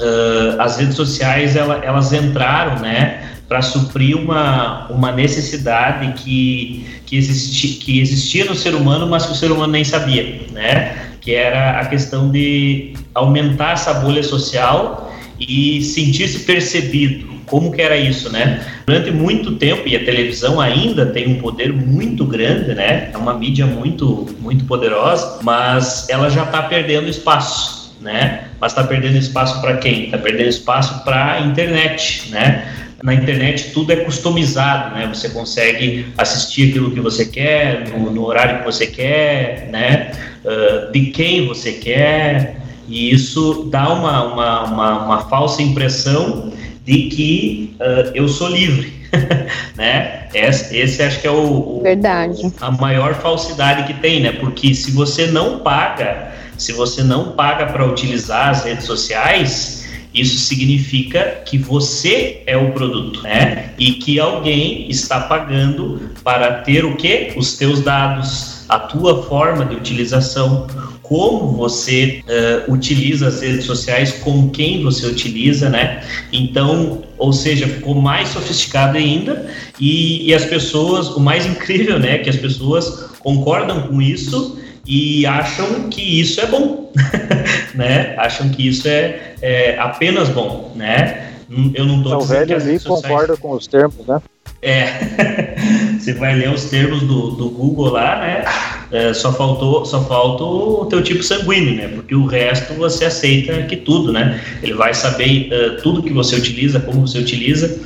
uh, 0.00 0.60
as 0.60 0.78
redes 0.78 0.94
sociais 0.94 1.56
ela, 1.56 1.80
elas 1.84 2.12
entraram, 2.12 2.80
né, 2.80 3.22
para 3.48 3.62
suprir 3.62 4.16
uma, 4.16 4.88
uma 4.88 5.12
necessidade 5.12 6.12
que, 6.14 6.84
que, 7.06 7.20
que 7.20 8.00
existia 8.00 8.44
no 8.44 8.54
ser 8.54 8.74
humano, 8.74 9.06
mas 9.06 9.26
que 9.26 9.32
o 9.32 9.34
ser 9.36 9.52
humano 9.52 9.72
nem 9.72 9.84
sabia, 9.84 10.40
né, 10.52 10.96
que 11.20 11.32
era 11.32 11.80
a 11.80 11.86
questão 11.86 12.30
de 12.30 12.94
aumentar 13.14 13.72
essa 13.72 13.94
bolha 13.94 14.22
social 14.22 15.12
e 15.38 15.82
sentir-se 15.82 16.40
percebido. 16.40 17.36
Como 17.46 17.70
que 17.70 17.80
era 17.80 17.96
isso, 17.96 18.32
né? 18.32 18.66
Durante 18.84 19.12
muito 19.12 19.52
tempo, 19.52 19.86
e 19.86 19.94
a 19.94 20.04
televisão 20.04 20.60
ainda 20.60 21.06
tem 21.06 21.28
um 21.28 21.38
poder 21.40 21.72
muito 21.72 22.24
grande, 22.24 22.74
né? 22.74 23.10
É 23.12 23.16
uma 23.16 23.34
mídia 23.34 23.64
muito, 23.66 24.26
muito 24.40 24.64
poderosa, 24.64 25.38
mas 25.44 26.08
ela 26.08 26.28
já 26.28 26.42
está 26.42 26.62
perdendo 26.62 27.08
espaço 27.08 27.76
né? 28.00 28.45
Mas 28.60 28.72
está 28.72 28.84
perdendo 28.84 29.16
espaço 29.16 29.60
para 29.60 29.76
quem? 29.76 30.06
Está 30.06 30.18
perdendo 30.18 30.48
espaço 30.48 31.04
para 31.04 31.32
a 31.32 31.40
internet, 31.40 32.30
né? 32.30 32.72
Na 33.02 33.12
internet 33.12 33.72
tudo 33.72 33.92
é 33.92 33.96
customizado, 33.96 34.94
né? 34.94 35.06
Você 35.12 35.28
consegue 35.28 36.06
assistir 36.16 36.70
aquilo 36.70 36.90
que 36.90 37.00
você 37.00 37.26
quer, 37.26 37.88
no, 37.88 38.10
no 38.10 38.24
horário 38.24 38.60
que 38.60 38.64
você 38.64 38.86
quer, 38.86 39.68
né? 39.70 40.10
Uh, 40.44 40.92
de 40.92 41.06
quem 41.06 41.46
você 41.46 41.72
quer, 41.72 42.56
e 42.88 43.12
isso 43.12 43.68
dá 43.70 43.92
uma, 43.92 44.24
uma, 44.24 44.64
uma, 44.64 45.04
uma 45.04 45.28
falsa 45.28 45.60
impressão 45.60 46.52
de 46.84 47.08
que 47.08 47.76
uh, 47.80 48.12
eu 48.14 48.28
sou 48.28 48.48
livre, 48.48 48.92
né? 49.76 50.28
Esse, 50.32 50.76
esse, 50.76 51.02
acho 51.02 51.20
que 51.20 51.26
é 51.26 51.30
o, 51.30 51.78
o, 51.78 51.80
Verdade. 51.82 52.52
a 52.60 52.70
maior 52.70 53.14
falsidade 53.14 53.92
que 53.92 54.00
tem, 54.00 54.20
né? 54.20 54.32
Porque 54.32 54.74
se 54.74 54.90
você 54.92 55.26
não 55.26 55.58
paga 55.60 56.32
se 56.56 56.72
você 56.72 57.02
não 57.02 57.32
paga 57.32 57.66
para 57.66 57.86
utilizar 57.86 58.50
as 58.50 58.64
redes 58.64 58.86
sociais, 58.86 59.86
isso 60.16 60.38
significa 60.38 61.42
que 61.44 61.58
você 61.58 62.42
é 62.46 62.56
o 62.56 62.72
produto, 62.72 63.22
né? 63.22 63.70
E 63.78 63.92
que 63.92 64.18
alguém 64.18 64.90
está 64.90 65.20
pagando 65.20 66.10
para 66.24 66.62
ter 66.62 66.84
o 66.86 66.96
que? 66.96 67.34
Os 67.36 67.56
teus 67.58 67.82
dados, 67.82 68.64
a 68.66 68.78
tua 68.78 69.22
forma 69.24 69.66
de 69.66 69.76
utilização, 69.76 70.66
como 71.02 71.52
você 71.52 72.22
uh, 72.26 72.72
utiliza 72.72 73.28
as 73.28 73.42
redes 73.42 73.66
sociais, 73.66 74.12
com 74.12 74.48
quem 74.48 74.82
você 74.82 75.06
utiliza, 75.06 75.68
né? 75.68 76.02
Então, 76.32 77.02
ou 77.18 77.32
seja, 77.32 77.68
ficou 77.68 77.94
mais 77.94 78.30
sofisticado 78.30 78.96
ainda 78.96 79.46
e, 79.78 80.28
e 80.28 80.34
as 80.34 80.46
pessoas, 80.46 81.08
o 81.08 81.20
mais 81.20 81.44
incrível, 81.44 81.98
né? 81.98 82.18
Que 82.18 82.30
as 82.30 82.36
pessoas 82.36 83.10
concordam 83.20 83.82
com 83.82 84.00
isso 84.00 84.55
e 84.86 85.26
acham 85.26 85.88
que 85.88 86.20
isso 86.20 86.40
é 86.40 86.46
bom, 86.46 86.92
né? 87.74 88.14
Acham 88.18 88.48
que 88.48 88.68
isso 88.68 88.88
é, 88.88 89.34
é, 89.42 89.78
apenas 89.78 90.28
bom, 90.28 90.72
né? 90.74 91.32
Eu 91.74 91.86
não 91.86 91.98
estou 91.98 92.14
então, 92.14 92.18
dizendo 92.18 92.38
velho 92.38 92.56
ali 92.56 92.78
sociais... 92.78 93.02
concorda 93.06 93.36
com 93.36 93.52
os 93.52 93.66
termos, 93.66 94.06
né? 94.06 94.20
É, 94.62 95.54
você 95.98 96.12
vai 96.14 96.34
ler 96.34 96.50
os 96.50 96.64
termos 96.64 97.00
do, 97.02 97.32
do 97.32 97.50
Google 97.50 97.90
lá, 97.90 98.20
né? 98.20 98.44
É, 98.90 99.12
só 99.12 99.32
faltou, 99.32 99.84
só 99.84 100.02
falta 100.04 100.42
o 100.42 100.86
teu 100.86 101.02
tipo 101.02 101.22
sanguíneo, 101.22 101.74
né? 101.74 101.88
Porque 101.88 102.14
o 102.14 102.26
resto 102.26 102.74
você 102.74 103.04
aceita 103.04 103.62
que 103.62 103.76
tudo, 103.76 104.12
né? 104.12 104.40
Ele 104.62 104.74
vai 104.74 104.94
saber 104.94 105.50
uh, 105.52 105.82
tudo 105.82 106.02
que 106.02 106.12
você 106.12 106.36
utiliza, 106.36 106.80
como 106.80 107.06
você 107.06 107.18
utiliza 107.18 107.78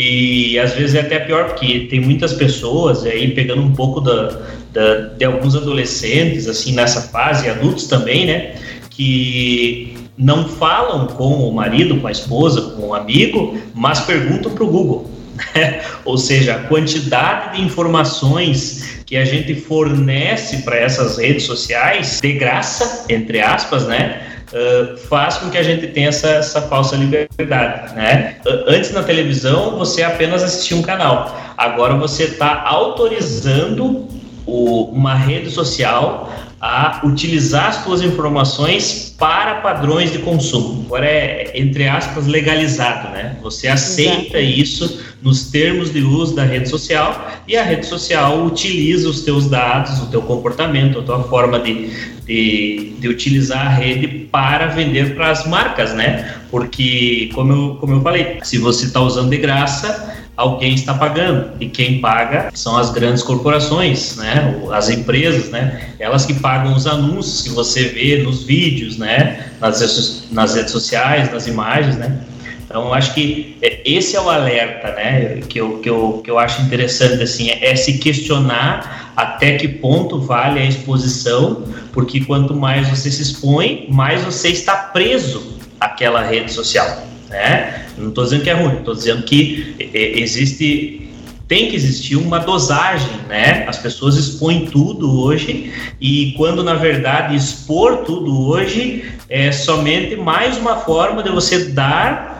e 0.00 0.56
às 0.60 0.74
vezes 0.74 0.94
é 0.94 1.00
até 1.00 1.18
pior 1.18 1.46
porque 1.46 1.88
tem 1.90 1.98
muitas 1.98 2.32
pessoas 2.32 3.04
aí 3.04 3.32
pegando 3.32 3.62
um 3.62 3.72
pouco 3.72 4.00
da, 4.00 4.42
da, 4.72 4.94
de 5.18 5.24
alguns 5.24 5.56
adolescentes 5.56 6.46
assim 6.46 6.72
nessa 6.72 7.00
fase, 7.00 7.50
adultos 7.50 7.88
também, 7.88 8.24
né? 8.24 8.54
Que 8.90 9.96
não 10.16 10.48
falam 10.48 11.08
com 11.08 11.48
o 11.48 11.52
marido, 11.52 11.96
com 12.00 12.06
a 12.06 12.12
esposa, 12.12 12.76
com 12.76 12.90
o 12.90 12.94
amigo, 12.94 13.58
mas 13.74 13.98
perguntam 14.02 14.52
para 14.52 14.62
o 14.62 14.68
Google. 14.68 15.10
Né? 15.52 15.80
Ou 16.06 16.16
seja, 16.16 16.54
a 16.54 16.58
quantidade 16.60 17.56
de 17.56 17.64
informações 17.64 19.02
que 19.04 19.16
a 19.16 19.24
gente 19.24 19.56
fornece 19.56 20.58
para 20.58 20.76
essas 20.76 21.18
redes 21.18 21.42
sociais, 21.42 22.20
de 22.22 22.34
graça, 22.34 23.04
entre 23.08 23.40
aspas, 23.40 23.84
né? 23.84 24.27
Uh, 24.52 24.96
faz 24.96 25.36
com 25.36 25.50
que 25.50 25.58
a 25.58 25.62
gente 25.62 25.86
tenha 25.88 26.08
essa, 26.08 26.28
essa 26.28 26.62
falsa 26.62 26.96
liberdade, 26.96 27.94
né? 27.94 28.36
Uh, 28.46 28.64
antes 28.68 28.90
na 28.92 29.02
televisão 29.02 29.76
você 29.76 30.02
apenas 30.02 30.42
assistia 30.42 30.74
um 30.74 30.80
canal, 30.80 31.38
agora 31.54 31.94
você 31.94 32.24
está 32.24 32.62
autorizando 32.62 34.08
o, 34.46 34.84
uma 34.84 35.14
rede 35.14 35.50
social 35.50 36.32
a 36.60 37.02
utilizar 37.04 37.68
as 37.68 37.76
suas 37.84 38.02
informações 38.02 39.14
para 39.16 39.56
padrões 39.56 40.10
de 40.10 40.18
consumo. 40.18 40.84
Agora 40.86 41.06
é, 41.06 41.52
entre 41.54 41.86
aspas, 41.86 42.26
legalizado, 42.26 43.10
né? 43.10 43.36
Você 43.42 43.68
aceita 43.68 44.38
Exato. 44.38 44.60
isso 44.60 45.00
nos 45.22 45.50
termos 45.50 45.92
de 45.92 46.00
uso 46.00 46.34
da 46.34 46.44
rede 46.44 46.68
social 46.68 47.28
e 47.46 47.56
a 47.56 47.62
rede 47.62 47.86
social 47.86 48.44
utiliza 48.44 49.08
os 49.08 49.22
teus 49.22 49.48
dados, 49.48 50.00
o 50.00 50.06
teu 50.06 50.22
comportamento, 50.22 50.98
a 50.98 51.02
tua 51.02 51.22
forma 51.24 51.60
de, 51.60 51.90
de, 52.26 52.94
de 52.98 53.08
utilizar 53.08 53.66
a 53.66 53.70
rede 53.70 54.17
para 54.30 54.66
vender 54.66 55.14
para 55.14 55.30
as 55.30 55.46
marcas, 55.46 55.92
né? 55.94 56.34
Porque, 56.50 57.30
como 57.34 57.52
eu, 57.52 57.74
como 57.76 57.94
eu 57.94 58.00
falei, 58.00 58.38
se 58.42 58.58
você 58.58 58.86
está 58.86 59.00
usando 59.00 59.30
de 59.30 59.36
graça, 59.36 60.14
alguém 60.36 60.74
está 60.74 60.94
pagando 60.94 61.50
e 61.58 61.66
quem 61.66 62.00
paga 62.00 62.50
são 62.54 62.76
as 62.76 62.90
grandes 62.90 63.22
corporações, 63.22 64.16
né? 64.16 64.62
As 64.72 64.88
empresas, 64.88 65.50
né? 65.50 65.94
Elas 65.98 66.24
que 66.24 66.34
pagam 66.34 66.74
os 66.74 66.86
anúncios 66.86 67.42
que 67.42 67.50
você 67.50 67.84
vê 67.88 68.22
nos 68.22 68.44
vídeos, 68.44 68.96
né? 68.96 69.46
Nas, 69.60 70.28
nas 70.30 70.54
redes 70.54 70.70
sociais, 70.70 71.32
nas 71.32 71.46
imagens, 71.46 71.96
né? 71.96 72.20
Então, 72.64 72.92
acho 72.92 73.14
que 73.14 73.56
é, 73.62 73.80
esse 73.84 74.14
é 74.14 74.20
o 74.20 74.28
alerta, 74.28 74.92
né? 74.92 75.40
Que 75.48 75.58
eu, 75.58 75.78
que 75.78 75.88
eu, 75.90 76.20
que 76.22 76.30
eu 76.30 76.38
acho 76.38 76.62
interessante, 76.62 77.22
assim, 77.22 77.50
é, 77.50 77.72
é 77.72 77.76
se 77.76 77.98
questionar 77.98 79.07
até 79.18 79.56
que 79.56 79.66
ponto 79.66 80.20
vale 80.20 80.60
a 80.60 80.64
exposição, 80.64 81.64
porque 81.92 82.20
quanto 82.20 82.54
mais 82.54 82.88
você 82.88 83.10
se 83.10 83.20
expõe, 83.20 83.88
mais 83.90 84.22
você 84.22 84.50
está 84.50 84.76
preso 84.76 85.58
àquela 85.80 86.22
rede 86.22 86.52
social, 86.52 87.04
né? 87.28 87.86
Não 87.98 88.10
estou 88.10 88.22
dizendo 88.22 88.44
que 88.44 88.50
é 88.50 88.52
ruim, 88.52 88.76
estou 88.76 88.94
dizendo 88.94 89.24
que 89.24 89.74
existe 89.92 91.10
tem 91.48 91.68
que 91.68 91.74
existir 91.74 92.14
uma 92.14 92.38
dosagem, 92.38 93.10
né? 93.28 93.64
As 93.66 93.78
pessoas 93.78 94.14
expõem 94.16 94.66
tudo 94.66 95.20
hoje 95.20 95.72
e 96.00 96.34
quando 96.36 96.62
na 96.62 96.74
verdade 96.74 97.34
expor 97.34 98.04
tudo 98.04 98.46
hoje 98.46 99.04
é 99.28 99.50
somente 99.50 100.14
mais 100.14 100.56
uma 100.58 100.76
forma 100.76 101.24
de 101.24 101.30
você 101.30 101.70
dar 101.70 102.37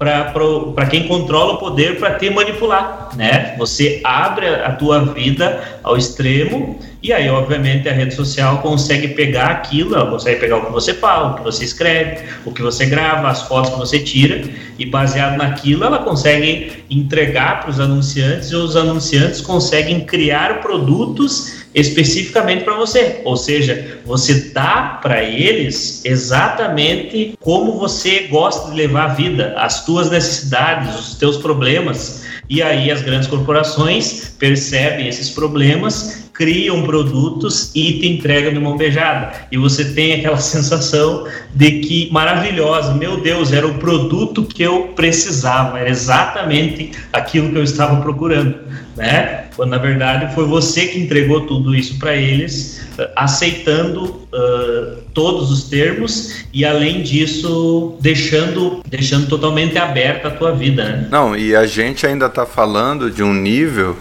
para 0.00 0.86
quem 0.86 1.06
controla 1.06 1.52
o 1.52 1.58
poder 1.58 1.98
para 1.98 2.14
te 2.14 2.30
manipular, 2.30 3.10
né? 3.14 3.54
Você 3.58 4.00
abre 4.02 4.48
a 4.48 4.72
tua 4.72 5.04
vida 5.04 5.62
ao 5.82 5.94
extremo 5.94 6.80
e 7.02 7.12
aí, 7.12 7.28
obviamente, 7.28 7.86
a 7.86 7.92
rede 7.92 8.14
social 8.14 8.58
consegue 8.58 9.08
pegar 9.08 9.48
aquilo, 9.48 9.94
ela 9.94 10.10
consegue 10.10 10.40
pegar 10.40 10.56
o 10.56 10.64
que 10.64 10.72
você 10.72 10.94
fala, 10.94 11.32
o 11.32 11.34
que 11.36 11.42
você 11.42 11.64
escreve, 11.64 12.24
o 12.46 12.52
que 12.52 12.62
você 12.62 12.86
grava, 12.86 13.28
as 13.28 13.42
fotos 13.42 13.72
que 13.72 13.78
você 13.78 13.98
tira, 13.98 14.42
e 14.78 14.86
baseado 14.86 15.36
naquilo, 15.36 15.84
ela 15.84 15.98
consegue 15.98 16.84
entregar 16.88 17.60
para 17.60 17.70
os 17.70 17.78
anunciantes 17.78 18.50
e 18.50 18.56
os 18.56 18.76
anunciantes 18.76 19.42
conseguem 19.42 20.00
criar 20.00 20.62
produtos 20.62 21.59
especificamente 21.74 22.64
para 22.64 22.76
você. 22.76 23.20
Ou 23.24 23.36
seja, 23.36 23.98
você 24.04 24.50
dá 24.52 24.98
para 25.02 25.22
eles 25.22 26.04
exatamente 26.04 27.34
como 27.40 27.78
você 27.78 28.26
gosta 28.28 28.70
de 28.70 28.76
levar 28.76 29.04
a 29.04 29.14
vida, 29.14 29.54
as 29.56 29.84
tuas 29.84 30.10
necessidades, 30.10 30.98
os 30.98 31.14
teus 31.14 31.36
problemas. 31.36 32.24
E 32.48 32.62
aí 32.62 32.90
as 32.90 33.02
grandes 33.02 33.28
corporações 33.28 34.34
percebem 34.38 35.06
esses 35.06 35.30
problemas 35.30 36.30
criam 36.40 36.84
produtos 36.84 37.70
e 37.74 38.00
te 38.00 38.08
entregam 38.08 38.54
de 38.54 38.58
mão 38.58 38.74
beijada. 38.74 39.30
E 39.52 39.58
você 39.58 39.84
tem 39.84 40.14
aquela 40.14 40.38
sensação 40.40 41.26
de 41.54 41.80
que 41.80 42.10
maravilhosa, 42.10 42.94
meu 42.94 43.20
Deus, 43.20 43.52
era 43.52 43.66
o 43.66 43.74
produto 43.74 44.42
que 44.44 44.62
eu 44.62 44.84
precisava, 44.96 45.78
era 45.78 45.90
exatamente 45.90 46.92
aquilo 47.12 47.50
que 47.50 47.58
eu 47.58 47.62
estava 47.62 48.00
procurando, 48.00 48.58
né? 48.96 49.39
Quando 49.56 49.70
na 49.70 49.78
verdade 49.78 50.34
foi 50.34 50.44
você 50.46 50.86
que 50.86 50.98
entregou 50.98 51.46
tudo 51.46 51.74
isso 51.74 51.98
para 51.98 52.16
eles, 52.16 52.80
aceitando 53.16 54.04
uh, 54.04 55.02
todos 55.14 55.50
os 55.50 55.64
termos 55.64 56.44
e 56.52 56.64
além 56.64 57.02
disso 57.02 57.96
deixando 58.00 58.82
deixando 58.86 59.28
totalmente 59.28 59.78
aberta 59.78 60.28
a 60.28 60.30
tua 60.30 60.52
vida. 60.52 60.84
Né? 60.84 61.08
Não, 61.10 61.36
e 61.36 61.54
a 61.54 61.66
gente 61.66 62.06
ainda 62.06 62.26
está 62.26 62.44
falando 62.44 63.10
de 63.10 63.22
um 63.22 63.32
nível 63.32 63.96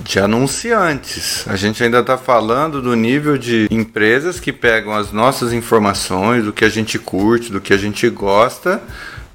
de 0.00 0.18
anunciantes. 0.18 1.46
A 1.46 1.56
gente 1.56 1.82
ainda 1.82 2.00
está 2.00 2.18
falando 2.18 2.82
do 2.82 2.94
nível 2.96 3.38
de 3.38 3.68
empresas 3.70 4.40
que 4.40 4.52
pegam 4.52 4.92
as 4.92 5.12
nossas 5.12 5.52
informações, 5.52 6.44
do 6.44 6.52
que 6.52 6.64
a 6.64 6.68
gente 6.68 6.98
curte, 6.98 7.52
do 7.52 7.60
que 7.60 7.72
a 7.72 7.76
gente 7.76 8.08
gosta, 8.08 8.82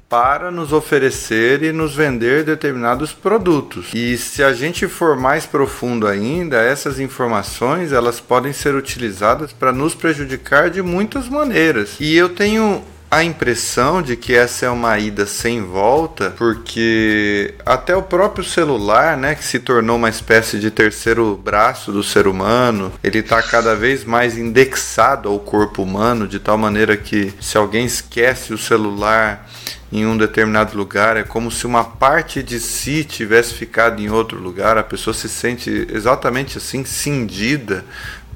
para 0.08 0.50
nos 0.50 0.72
oferecer 0.72 1.62
e 1.62 1.70
nos 1.70 1.94
vender 1.94 2.42
determinados 2.42 3.12
produtos. 3.12 3.90
E 3.92 4.16
se 4.16 4.42
a 4.42 4.52
gente 4.52 4.88
for 4.88 5.16
mais 5.16 5.44
profundo 5.44 6.06
ainda, 6.06 6.56
essas 6.62 6.98
informações 6.98 7.92
elas 7.92 8.18
podem 8.18 8.52
ser 8.52 8.74
utilizadas 8.74 9.52
para 9.52 9.72
nos 9.72 9.94
prejudicar 9.94 10.70
de 10.70 10.80
muitas 10.80 11.28
maneiras. 11.28 11.96
E 12.00 12.16
eu 12.16 12.30
tenho 12.30 12.82
a 13.10 13.24
impressão 13.24 14.02
de 14.02 14.16
que 14.16 14.34
essa 14.34 14.66
é 14.66 14.70
uma 14.70 14.98
ida 14.98 15.26
sem 15.26 15.62
volta, 15.62 16.30
porque 16.36 17.54
até 17.64 17.96
o 17.96 18.02
próprio 18.02 18.44
celular, 18.44 19.16
né, 19.16 19.34
que 19.34 19.44
se 19.44 19.58
tornou 19.58 19.96
uma 19.96 20.10
espécie 20.10 20.58
de 20.58 20.70
terceiro 20.70 21.34
braço 21.36 21.90
do 21.90 22.02
ser 22.02 22.26
humano, 22.26 22.92
ele 23.02 23.20
está 23.20 23.42
cada 23.42 23.74
vez 23.74 24.04
mais 24.04 24.36
indexado 24.36 25.28
ao 25.28 25.38
corpo 25.38 25.82
humano, 25.82 26.28
de 26.28 26.38
tal 26.38 26.58
maneira 26.58 26.96
que 26.96 27.32
se 27.40 27.56
alguém 27.56 27.86
esquece 27.86 28.52
o 28.52 28.58
celular 28.58 29.48
em 29.90 30.04
um 30.04 30.16
determinado 30.16 30.76
lugar, 30.76 31.16
é 31.16 31.22
como 31.22 31.50
se 31.50 31.66
uma 31.66 31.82
parte 31.82 32.42
de 32.42 32.60
si 32.60 33.04
tivesse 33.04 33.54
ficado 33.54 34.02
em 34.02 34.10
outro 34.10 34.38
lugar, 34.38 34.76
a 34.76 34.82
pessoa 34.82 35.14
se 35.14 35.30
sente 35.30 35.88
exatamente 35.90 36.58
assim, 36.58 36.84
cindida 36.84 37.84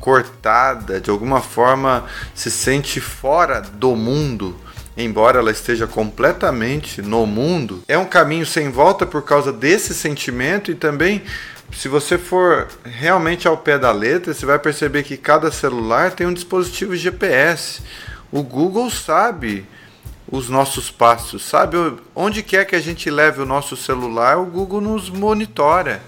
cortada, 0.03 1.01
de 1.01 1.11
alguma 1.11 1.41
forma 1.41 2.05
se 2.35 2.51
sente 2.51 3.01
fora 3.01 3.61
do 3.61 3.95
mundo, 3.95 4.59
embora 4.97 5.39
ela 5.39 5.53
esteja 5.53 5.87
completamente 5.87 7.01
no 7.01 7.25
mundo. 7.25 7.85
É 7.87 7.97
um 7.97 8.05
caminho 8.05 8.45
sem 8.45 8.69
volta 8.69 9.07
por 9.07 9.23
causa 9.23 9.53
desse 9.53 9.95
sentimento 9.95 10.73
e 10.73 10.75
também 10.75 11.23
se 11.73 11.87
você 11.87 12.19
for 12.19 12.67
realmente 12.85 13.47
ao 13.47 13.57
pé 13.57 13.79
da 13.79 13.93
letra, 13.93 14.35
você 14.35 14.45
vai 14.45 14.59
perceber 14.59 15.05
que 15.05 15.17
cada 15.17 15.53
celular 15.53 16.11
tem 16.11 16.27
um 16.27 16.35
dispositivo 16.35 16.97
GPS. 16.97 17.81
O 18.33 18.43
Google 18.43 18.91
sabe 18.91 19.65
os 20.29 20.49
nossos 20.49 20.91
passos, 20.91 21.45
sabe 21.45 21.77
onde 22.13 22.43
quer 22.43 22.65
que 22.65 22.75
a 22.75 22.81
gente 22.81 23.09
leve 23.09 23.41
o 23.41 23.47
nosso 23.47 23.77
celular, 23.77 24.37
o 24.39 24.47
Google 24.47 24.81
nos 24.81 25.09
monitora. 25.09 26.03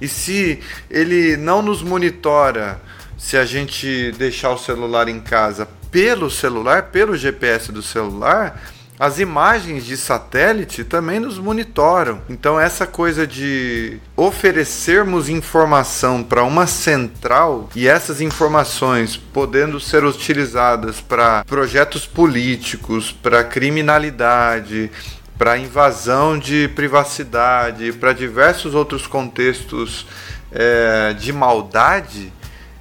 E 0.00 0.06
se 0.06 0.60
ele 0.88 1.36
não 1.36 1.62
nos 1.62 1.82
monitora 1.82 2.80
se 3.24 3.38
a 3.38 3.44
gente 3.46 4.12
deixar 4.18 4.50
o 4.50 4.58
celular 4.58 5.08
em 5.08 5.18
casa 5.18 5.66
pelo 5.90 6.30
celular, 6.30 6.90
pelo 6.92 7.16
GPS 7.16 7.72
do 7.72 7.82
celular, 7.82 8.62
as 9.00 9.18
imagens 9.18 9.86
de 9.86 9.96
satélite 9.96 10.84
também 10.84 11.18
nos 11.18 11.38
monitoram. 11.38 12.20
Então, 12.28 12.60
essa 12.60 12.86
coisa 12.86 13.26
de 13.26 13.98
oferecermos 14.14 15.30
informação 15.30 16.22
para 16.22 16.44
uma 16.44 16.66
central 16.66 17.70
e 17.74 17.88
essas 17.88 18.20
informações 18.20 19.16
podendo 19.16 19.80
ser 19.80 20.04
utilizadas 20.04 21.00
para 21.00 21.46
projetos 21.46 22.06
políticos, 22.06 23.10
para 23.10 23.42
criminalidade, 23.42 24.90
para 25.38 25.56
invasão 25.56 26.38
de 26.38 26.68
privacidade, 26.76 27.90
para 27.94 28.12
diversos 28.12 28.74
outros 28.74 29.06
contextos 29.06 30.06
é, 30.52 31.14
de 31.14 31.32
maldade 31.32 32.30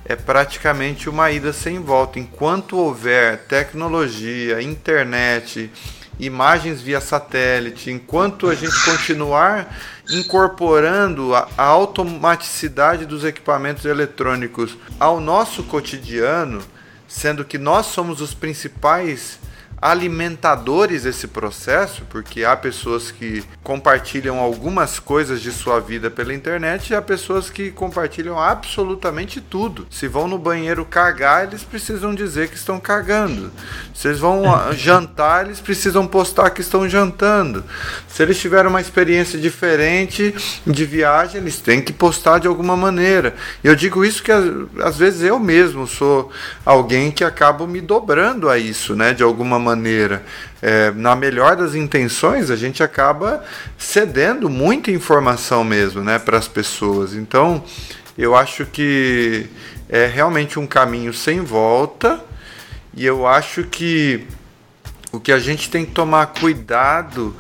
é 0.06 0.16
praticamente 0.16 1.10
uma 1.10 1.32
ida 1.32 1.54
sem 1.54 1.80
volta. 1.80 2.20
Enquanto 2.20 2.78
houver 2.78 3.39
tecnologia, 3.45 4.62
internet, 4.62 5.72
imagens 6.20 6.82
via 6.82 6.99
satélite, 6.99 7.89
enquanto 7.89 8.49
a 8.49 8.56
gente 8.56 8.84
continuar 8.84 9.76
incorporando 10.10 11.34
a, 11.34 11.47
automaticidade 11.58 13.06
dos 13.06 13.24
equipamentos 13.24 13.86
eletrônicos 13.86 14.78
ao 14.99 15.20
nosso 15.20 15.64
cotidiano, 15.64 16.62
sendo 17.08 17.45
que 17.45 17.58
nós 17.58 17.88
somos 17.88 18.22
os 18.22 18.34
principais 18.34 19.39
alimentadores 19.84 21.03
desse 21.03 21.27
processo, 21.27 22.03
porque 22.09 22.45
há 22.45 22.55
pessoas 22.55 23.11
que 23.11 23.43
compartilham 23.61 24.39
algumas 24.39 24.97
coisas 24.97 25.41
de 25.41 25.51
sua 25.51 25.81
vida 25.81 26.09
pela 26.09 26.34
internet 26.34 26.89
e 26.89 26.95
há 26.95 27.01
pessoas 27.01 27.49
que 27.49 27.69
compartilham 27.69 28.39
absolutamente 28.39 29.41
tudo. 29.41 29.86
Se 29.91 30.07
vão 30.07 30.25
no 30.25 30.38
banheiro 30.38 30.86
cagar, 30.86 31.43
eles 31.43 31.65
precisam 31.65 32.15
dizer 32.15 32.47
que 32.47 32.55
estão 32.55 32.79
cagando. 32.79 33.51
Se 33.93 34.07
eles 34.07 34.19
vão 34.19 34.43
jantar, 34.71 35.47
eles 35.47 35.59
precisam 35.59 36.07
postar 36.07 36.51
que 36.51 36.61
estão 36.61 36.88
jantando. 36.88 37.61
Se 38.07 38.23
eles 38.23 38.39
tiveram 38.39 38.69
uma 38.69 38.79
experiência 38.79 39.38
diferente 39.38 40.34
de 40.65 40.86
viagem, 40.86 41.41
eles 41.41 41.59
têm 41.59 41.81
que 41.81 41.91
postar 41.91 42.39
de 42.39 42.47
alguma 42.47 42.77
maneira. 42.77 43.36
Eu 43.61 43.75
digo 43.75 44.05
isso 44.05 44.23
que 44.23 44.31
às 44.31 44.97
vezes 44.97 45.23
eu 45.23 45.38
mesmo 45.38 45.86
sou 45.86 46.31
alguém 46.65 47.11
que 47.11 47.25
acabo 47.25 47.67
me 47.67 47.81
dobrando 47.81 48.49
a 48.49 48.57
isso, 48.57 48.95
né, 48.95 49.13
de 49.13 49.23
alguma 49.23 49.59
maneira 49.59 49.72
maneira, 49.76 50.24
é, 50.61 50.91
na 50.91 51.15
melhor 51.15 51.55
das 51.55 51.76
intenções, 51.76 52.49
a 52.49 52.55
gente 52.55 52.84
acaba 52.84 53.43
cedendo 53.78 54.49
muita 54.49 54.91
informação 54.91 55.63
mesmo 55.63 56.01
né, 56.01 56.19
para 56.19 56.38
as 56.38 56.47
pessoas. 56.47 57.13
Então, 57.13 57.63
eu 58.17 58.36
acho 58.36 58.65
que 58.65 59.47
é 59.89 60.05
realmente 60.05 60.59
um 60.59 60.67
caminho 60.67 61.13
sem 61.13 61.41
volta 61.41 62.24
e 62.95 63.05
eu 63.05 63.26
acho 63.28 63.63
que 63.63 64.26
o 65.11 65.19
que 65.19 65.32
a 65.32 65.39
gente 65.39 65.69
tem 65.69 65.86
que 65.86 65.91
tomar 65.91 66.28
cuidado 66.28 67.36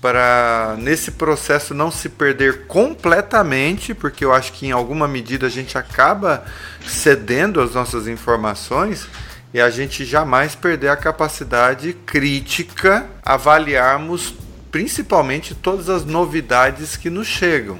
para 0.00 0.74
nesse 0.78 1.12
processo 1.12 1.72
não 1.72 1.90
se 1.90 2.08
perder 2.08 2.66
completamente, 2.66 3.94
porque 3.94 4.24
eu 4.24 4.32
acho 4.32 4.52
que 4.52 4.66
em 4.66 4.72
alguma 4.72 5.06
medida 5.06 5.46
a 5.46 5.50
gente 5.50 5.78
acaba 5.78 6.44
cedendo 6.84 7.60
as 7.60 7.74
nossas 7.74 8.08
informações 8.08 9.06
e 9.54 9.60
a 9.60 9.68
gente 9.68 10.04
jamais 10.04 10.54
perder 10.54 10.88
a 10.88 10.96
capacidade 10.96 11.92
crítica, 11.92 13.06
avaliarmos 13.22 14.34
principalmente 14.70 15.54
todas 15.54 15.90
as 15.90 16.04
novidades 16.04 16.96
que 16.96 17.10
nos 17.10 17.26
chegam. 17.26 17.78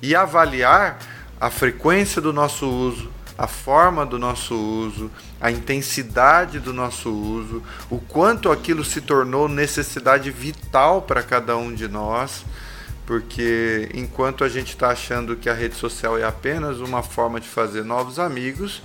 E 0.00 0.14
avaliar 0.14 0.98
a 1.38 1.50
frequência 1.50 2.20
do 2.20 2.32
nosso 2.32 2.66
uso, 2.66 3.10
a 3.36 3.46
forma 3.46 4.06
do 4.06 4.18
nosso 4.18 4.54
uso, 4.54 5.10
a 5.40 5.50
intensidade 5.50 6.58
do 6.58 6.72
nosso 6.72 7.10
uso, 7.10 7.62
o 7.90 7.98
quanto 7.98 8.50
aquilo 8.50 8.84
se 8.84 9.00
tornou 9.00 9.48
necessidade 9.48 10.30
vital 10.30 11.02
para 11.02 11.22
cada 11.22 11.56
um 11.56 11.74
de 11.74 11.88
nós, 11.88 12.44
porque 13.04 13.90
enquanto 13.92 14.44
a 14.44 14.48
gente 14.48 14.68
está 14.68 14.88
achando 14.88 15.36
que 15.36 15.50
a 15.50 15.54
rede 15.54 15.74
social 15.74 16.16
é 16.16 16.24
apenas 16.24 16.78
uma 16.80 17.02
forma 17.02 17.38
de 17.38 17.48
fazer 17.48 17.84
novos 17.84 18.18
amigos, 18.18 18.80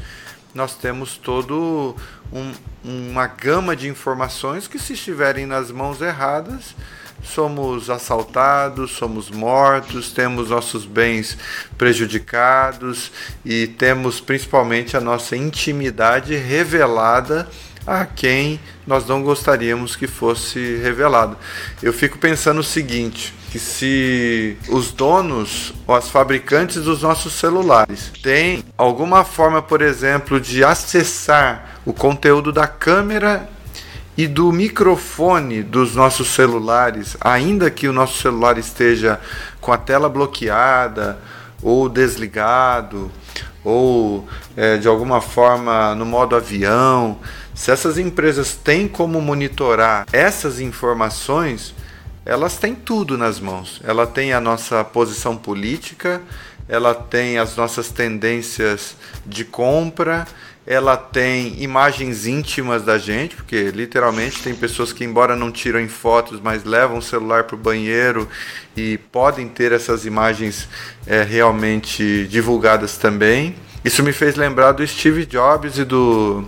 nós 0.53 0.75
temos 0.75 1.17
todo 1.17 1.95
um, 2.31 2.53
uma 2.83 3.27
gama 3.27 3.75
de 3.75 3.87
informações 3.87 4.67
que 4.67 4.79
se 4.79 4.93
estiverem 4.93 5.45
nas 5.45 5.71
mãos 5.71 6.01
erradas 6.01 6.75
somos 7.23 7.89
assaltados, 7.89 8.91
somos 8.91 9.29
mortos, 9.29 10.11
temos 10.11 10.49
nossos 10.49 10.85
bens 10.85 11.37
prejudicados 11.77 13.11
e 13.43 13.67
temos 13.67 14.19
principalmente 14.19 14.95
a 14.95 15.01
nossa 15.01 15.35
intimidade 15.35 16.35
revelada 16.35 17.47
a 17.85 18.05
quem 18.05 18.59
nós 18.85 19.05
não 19.05 19.23
gostaríamos 19.23 19.95
que 19.95 20.07
fosse 20.07 20.77
revelado. 20.77 21.37
Eu 21.81 21.91
fico 21.91 22.17
pensando 22.17 22.59
o 22.59 22.63
seguinte, 22.63 23.33
que 23.49 23.57
se 23.57 24.57
os 24.69 24.91
donos 24.91 25.73
ou 25.87 25.95
as 25.95 26.09
fabricantes 26.09 26.83
dos 26.83 27.01
nossos 27.01 27.33
celulares 27.33 28.11
têm 28.21 28.63
alguma 28.77 29.23
forma, 29.23 29.61
por 29.61 29.81
exemplo, 29.81 30.39
de 30.39 30.63
acessar 30.63 31.79
o 31.85 31.91
conteúdo 31.91 32.51
da 32.51 32.67
câmera 32.67 33.49
e 34.15 34.27
do 34.27 34.51
microfone 34.51 35.63
dos 35.63 35.95
nossos 35.95 36.27
celulares, 36.27 37.17
ainda 37.21 37.71
que 37.71 37.87
o 37.87 37.93
nosso 37.93 38.21
celular 38.21 38.57
esteja 38.57 39.19
com 39.59 39.71
a 39.71 39.77
tela 39.77 40.09
bloqueada 40.09 41.17
ou 41.63 41.89
desligado 41.89 43.11
ou 43.63 44.27
é, 44.55 44.77
de 44.77 44.87
alguma 44.87 45.21
forma 45.21 45.95
no 45.95 46.05
modo 46.05 46.35
avião, 46.35 47.17
se 47.55 47.71
essas 47.71 47.97
empresas 47.97 48.53
têm 48.55 48.87
como 48.87 49.19
monitorar 49.21 50.05
essas 50.13 50.59
informações, 50.59 51.73
elas 52.29 52.57
têm 52.57 52.75
tudo 52.75 53.17
nas 53.17 53.39
mãos. 53.39 53.81
Ela 53.83 54.05
tem 54.05 54.33
a 54.33 54.39
nossa 54.39 54.83
posição 54.83 55.35
política, 55.35 56.21
ela 56.67 56.93
tem 56.93 57.39
as 57.39 57.55
nossas 57.55 57.89
tendências 57.89 58.95
de 59.25 59.43
compra, 59.43 60.27
ela 60.63 60.95
tem 60.95 61.59
imagens 61.63 62.27
íntimas 62.27 62.83
da 62.83 62.99
gente, 62.99 63.35
porque 63.35 63.71
literalmente 63.71 64.43
tem 64.43 64.53
pessoas 64.53 64.93
que, 64.93 65.03
embora 65.03 65.35
não 65.35 65.51
tiram 65.51 65.89
fotos, 65.89 66.39
mas 66.39 66.63
levam 66.63 66.99
o 66.99 67.01
celular 67.01 67.45
para 67.45 67.55
o 67.55 67.59
banheiro 67.59 68.29
e 68.77 68.99
podem 69.11 69.47
ter 69.47 69.71
essas 69.71 70.05
imagens 70.05 70.69
é, 71.07 71.23
realmente 71.23 72.27
divulgadas 72.27 72.95
também. 72.95 73.55
Isso 73.83 74.03
me 74.03 74.11
fez 74.11 74.35
lembrar 74.35 74.73
do 74.73 74.85
Steve 74.85 75.25
Jobs 75.25 75.77
e 75.77 75.85
do, 75.85 76.43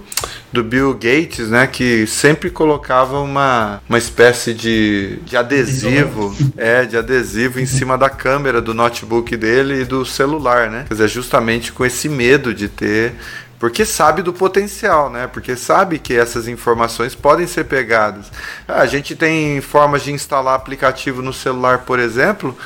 do 0.52 0.64
Bill 0.64 0.94
Gates, 0.94 1.50
né? 1.50 1.66
Que 1.66 2.06
sempre 2.06 2.50
colocava 2.50 3.20
uma, 3.20 3.82
uma 3.88 3.98
espécie 3.98 4.54
de, 4.54 5.18
de 5.24 5.38
adesivo, 5.38 6.36
é, 6.58 6.86
de 6.86 6.98
adesivo 6.98 7.60
em 7.60 7.66
cima 7.66 7.98
da 7.98 8.10
câmera 8.10 8.62
do 8.62 8.74
notebook 8.74 9.36
dele 9.38 9.82
e 9.82 9.86
do 9.86 10.06
celular, 10.06 10.70
né? 10.70 10.86
Quer 10.88 10.94
dizer, 10.96 11.08
justamente 11.08 11.72
com 11.72 11.86
esse 11.86 12.10
medo 12.10 12.54
de 12.54 12.68
ter 12.68 13.14
porque 13.62 13.86
sabe 13.86 14.24
do 14.24 14.34
potencial, 14.34 15.08
né? 15.08 15.28
Porque 15.28 15.56
sabe 15.56 16.00
que 16.00 16.16
essas 16.16 16.48
informações 16.48 17.14
podem 17.14 17.46
ser 17.46 17.66
pegadas. 17.66 18.32
A 18.68 18.88
gente 18.88 19.16
tem 19.16 19.62
formas 19.62 20.02
de 20.02 20.12
instalar 20.12 20.56
aplicativo 20.56 21.22
no 21.22 21.32
celular, 21.32 21.86
por 21.86 22.00
exemplo, 22.00 22.58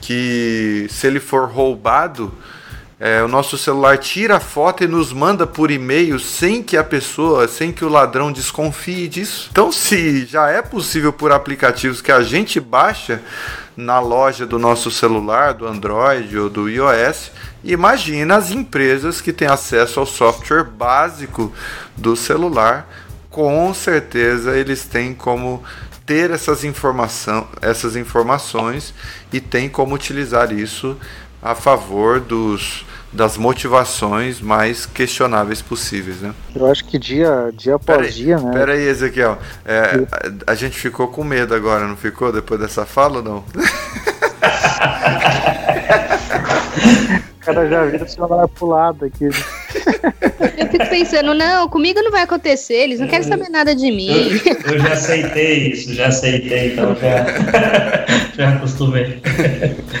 que 0.00 0.86
se 0.88 1.06
ele 1.06 1.20
for 1.20 1.50
roubado, 1.50 2.32
é, 3.00 3.22
o 3.22 3.28
nosso 3.28 3.56
celular 3.56 3.98
tira 3.98 4.36
a 4.36 4.40
foto 4.40 4.82
e 4.82 4.88
nos 4.88 5.12
manda 5.12 5.46
por 5.46 5.70
e-mail 5.70 6.18
sem 6.18 6.62
que 6.62 6.76
a 6.76 6.82
pessoa, 6.82 7.46
sem 7.46 7.72
que 7.72 7.84
o 7.84 7.88
ladrão 7.88 8.32
desconfie 8.32 9.08
disso. 9.08 9.48
Então, 9.52 9.70
se 9.70 10.26
já 10.26 10.48
é 10.50 10.62
possível 10.62 11.12
por 11.12 11.30
aplicativos 11.30 12.02
que 12.02 12.10
a 12.10 12.22
gente 12.22 12.58
baixa 12.58 13.22
na 13.76 14.00
loja 14.00 14.44
do 14.44 14.58
nosso 14.58 14.90
celular, 14.90 15.54
do 15.54 15.66
Android 15.66 16.36
ou 16.36 16.50
do 16.50 16.68
iOS, 16.68 17.30
Imagina 17.64 18.36
as 18.36 18.50
empresas 18.52 19.20
que 19.20 19.32
têm 19.32 19.48
acesso 19.48 19.98
ao 19.98 20.06
software 20.06 20.62
básico 20.62 21.52
do 21.96 22.14
celular, 22.14 22.88
com 23.28 23.74
certeza 23.74 24.56
eles 24.56 24.84
têm 24.84 25.12
como 25.12 25.62
ter 26.06 26.30
essas, 26.30 26.62
informação, 26.62 27.48
essas 27.60 27.96
informações 27.96 28.94
e 29.32 29.40
tem 29.40 29.68
como 29.68 29.94
utilizar 29.94 30.52
isso 30.52 30.96
a 31.42 31.54
favor 31.54 32.20
dos, 32.20 32.86
das 33.12 33.36
motivações 33.36 34.40
mais 34.40 34.86
questionáveis 34.86 35.62
possíveis, 35.62 36.20
né? 36.20 36.34
Eu 36.54 36.66
acho 36.66 36.84
que 36.84 36.98
dia, 36.98 37.50
dia 37.54 37.76
após 37.76 37.98
pera 37.98 38.10
dia, 38.10 38.38
né? 38.38 38.52
Pera 38.52 38.72
aí, 38.72 38.82
Ezequiel. 38.82 39.38
É, 39.64 40.06
a, 40.46 40.52
a, 40.52 40.54
gente 40.54 40.78
ficou 40.78 41.08
com 41.08 41.24
medo 41.24 41.54
agora, 41.54 41.86
não 41.86 41.96
ficou? 41.96 42.32
Depois 42.32 42.60
dessa 42.60 42.84
fala 42.84 43.16
ou 43.18 43.22
não? 43.22 43.44
cara 47.54 47.68
já 47.68 47.84
vira 47.84 48.06
celular 48.06 48.48
pro 48.48 48.66
lado 48.66 49.04
aqui. 49.04 49.28
Eu 50.56 50.66
fico 50.68 50.88
pensando, 50.88 51.34
não, 51.34 51.68
comigo 51.68 52.00
não 52.02 52.10
vai 52.10 52.22
acontecer, 52.22 52.74
eles 52.74 53.00
não 53.00 53.06
querem 53.06 53.26
saber 53.26 53.48
nada 53.48 53.74
de 53.74 53.90
mim. 53.90 54.08
Eu, 54.08 54.72
eu 54.72 54.78
já 54.80 54.92
aceitei 54.92 55.68
isso, 55.68 55.94
já 55.94 56.06
aceitei, 56.08 56.72
então 56.72 56.94
já, 56.94 58.06
já 58.36 58.48
acostumei. 58.54 59.20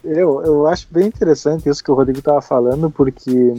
Eu, 0.04 0.42
eu 0.44 0.66
acho 0.66 0.86
bem 0.90 1.06
interessante 1.06 1.68
isso 1.68 1.82
que 1.82 1.90
o 1.90 1.94
Rodrigo 1.94 2.18
estava 2.18 2.40
falando, 2.40 2.90
porque 2.90 3.54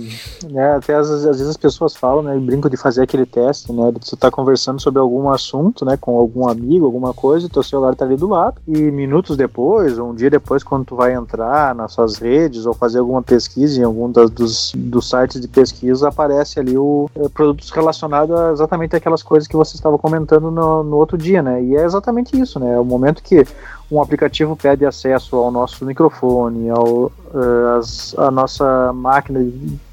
né, 0.50 0.76
até 0.76 0.96
às, 0.96 1.10
às, 1.10 1.24
vezes 1.26 1.48
as 1.48 1.58
pessoas 1.58 1.96
falam, 1.96 2.24
né, 2.24 2.38
brincam 2.38 2.70
de 2.70 2.78
fazer 2.78 3.04
aquele 3.04 3.26
teste, 3.26 3.72
né, 3.72 3.92
de 3.92 4.06
você 4.06 4.16
estar 4.16 4.30
tá 4.30 4.32
conversando 4.32 4.82
sobre 4.82 5.00
algum 5.00 5.30
assunto, 5.30 5.86
né, 5.86 5.98
com 6.00 6.18
algum 6.18 6.48
amigo, 6.48 6.86
alguma 6.86 7.14
coisa, 7.14 7.46
e 7.46 7.50
teu 7.50 7.64
celular 7.64 7.96
tá 7.96 8.06
ali 8.06 8.16
do 8.16 8.28
lado, 8.28 8.62
e 8.68 8.78
minutos 8.78 9.38
depois, 9.38 9.98
ou 10.00 10.12
um 10.12 10.16
dia 10.16 10.30
depois, 10.30 10.64
quando 10.64 10.86
tu 10.86 10.96
vai 10.96 11.14
entrar 11.14 11.76
nas 11.76 11.94
suas 11.94 12.18
redes 12.18 12.66
ou 12.66 12.74
fazer 12.74 13.00
alguma 13.00 13.22
pesquisa 13.22 13.80
em 13.80 13.84
algum 13.84 14.12
das, 14.12 14.30
dos, 14.30 14.72
dos 14.76 15.10
sites 15.10 15.40
de 15.40 15.48
pesquisa, 15.48 15.99
aparece 16.04 16.60
ali 16.60 16.78
o 16.78 17.10
é, 17.16 17.30
produtos 17.30 17.70
relacionados 17.70 18.36
a 18.36 18.52
exatamente 18.52 18.96
aquelas 18.96 19.24
coisas 19.24 19.48
que 19.48 19.56
você 19.56 19.76
estava 19.76 19.98
comentando 19.98 20.52
no, 20.52 20.84
no 20.84 20.98
outro 20.98 21.18
dia, 21.18 21.42
né, 21.42 21.62
e 21.64 21.76
é 21.76 21.84
exatamente 21.84 22.40
isso, 22.40 22.60
né, 22.60 22.74
é 22.74 22.80
o 22.80 22.86
momento 22.86 23.24
que 23.24 23.46
um 23.92 24.02
aplicativo 24.02 24.56
pede 24.56 24.86
acesso 24.86 25.36
ao 25.36 25.52
nosso 25.52 25.84
microfone, 25.86 26.70
ao, 26.70 27.06
uh, 27.34 27.78
as, 27.80 28.14
a 28.18 28.30
nossa 28.30 28.94
máquina 28.94 29.44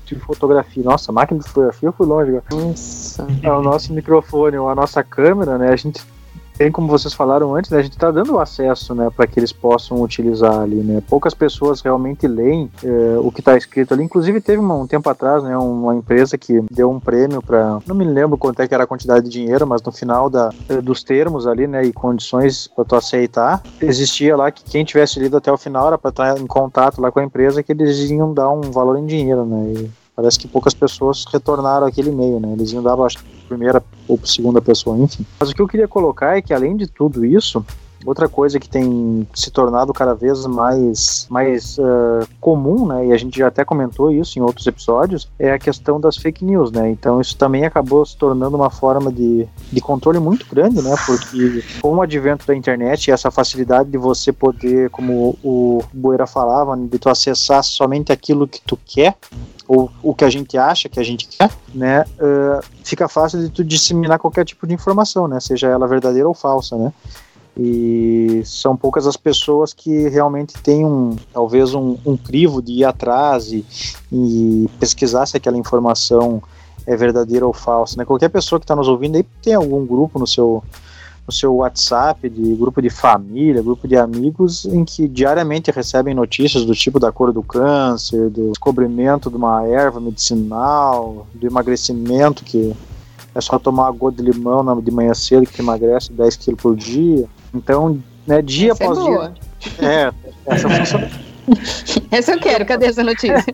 de 0.07 0.15
fotografia. 0.21 0.85
Nossa, 0.85 1.11
máquina 1.11 1.41
de 1.41 1.49
fotografia 1.49 1.89
eu 1.89 1.93
fui 1.93 2.07
longe. 2.07 2.41
Nossa. 2.51 3.27
Ao 3.45 3.63
nosso 3.63 3.93
microfone 3.93 4.57
ou 4.57 4.69
a 4.69 4.75
nossa 4.75 5.03
câmera, 5.03 5.59
né? 5.59 5.71
A 5.71 5.77
gente 5.77 6.05
tem 6.57 6.71
como 6.73 6.89
vocês 6.89 7.13
falaram 7.13 7.55
antes, 7.55 7.71
né, 7.71 7.79
a 7.79 7.83
gente 7.83 7.93
está 7.93 8.11
dando 8.11 8.39
acesso 8.39 8.95
né, 8.95 9.11
para 9.15 9.27
que 9.27 9.39
eles 9.39 9.53
possam 9.53 10.03
utilizar 10.03 10.61
ali. 10.61 10.77
Né? 10.77 11.03
Poucas 11.09 11.35
pessoas 11.35 11.81
realmente 11.81 12.27
leem 12.27 12.71
é, 12.83 13.19
o 13.19 13.31
que 13.31 13.41
está 13.41 13.57
escrito 13.57 13.93
ali. 13.93 14.03
Inclusive, 14.03 14.41
teve 14.41 14.61
um, 14.61 14.81
um, 14.81 14.87
tempo 14.87 15.09
atrás 15.09 15.43
né, 15.43 15.57
uma 15.57 15.95
empresa 15.95 16.39
que 16.39 16.63
deu 16.71 16.91
um 16.91 16.99
prêmio 16.99 17.43
para. 17.43 17.79
Não 17.87 17.95
me 17.95 18.05
lembro 18.05 18.39
quanto 18.39 18.61
é 18.61 18.69
que 18.69 18.75
era 18.75 18.85
a 18.85 18.87
quantidade 18.87 19.25
de 19.25 19.31
dinheiro, 19.31 19.67
mas 19.67 19.83
no 19.83 19.93
final 19.93 20.31
da, 20.31 20.51
é, 20.69 20.81
dos 20.81 21.03
termos 21.03 21.47
ali 21.47 21.67
né, 21.67 21.85
e 21.85 21.93
condições 21.93 22.67
para 22.67 22.85
tu 22.85 22.97
aceitar, 22.97 23.63
existia 23.81 24.37
lá 24.37 24.51
que 24.51 24.65
quem 24.65 24.85
tivesse 24.85 25.21
lido 25.21 25.37
até 25.37 25.53
o 25.53 25.59
final 25.59 25.89
era 25.89 25.99
para 25.99 26.11
estar 26.11 26.39
em 26.39 26.47
contato 26.47 27.01
lá 27.01 27.11
com 27.13 27.21
a 27.21 27.25
empresa 27.25 27.63
que 27.63 27.73
eles 27.73 27.99
iam 28.11 28.33
dar 28.33 28.51
um 28.51 28.63
valor 28.71 28.99
em 28.99 29.07
dinheiro. 29.07 29.45
Né? 29.45 29.73
E 29.73 30.06
parece 30.17 30.39
que 30.39 30.49
poucas 30.49 30.73
pessoas 30.73 31.25
retornaram 31.31 31.87
aquele 31.87 32.11
e-mail, 32.11 32.41
né? 32.41 32.55
Eles 32.55 32.73
iam 32.73 32.83
dar, 32.83 32.99
acho 33.01 33.19
primeira 33.47 33.85
ou 34.09 34.19
segunda 34.25 34.61
pessoa, 34.61 34.97
enfim. 34.97 35.25
Mas 35.39 35.51
o 35.51 35.55
que 35.55 35.61
eu 35.61 35.69
queria 35.69 35.87
colocar 35.87 36.37
é 36.37 36.43
que, 36.43 36.55
além 36.55 36.77
de 36.77 36.87
tudo 36.87 37.25
isso, 37.25 37.65
Outra 38.07 38.29
coisa 38.29 38.61
que 38.61 38.69
tem 38.69 39.27
se 39.35 39.51
tornado 39.51 39.93
cada 39.93 40.15
vez 40.15 40.47
mais, 40.47 41.27
mais 41.29 41.77
uh, 41.77 42.27
comum, 42.41 42.87
né, 42.87 43.07
e 43.07 43.13
a 43.13 43.17
gente 43.17 43.37
já 43.37 43.49
até 43.49 43.65
comentou 43.65 44.13
isso 44.13 44.39
em 44.39 44.43
outros 44.43 44.65
episódios, 44.65 45.29
é 45.37 45.51
a 45.51 45.59
questão 45.59 46.01
das 46.01 46.17
fake 46.17 46.45
news, 46.45 46.71
né? 46.71 46.89
Então 46.89 47.21
isso 47.21 47.37
também 47.37 47.65
acabou 47.65 48.07
se 48.07 48.17
tornando 48.17 48.57
uma 48.57 48.71
forma 48.71 49.11
de, 49.11 49.49
de 49.73 49.81
controle 49.81 50.21
muito 50.21 50.47
grande, 50.49 50.81
né? 50.81 50.95
Porque 51.05 51.65
com 51.81 51.97
o 51.97 52.03
advento 52.03 52.47
da 52.47 52.55
internet 52.55 53.09
e 53.09 53.11
essa 53.11 53.31
facilidade 53.31 53.91
de 53.91 53.99
você 53.99 54.33
poder, 54.33 54.89
como 54.91 55.37
o 55.43 55.83
Boeira 55.93 56.29
falava, 56.29 56.77
de 56.77 56.99
tu 57.01 57.09
acessar 57.09 57.65
somente 57.65 58.13
aquilo 58.13 58.47
que 58.47 58.61
tu 58.61 58.79
quer, 58.87 59.17
ou 59.69 59.91
o 60.03 60.15
que 60.15 60.25
a 60.25 60.31
gente 60.31 60.57
acha 60.57 60.89
que 60.89 61.01
a 61.01 61.03
gente 61.03 61.27
quer, 61.27 61.51
né, 61.75 62.05
uh, 62.21 62.65
fica 62.85 63.09
fácil 63.09 63.41
de 63.41 63.49
tu 63.49 63.65
disseminar 63.65 64.19
qualquer 64.19 64.45
tipo 64.45 64.67
de 64.67 64.75
informação, 64.75 65.27
né, 65.27 65.41
seja 65.41 65.69
ela 65.69 65.87
verdadeira 65.87 66.29
ou 66.29 66.35
falsa, 66.35 66.77
né. 66.77 66.93
E 67.59 68.43
são 68.45 68.77
poucas 68.77 69.07
as 69.07 69.17
pessoas 69.17 69.73
que 69.73 70.09
realmente 70.09 70.53
têm 70.63 70.85
um, 70.85 71.17
talvez 71.33 71.73
um, 71.73 71.97
um 72.05 72.15
crivo 72.15 72.61
de 72.61 72.73
ir 72.73 72.85
atrás 72.85 73.51
e, 73.51 73.65
e 74.13 74.69
pesquisar 74.79 75.25
se 75.25 75.39
aquela 75.39 75.57
informação 75.57 76.43
é 76.87 76.95
verdadeira 76.95 77.47
ou 77.47 77.55
falsa, 77.55 77.97
né? 77.97 78.05
Qualquer 78.05 78.29
pessoa 78.29 78.61
que 78.61 78.65
está 78.65 78.77
nos 78.77 78.89
ouvindo 78.89 79.17
aí 79.17 79.25
tem 79.43 79.55
algum 79.55 79.87
grupo 79.87 80.19
no 80.19 80.27
seu 80.27 80.63
no 81.27 81.33
seu 81.33 81.57
WhatsApp, 81.57 82.29
de 82.29 82.55
grupo 82.55 82.81
de 82.81 82.89
família, 82.89 83.63
grupo 83.63 83.89
de 83.89 83.97
amigos, 83.97 84.65
em 84.65 84.85
que 84.85 85.09
diariamente 85.09 85.71
recebem 85.71 86.15
notícias 86.15 86.65
do 86.65 86.75
tipo 86.75 87.01
da 87.01 87.11
cor 87.11 87.33
do 87.33 87.43
câncer, 87.43 88.31
do 88.31 88.51
descobrimento 88.51 89.29
de 89.29 89.37
uma 89.37 89.67
erva 89.67 90.01
medicinal, 90.01 91.27
do 91.35 91.47
emagrecimento 91.47 92.45
que 92.45 92.75
é 93.35 93.41
só 93.41 93.59
tomar 93.59 93.85
uma 93.85 93.93
gota 93.93 94.23
de 94.23 94.31
limão 94.31 94.81
de 94.81 94.91
manhã 94.91 95.13
cedo 95.13 95.47
que 95.47 95.61
emagrece 95.61 96.13
10 96.13 96.37
quilos 96.37 96.61
por 96.61 96.77
dia. 96.77 97.27
Então, 97.53 97.99
né, 98.27 98.41
dia 98.41 98.73
essa 98.73 98.85
é 98.85 98.87
após 98.87 98.99
é 98.99 99.11
dia. 99.11 99.35
É, 99.81 100.13
essa 100.47 100.69
funciona 100.69 101.26
Essa 102.11 102.33
eu 102.33 102.39
quero, 102.39 102.65
cadê 102.65 102.87
essa 102.87 103.03
notícia? 103.03 103.45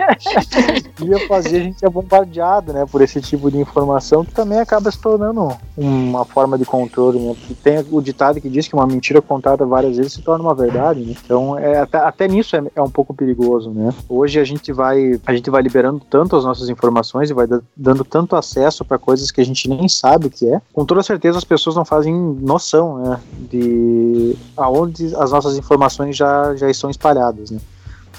Dia 0.97 1.27
fazer 1.27 1.57
a 1.57 1.61
gente 1.61 1.85
é 1.85 1.89
bombardeado, 1.89 2.73
né, 2.73 2.87
por 2.91 3.01
esse 3.03 3.21
tipo 3.21 3.51
de 3.51 3.59
informação 3.59 4.25
que 4.25 4.33
também 4.33 4.59
acaba 4.59 4.91
se 4.91 4.99
tornando 4.99 5.57
uma 5.77 6.25
forma 6.25 6.59
de 6.59 6.65
controle, 6.65 7.19
né? 7.19 7.37
Tem 7.63 7.85
o 7.91 8.01
ditado 8.01 8.41
que 8.41 8.49
diz 8.49 8.69
que 8.69 8.75
uma 8.75 8.87
mentira 8.87 9.21
contada 9.21 9.65
várias 9.65 9.97
vezes 9.97 10.13
se 10.13 10.23
torna 10.23 10.45
uma 10.45 10.55
verdade, 10.55 11.01
né? 11.01 11.15
Então, 11.25 11.59
é, 11.59 11.79
até, 11.79 11.99
até 11.99 12.29
nisso 12.29 12.57
é, 12.57 12.63
é 12.75 12.83
um 12.83 12.91
pouco 12.91 13.15
perigoso, 13.15 13.71
né? 13.71 13.93
Hoje 14.09 14.39
a 14.39 14.45
gente 14.45 14.73
vai 14.73 15.21
a 15.27 15.35
gente 15.35 15.51
vai 15.51 15.63
liberando 15.63 16.01
tanto 16.09 16.37
as 16.37 16.45
nossas 16.45 16.69
informações 16.69 17.31
e 17.31 17.35
vai 17.35 17.47
dando 17.77 18.05
tanto 18.05 18.37
acesso 18.37 18.85
para 18.85 18.99
coisas 18.99 19.31
que 19.31 19.41
a 19.41 19.45
gente 19.45 19.69
nem 19.69 19.89
sabe 19.89 20.27
o 20.27 20.31
que 20.31 20.49
é. 20.49 20.61
Com 20.73 20.85
toda 20.85 21.03
certeza 21.03 21.39
as 21.39 21.45
pessoas 21.45 21.77
não 21.77 21.85
fazem 21.85 22.15
noção, 22.15 22.99
né, 22.99 23.21
de 23.51 24.37
aonde 24.57 25.15
as 25.17 25.33
nossas 25.33 25.57
informações 25.57 26.17
já 26.17 26.55
já 26.57 26.71
estão 26.71 26.91
espalhadas, 26.91 27.51
né? 27.51 27.59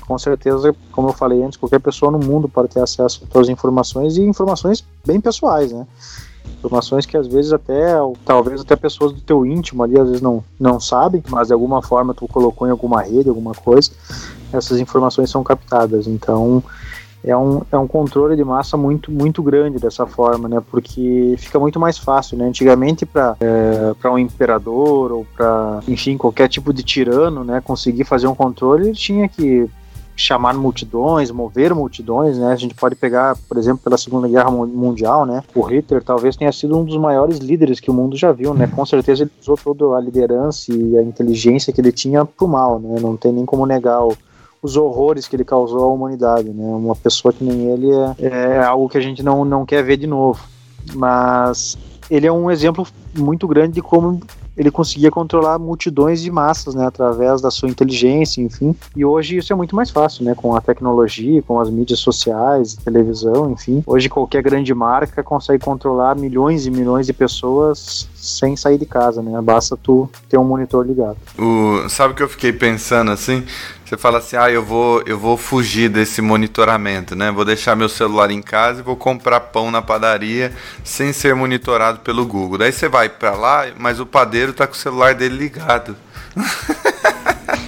Com 0.05 0.17
certeza, 0.17 0.75
como 0.91 1.09
eu 1.09 1.13
falei 1.13 1.43
antes, 1.43 1.57
qualquer 1.57 1.79
pessoa 1.79 2.11
no 2.11 2.19
mundo 2.19 2.47
pode 2.47 2.69
ter 2.69 2.81
acesso 2.81 3.21
a 3.23 3.27
todas 3.31 3.47
as 3.47 3.53
informações 3.53 4.17
e 4.17 4.21
informações 4.21 4.85
bem 5.05 5.19
pessoais, 5.19 5.71
né? 5.71 5.85
Informações 6.59 7.05
que 7.05 7.17
às 7.17 7.27
vezes 7.27 7.53
até, 7.53 7.95
talvez 8.25 8.61
até 8.61 8.75
pessoas 8.75 9.11
do 9.11 9.21
teu 9.21 9.45
íntimo 9.45 9.83
ali 9.83 9.99
às 9.99 10.07
vezes 10.07 10.21
não, 10.21 10.43
não 10.59 10.79
sabem, 10.79 11.23
mas 11.29 11.47
de 11.47 11.53
alguma 11.53 11.81
forma 11.81 12.13
tu 12.13 12.27
colocou 12.27 12.67
em 12.67 12.71
alguma 12.71 13.01
rede, 13.01 13.29
alguma 13.29 13.53
coisa, 13.53 13.91
essas 14.51 14.79
informações 14.79 15.29
são 15.29 15.43
captadas. 15.43 16.07
Então, 16.07 16.63
é 17.23 17.35
um, 17.35 17.61
é 17.71 17.77
um 17.77 17.87
controle 17.87 18.35
de 18.35 18.43
massa 18.43 18.75
muito, 18.75 19.09
muito 19.09 19.41
grande 19.41 19.79
dessa 19.79 20.05
forma, 20.05 20.49
né? 20.49 20.61
Porque 20.69 21.35
fica 21.37 21.57
muito 21.57 21.79
mais 21.79 21.97
fácil, 21.97 22.37
né? 22.37 22.45
Antigamente, 22.45 23.05
para 23.05 23.37
é, 23.39 24.09
um 24.09 24.19
imperador 24.19 25.11
ou 25.11 25.25
para, 25.33 25.79
enfim, 25.87 26.17
qualquer 26.17 26.49
tipo 26.49 26.73
de 26.73 26.83
tirano, 26.83 27.43
né? 27.43 27.61
Conseguir 27.61 28.03
fazer 28.03 28.27
um 28.27 28.35
controle, 28.35 28.87
ele 28.87 28.93
tinha 28.93 29.29
que 29.29 29.69
chamar 30.15 30.53
multidões, 30.53 31.31
mover 31.31 31.73
multidões, 31.73 32.37
né? 32.37 32.51
A 32.51 32.55
gente 32.55 32.75
pode 32.75 32.95
pegar, 32.95 33.35
por 33.47 33.57
exemplo, 33.57 33.79
pela 33.83 33.97
Segunda 33.97 34.27
Guerra 34.27 34.51
Mundial, 34.51 35.25
né? 35.25 35.43
O 35.55 35.61
Hitler 35.61 36.03
talvez 36.03 36.35
tenha 36.35 36.51
sido 36.51 36.77
um 36.77 36.83
dos 36.83 36.97
maiores 36.97 37.39
líderes 37.39 37.79
que 37.79 37.89
o 37.89 37.93
mundo 37.93 38.15
já 38.15 38.31
viu, 38.31 38.53
né? 38.53 38.67
Com 38.67 38.85
certeza 38.85 39.23
ele 39.23 39.31
usou 39.41 39.57
toda 39.57 39.97
a 39.97 39.99
liderança 39.99 40.71
e 40.71 40.97
a 40.97 41.01
inteligência 41.01 41.73
que 41.73 41.81
ele 41.81 41.91
tinha 41.91 42.25
pro 42.25 42.47
mal, 42.47 42.79
né? 42.79 42.99
Não 43.01 43.17
tem 43.17 43.31
nem 43.31 43.45
como 43.45 43.65
negar 43.65 44.05
o, 44.05 44.15
os 44.61 44.77
horrores 44.77 45.27
que 45.27 45.35
ele 45.35 45.43
causou 45.43 45.83
à 45.83 45.87
humanidade, 45.87 46.49
né? 46.49 46.65
Uma 46.65 46.95
pessoa 46.95 47.33
que 47.33 47.43
nem 47.43 47.71
ele 47.71 47.89
é, 48.19 48.57
é 48.59 48.63
algo 48.63 48.87
que 48.89 48.97
a 48.97 49.01
gente 49.01 49.23
não, 49.23 49.43
não 49.43 49.65
quer 49.65 49.83
ver 49.83 49.97
de 49.97 50.07
novo. 50.07 50.43
Mas 50.93 51.77
ele 52.09 52.27
é 52.27 52.31
um 52.31 52.51
exemplo 52.51 52.85
muito 53.17 53.47
grande 53.47 53.73
de 53.73 53.81
como 53.81 54.19
ele 54.55 54.71
conseguia 54.71 55.09
controlar 55.09 55.57
multidões 55.59 56.21
de 56.21 56.31
massas, 56.31 56.75
né, 56.75 56.85
através 56.85 57.41
da 57.41 57.49
sua 57.49 57.69
inteligência, 57.69 58.41
enfim. 58.41 58.75
E 58.95 59.03
hoje 59.03 59.37
isso 59.37 59.51
é 59.51 59.55
muito 59.55 59.75
mais 59.75 59.89
fácil, 59.89 60.23
né, 60.23 60.35
com 60.35 60.55
a 60.55 60.61
tecnologia, 60.61 61.41
com 61.41 61.59
as 61.59 61.69
mídias 61.69 61.99
sociais, 61.99 62.75
televisão, 62.75 63.51
enfim. 63.51 63.83
Hoje 63.85 64.09
qualquer 64.09 64.43
grande 64.43 64.73
marca 64.73 65.23
consegue 65.23 65.63
controlar 65.63 66.15
milhões 66.15 66.65
e 66.65 66.71
milhões 66.71 67.07
de 67.07 67.13
pessoas 67.13 68.07
sem 68.23 68.55
sair 68.55 68.77
de 68.77 68.85
casa, 68.85 69.21
né? 69.21 69.39
Basta 69.41 69.75
tu 69.75 70.09
ter 70.29 70.37
um 70.37 70.45
monitor 70.45 70.85
ligado. 70.85 71.17
O, 71.37 71.89
sabe 71.89 72.13
o 72.13 72.15
que 72.15 72.23
eu 72.23 72.29
fiquei 72.29 72.53
pensando 72.53 73.11
assim? 73.11 73.43
Você 73.85 73.97
fala 73.97 74.19
assim, 74.19 74.37
ah, 74.37 74.49
eu 74.49 74.63
vou, 74.63 75.03
eu 75.05 75.19
vou 75.19 75.35
fugir 75.35 75.89
desse 75.89 76.21
monitoramento, 76.21 77.15
né? 77.15 77.29
Vou 77.31 77.43
deixar 77.43 77.75
meu 77.75 77.89
celular 77.89 78.31
em 78.31 78.41
casa 78.41 78.79
e 78.79 78.83
vou 78.83 78.95
comprar 78.95 79.39
pão 79.41 79.69
na 79.69 79.81
padaria 79.81 80.53
sem 80.83 81.11
ser 81.11 81.35
monitorado 81.35 81.99
pelo 81.99 82.25
Google. 82.25 82.57
Daí 82.57 82.71
você 82.71 82.87
vai 82.87 83.09
para 83.09 83.31
lá, 83.35 83.65
mas 83.77 83.99
o 83.99 84.05
padeiro 84.05 84.53
tá 84.53 84.65
com 84.65 84.73
o 84.73 84.77
celular 84.77 85.13
dele 85.13 85.37
ligado. 85.37 85.95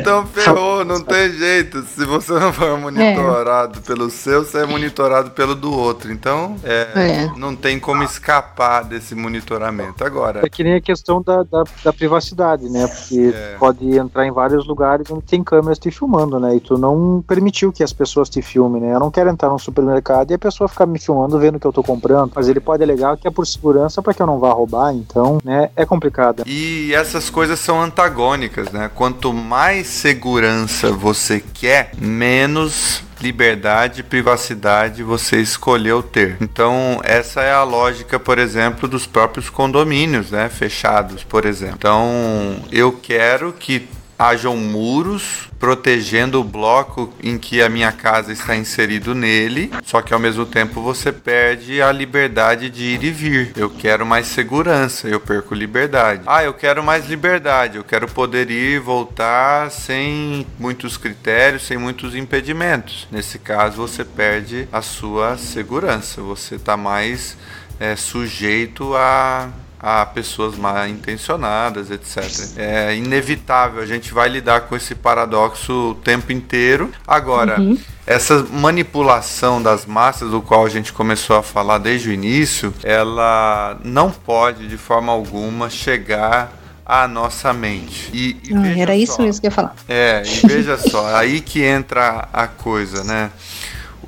então 0.00 0.26
ferrou, 0.26 0.84
não 0.84 1.00
tem 1.00 1.32
jeito. 1.32 1.82
Se 1.82 2.04
você 2.04 2.32
não 2.32 2.52
for 2.52 2.78
monitorado 2.78 3.78
é. 3.78 3.86
pelo 3.86 4.10
seu, 4.10 4.44
você 4.44 4.58
é 4.58 4.66
monitorado 4.66 5.30
pelo 5.30 5.54
do 5.54 5.72
outro. 5.72 6.12
Então, 6.12 6.56
é, 6.64 6.88
é. 6.94 7.30
não 7.36 7.54
tem 7.54 7.78
como 7.78 8.02
escapar 8.02 8.84
desse 8.84 9.14
monitoramento. 9.14 10.04
Agora. 10.04 10.40
É 10.44 10.48
que 10.48 10.64
nem 10.64 10.74
a 10.74 10.80
questão 10.80 11.22
da, 11.22 11.42
da, 11.42 11.64
da 11.84 11.92
privacidade, 11.92 12.68
né? 12.68 12.86
Porque 12.86 13.32
é. 13.34 13.56
pode 13.58 13.96
entrar 13.96 14.26
em 14.26 14.30
vários 14.30 14.66
lugares 14.66 15.10
onde 15.10 15.22
tem 15.22 15.42
câmeras 15.42 15.78
te 15.78 15.90
filmando, 15.90 16.38
né? 16.38 16.56
E 16.56 16.60
tu 16.60 16.78
não 16.78 17.22
permitiu 17.26 17.72
que 17.72 17.82
as 17.82 17.92
pessoas 17.92 18.28
te 18.28 18.42
filmem, 18.42 18.80
né? 18.80 18.94
Eu 18.94 19.00
não 19.00 19.10
quero 19.10 19.30
entrar 19.30 19.48
num 19.48 19.58
supermercado 19.58 20.30
e 20.30 20.34
a 20.34 20.38
pessoa 20.38 20.68
ficar 20.68 20.86
me 20.86 20.98
filmando 20.98 21.38
vendo 21.38 21.56
o 21.56 21.60
que 21.60 21.66
eu 21.66 21.72
tô 21.72 21.82
comprando. 21.82 22.32
Mas 22.34 22.48
ele 22.48 22.60
pode 22.60 22.82
alegar 22.82 23.16
que 23.16 23.26
é 23.26 23.30
por 23.30 23.46
segurança 23.46 24.02
para 24.02 24.14
que 24.14 24.22
eu 24.22 24.26
não 24.26 24.38
vá 24.38 24.52
roubar. 24.52 24.94
Então, 24.94 25.38
né? 25.44 25.70
É 25.76 25.84
complicado. 25.84 26.42
E 26.46 26.92
essas 26.94 27.30
coisas 27.30 27.58
são 27.58 27.80
antagônicas, 27.80 28.70
né? 28.70 28.90
Quanto 28.94 29.17
quanto 29.18 29.34
mais 29.34 29.88
segurança 29.88 30.92
você 30.92 31.42
quer, 31.52 31.90
menos 31.98 33.02
liberdade 33.20 33.98
e 33.98 34.04
privacidade 34.04 35.02
você 35.02 35.40
escolheu 35.40 36.04
ter. 36.04 36.36
Então, 36.40 37.00
essa 37.02 37.40
é 37.40 37.52
a 37.52 37.64
lógica, 37.64 38.16
por 38.16 38.38
exemplo, 38.38 38.88
dos 38.88 39.08
próprios 39.08 39.50
condomínios, 39.50 40.30
né, 40.30 40.48
fechados, 40.48 41.24
por 41.24 41.44
exemplo. 41.44 41.74
Então, 41.78 42.62
eu 42.70 42.92
quero 42.92 43.52
que 43.52 43.88
hajam 44.18 44.56
muros 44.56 45.48
protegendo 45.58 46.40
o 46.40 46.44
bloco 46.44 47.12
em 47.22 47.38
que 47.38 47.62
a 47.62 47.68
minha 47.68 47.92
casa 47.92 48.32
está 48.32 48.56
inserido 48.56 49.14
nele, 49.14 49.70
só 49.84 50.00
que 50.02 50.12
ao 50.12 50.20
mesmo 50.20 50.46
tempo 50.46 50.80
você 50.80 51.12
perde 51.12 51.80
a 51.82 51.92
liberdade 51.92 52.70
de 52.70 52.84
ir 52.84 53.04
e 53.04 53.10
vir. 53.10 53.52
Eu 53.56 53.70
quero 53.70 54.06
mais 54.06 54.26
segurança, 54.26 55.08
eu 55.08 55.20
perco 55.20 55.54
liberdade. 55.54 56.22
Ah, 56.26 56.42
eu 56.42 56.54
quero 56.54 56.82
mais 56.82 57.06
liberdade, 57.06 57.76
eu 57.76 57.84
quero 57.84 58.08
poder 58.08 58.50
ir 58.50 58.76
e 58.76 58.78
voltar 58.78 59.70
sem 59.70 60.46
muitos 60.58 60.96
critérios, 60.96 61.66
sem 61.66 61.76
muitos 61.76 62.14
impedimentos. 62.14 63.06
Nesse 63.10 63.38
caso, 63.38 63.76
você 63.76 64.04
perde 64.04 64.68
a 64.72 64.82
sua 64.82 65.36
segurança, 65.36 66.20
você 66.20 66.56
está 66.56 66.76
mais 66.76 67.36
é, 67.78 67.94
sujeito 67.96 68.94
a 68.94 69.48
a 69.80 70.04
pessoas 70.04 70.56
mal 70.56 70.88
intencionadas, 70.88 71.90
etc. 71.90 72.56
É 72.56 72.96
inevitável, 72.96 73.82
a 73.82 73.86
gente 73.86 74.12
vai 74.12 74.28
lidar 74.28 74.62
com 74.62 74.76
esse 74.76 74.94
paradoxo 74.94 75.90
o 75.90 75.94
tempo 75.94 76.32
inteiro. 76.32 76.90
Agora, 77.06 77.60
uhum. 77.60 77.78
essa 78.06 78.44
manipulação 78.50 79.62
das 79.62 79.86
massas, 79.86 80.30
do 80.30 80.42
qual 80.42 80.66
a 80.66 80.68
gente 80.68 80.92
começou 80.92 81.36
a 81.36 81.42
falar 81.42 81.78
desde 81.78 82.08
o 82.08 82.12
início, 82.12 82.74
ela 82.82 83.78
não 83.84 84.10
pode 84.10 84.66
de 84.66 84.76
forma 84.76 85.12
alguma 85.12 85.70
chegar 85.70 86.52
à 86.84 87.06
nossa 87.06 87.52
mente. 87.52 88.10
E, 88.14 88.36
e 88.48 88.54
ah, 88.54 88.78
era 88.78 88.92
só, 88.92 88.98
isso 88.98 89.22
mesmo 89.22 89.40
que 89.42 89.46
eu 89.46 89.50
ia 89.50 89.54
falar. 89.54 89.74
É, 89.86 90.22
e 90.24 90.46
veja 90.46 90.78
só, 90.78 91.14
aí 91.14 91.40
que 91.40 91.62
entra 91.62 92.28
a 92.32 92.46
coisa, 92.46 93.04
né? 93.04 93.30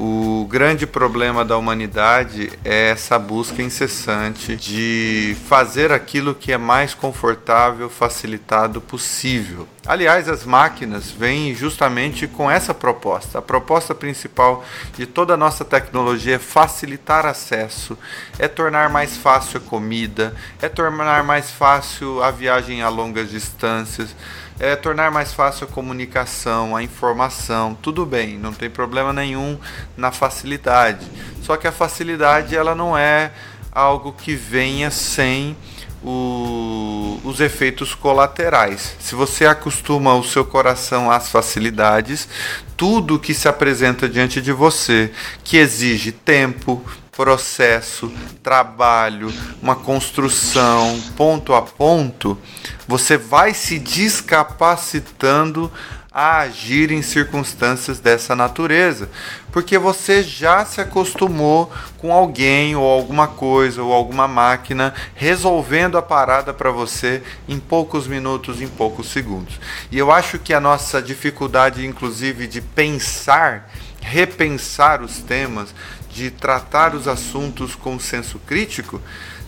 O 0.02 0.46
grande 0.48 0.86
problema 0.86 1.44
da 1.44 1.58
humanidade 1.58 2.58
é 2.64 2.88
essa 2.88 3.18
busca 3.18 3.60
incessante 3.62 4.56
de 4.56 5.36
fazer 5.46 5.92
aquilo 5.92 6.34
que 6.34 6.52
é 6.52 6.56
mais 6.56 6.94
confortável, 6.94 7.90
facilitado 7.90 8.80
possível. 8.80 9.68
Aliás, 9.86 10.26
as 10.26 10.42
máquinas 10.42 11.10
vêm 11.10 11.54
justamente 11.54 12.26
com 12.26 12.50
essa 12.50 12.72
proposta. 12.72 13.40
A 13.40 13.42
proposta 13.42 13.94
principal 13.94 14.64
de 14.96 15.04
toda 15.04 15.34
a 15.34 15.36
nossa 15.36 15.66
tecnologia 15.66 16.36
é 16.36 16.38
facilitar 16.38 17.26
acesso, 17.26 17.98
é 18.38 18.48
tornar 18.48 18.88
mais 18.88 19.18
fácil 19.18 19.58
a 19.58 19.68
comida, 19.68 20.34
é 20.62 20.68
tornar 20.70 21.22
mais 21.24 21.50
fácil 21.50 22.22
a 22.22 22.30
viagem 22.30 22.80
a 22.80 22.88
longas 22.88 23.28
distâncias 23.28 24.16
é, 24.60 24.76
tornar 24.76 25.10
mais 25.10 25.32
fácil 25.32 25.66
a 25.66 25.72
comunicação, 25.72 26.76
a 26.76 26.82
informação, 26.82 27.74
tudo 27.80 28.04
bem, 28.04 28.38
não 28.38 28.52
tem 28.52 28.68
problema 28.68 29.10
nenhum 29.10 29.58
na 29.96 30.12
facilidade. 30.12 31.06
Só 31.42 31.56
que 31.56 31.66
a 31.66 31.72
facilidade 31.72 32.54
ela 32.54 32.74
não 32.74 32.96
é 32.96 33.32
algo 33.72 34.12
que 34.12 34.34
venha 34.34 34.90
sem 34.90 35.56
o, 36.02 37.18
os 37.24 37.40
efeitos 37.40 37.94
colaterais. 37.94 38.96
Se 39.00 39.14
você 39.14 39.46
acostuma 39.46 40.14
o 40.14 40.22
seu 40.22 40.44
coração 40.44 41.10
às 41.10 41.30
facilidades, 41.30 42.28
tudo 42.76 43.18
que 43.18 43.32
se 43.32 43.48
apresenta 43.48 44.08
diante 44.08 44.42
de 44.42 44.52
você, 44.52 45.10
que 45.42 45.56
exige 45.56 46.12
tempo, 46.12 46.84
processo, 47.12 48.12
trabalho, 48.42 49.32
uma 49.60 49.76
construção, 49.76 51.00
ponto 51.16 51.54
a 51.54 51.62
ponto, 51.62 52.38
você 52.86 53.16
vai 53.16 53.52
se 53.52 53.78
descapacitando 53.78 55.70
a 56.12 56.38
agir 56.40 56.90
em 56.90 57.02
circunstâncias 57.02 58.00
dessa 58.00 58.34
natureza, 58.34 59.08
porque 59.52 59.78
você 59.78 60.24
já 60.24 60.64
se 60.64 60.80
acostumou 60.80 61.72
com 61.98 62.12
alguém 62.12 62.74
ou 62.74 62.84
alguma 62.84 63.28
coisa 63.28 63.82
ou 63.82 63.92
alguma 63.92 64.26
máquina 64.26 64.92
resolvendo 65.14 65.96
a 65.96 66.02
parada 66.02 66.52
para 66.52 66.70
você 66.72 67.22
em 67.48 67.60
poucos 67.60 68.08
minutos, 68.08 68.60
em 68.60 68.66
poucos 68.66 69.08
segundos. 69.08 69.60
E 69.90 69.98
eu 69.98 70.10
acho 70.10 70.38
que 70.38 70.52
a 70.52 70.60
nossa 70.60 71.00
dificuldade, 71.00 71.86
inclusive, 71.86 72.48
de 72.48 72.60
pensar, 72.60 73.70
repensar 74.00 75.02
os 75.02 75.18
temas, 75.18 75.72
de 76.12 76.30
tratar 76.30 76.94
os 76.94 77.06
assuntos 77.06 77.74
com 77.74 77.98
senso 77.98 78.38
crítico, 78.40 79.00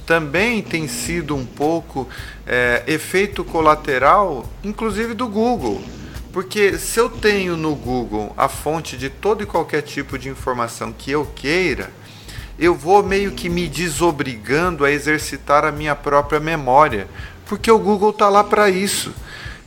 também 0.06 0.62
tem 0.62 0.88
sido 0.88 1.36
um 1.36 1.44
pouco 1.44 2.08
é, 2.46 2.82
efeito 2.86 3.44
colateral, 3.44 4.48
inclusive 4.62 5.14
do 5.14 5.28
Google. 5.28 5.82
Porque 6.32 6.78
se 6.78 6.98
eu 6.98 7.10
tenho 7.10 7.56
no 7.56 7.74
Google 7.74 8.32
a 8.36 8.48
fonte 8.48 8.96
de 8.96 9.10
todo 9.10 9.42
e 9.42 9.46
qualquer 9.46 9.82
tipo 9.82 10.18
de 10.18 10.28
informação 10.28 10.92
que 10.92 11.10
eu 11.10 11.26
queira, 11.34 11.90
eu 12.58 12.74
vou 12.74 13.02
meio 13.02 13.32
que 13.32 13.48
me 13.48 13.68
desobrigando 13.68 14.84
a 14.84 14.90
exercitar 14.90 15.64
a 15.64 15.72
minha 15.72 15.94
própria 15.94 16.40
memória, 16.40 17.06
porque 17.46 17.70
o 17.70 17.78
Google 17.78 18.10
está 18.10 18.28
lá 18.28 18.42
para 18.42 18.70
isso. 18.70 19.12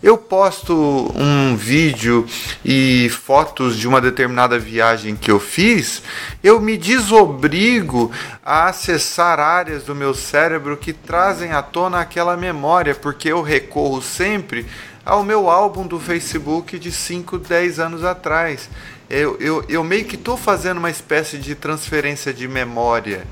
Eu 0.03 0.17
posto 0.17 1.11
um 1.15 1.55
vídeo 1.55 2.27
e 2.63 3.09
fotos 3.09 3.77
de 3.77 3.87
uma 3.87 4.01
determinada 4.01 4.59
viagem 4.59 5.15
que 5.15 5.31
eu 5.31 5.39
fiz, 5.39 6.03
eu 6.43 6.59
me 6.59 6.77
desobrigo 6.77 8.11
a 8.43 8.65
acessar 8.67 9.39
áreas 9.39 9.83
do 9.83 9.95
meu 9.95 10.13
cérebro 10.13 10.77
que 10.77 10.93
trazem 10.93 11.53
à 11.53 11.61
tona 11.61 12.01
aquela 12.01 12.35
memória, 12.35 12.93
porque 12.93 13.29
eu 13.29 13.41
recorro 13.41 14.01
sempre 14.01 14.65
ao 15.05 15.23
meu 15.23 15.49
álbum 15.49 15.87
do 15.87 15.99
Facebook 15.99 16.77
de 16.77 16.91
5, 16.91 17.37
10 17.37 17.79
anos 17.79 18.03
atrás. 18.03 18.69
Eu, 19.09 19.37
eu, 19.39 19.63
eu 19.69 19.83
meio 19.83 20.05
que 20.05 20.15
estou 20.15 20.35
fazendo 20.35 20.77
uma 20.79 20.89
espécie 20.89 21.37
de 21.37 21.55
transferência 21.55 22.33
de 22.33 22.47
memória. 22.47 23.25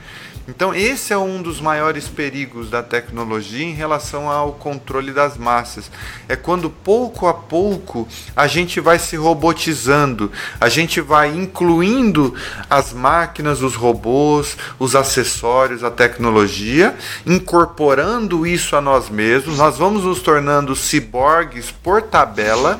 Então, 0.45 0.75
esse 0.75 1.13
é 1.13 1.17
um 1.17 1.41
dos 1.41 1.61
maiores 1.61 2.09
perigos 2.09 2.69
da 2.69 2.83
tecnologia 2.83 3.63
em 3.63 3.73
relação 3.73 4.29
ao 4.29 4.51
controle 4.51 5.13
das 5.13 5.37
massas. 5.37 5.89
É 6.27 6.35
quando 6.35 6.69
pouco 6.69 7.27
a 7.27 7.33
pouco 7.33 8.05
a 8.35 8.45
gente 8.45 8.81
vai 8.81 8.99
se 8.99 9.15
robotizando, 9.15 10.29
a 10.59 10.67
gente 10.67 10.99
vai 10.99 11.29
incluindo 11.29 12.35
as 12.69 12.91
máquinas, 12.91 13.61
os 13.61 13.75
robôs, 13.75 14.57
os 14.77 14.97
acessórios, 14.97 15.81
a 15.81 15.89
tecnologia, 15.89 16.93
incorporando 17.25 18.45
isso 18.45 18.75
a 18.75 18.81
nós 18.81 19.09
mesmos. 19.09 19.57
Nós 19.57 19.77
vamos 19.77 20.03
nos 20.03 20.21
tornando 20.21 20.75
ciborgues 20.75 21.71
por 21.71 22.01
tabela 22.01 22.77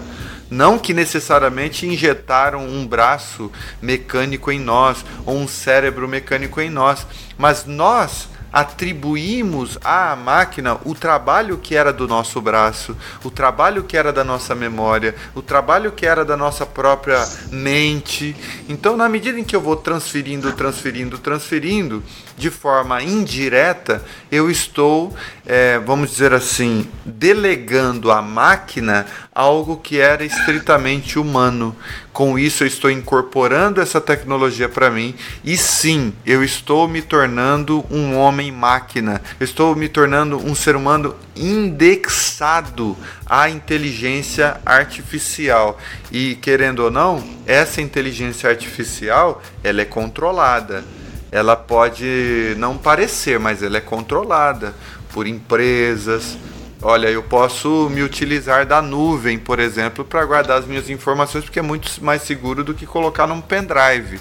não 0.54 0.78
que 0.78 0.94
necessariamente 0.94 1.88
injetaram 1.88 2.64
um 2.64 2.86
braço 2.86 3.52
mecânico 3.82 4.52
em 4.52 4.60
nós 4.60 5.04
ou 5.26 5.36
um 5.36 5.48
cérebro 5.48 6.08
mecânico 6.08 6.62
em 6.62 6.70
nós, 6.70 7.08
mas 7.38 7.66
nós 7.66 8.30
atribuímos 8.54 9.80
à 9.84 10.16
máquina 10.16 10.78
o 10.86 10.94
trabalho 10.94 11.58
que 11.58 11.76
era 11.76 11.92
do 11.92 12.08
nosso 12.08 12.40
braço, 12.40 12.96
o 13.24 13.32
trabalho 13.32 13.84
que 13.84 13.98
era 13.98 14.14
da 14.14 14.24
nossa 14.24 14.54
memória, 14.54 15.16
o 15.34 15.42
trabalho 15.42 15.92
que 15.92 16.06
era 16.06 16.24
da 16.24 16.38
nossa 16.38 16.64
própria 16.64 17.28
mente. 17.52 18.36
Então, 18.70 18.96
na 18.96 19.10
medida 19.10 19.40
em 19.40 19.44
que 19.44 19.56
eu 19.56 19.62
vou 19.62 19.76
transferindo, 19.76 20.54
transferindo, 20.54 21.18
transferindo, 21.18 22.04
de 22.38 22.50
forma 22.50 23.02
indireta, 23.02 24.04
eu 24.32 24.50
estou, 24.50 25.16
é, 25.46 25.80
vamos 25.80 26.12
dizer 26.12 26.34
assim, 26.34 26.88
delegando 27.06 28.12
à 28.12 28.22
máquina 28.22 29.06
algo 29.34 29.78
que 29.78 30.00
era 30.00 30.24
estritamente 30.24 31.20
humano. 31.20 31.76
Com 32.12 32.38
isso, 32.38 32.64
eu 32.64 32.68
estou 32.68 32.92
incorporando 32.92 33.82
essa 33.82 34.00
tecnologia 34.00 34.70
para 34.70 34.90
mim 34.90 35.16
e 35.44 35.58
sim, 35.58 36.14
eu 36.26 36.44
estou 36.44 36.88
me 36.88 37.02
tornando 37.02 37.86
um 37.90 38.18
homem-máquina. 38.18 39.22
Estou 39.40 39.76
me 39.76 39.90
tornando 39.90 40.38
um 40.38 40.54
ser 40.54 40.76
humano 40.76 41.16
indexado 41.36 42.96
à 43.26 43.50
inteligência 43.50 44.58
artificial. 44.66 45.80
E 46.12 46.36
querendo 46.36 46.80
ou 46.80 46.92
não, 46.92 47.24
essa 47.46 47.82
inteligência 47.82 48.50
artificial, 48.50 49.42
ela 49.64 49.82
é 49.82 49.86
controlada 49.86 50.84
ela 51.34 51.56
pode 51.56 52.54
não 52.60 52.78
parecer, 52.78 53.40
mas 53.40 53.64
ela 53.64 53.78
é 53.78 53.82
controlada 53.82 54.76
por 55.12 55.26
empresas. 55.26 56.38
Olha, 56.80 57.08
eu 57.08 57.24
posso 57.24 57.90
me 57.90 58.04
utilizar 58.04 58.68
da 58.68 58.84
nuvem, 58.84 59.40
por 59.40 59.58
exemplo, 59.58 60.06
para 60.06 60.24
guardar 60.26 60.60
as 60.60 60.68
minhas 60.68 60.92
informações, 60.92 61.44
porque 61.44 61.58
é 61.58 61.62
muito 61.62 61.90
mais 62.04 62.22
seguro 62.22 62.64
do 62.64 62.74
que 62.76 62.86
colocar 62.86 63.26
num 63.26 63.42
pendrive. 63.42 64.20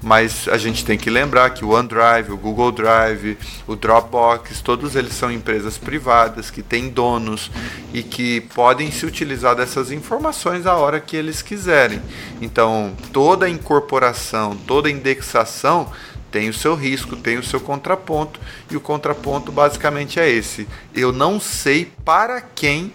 Mas 0.00 0.46
a 0.46 0.56
gente 0.56 0.84
tem 0.84 0.96
que 0.96 1.10
lembrar 1.10 1.50
que 1.50 1.64
o 1.64 1.70
OneDrive, 1.70 2.30
o 2.30 2.36
Google 2.36 2.70
Drive, 2.70 3.38
o 3.66 3.74
Dropbox, 3.74 4.60
todos 4.60 4.94
eles 4.94 5.14
são 5.14 5.32
empresas 5.32 5.78
privadas 5.78 6.48
que 6.48 6.62
têm 6.62 6.90
donos 6.90 7.50
e 7.92 8.04
que 8.04 8.42
podem 8.54 8.92
se 8.92 9.04
utilizar 9.04 9.56
dessas 9.56 9.90
informações 9.90 10.64
a 10.64 10.76
hora 10.76 11.00
que 11.00 11.16
eles 11.16 11.42
quiserem. 11.42 12.00
Então, 12.40 12.92
toda 13.12 13.48
incorporação, 13.48 14.56
toda 14.66 14.90
indexação 14.90 15.90
tem 16.32 16.48
o 16.48 16.54
seu 16.54 16.74
risco, 16.74 17.14
tem 17.14 17.38
o 17.38 17.44
seu 17.44 17.60
contraponto, 17.60 18.40
e 18.70 18.76
o 18.76 18.80
contraponto 18.80 19.52
basicamente 19.52 20.18
é 20.18 20.28
esse: 20.28 20.66
eu 20.94 21.12
não 21.12 21.38
sei 21.38 21.92
para 22.04 22.40
quem 22.40 22.90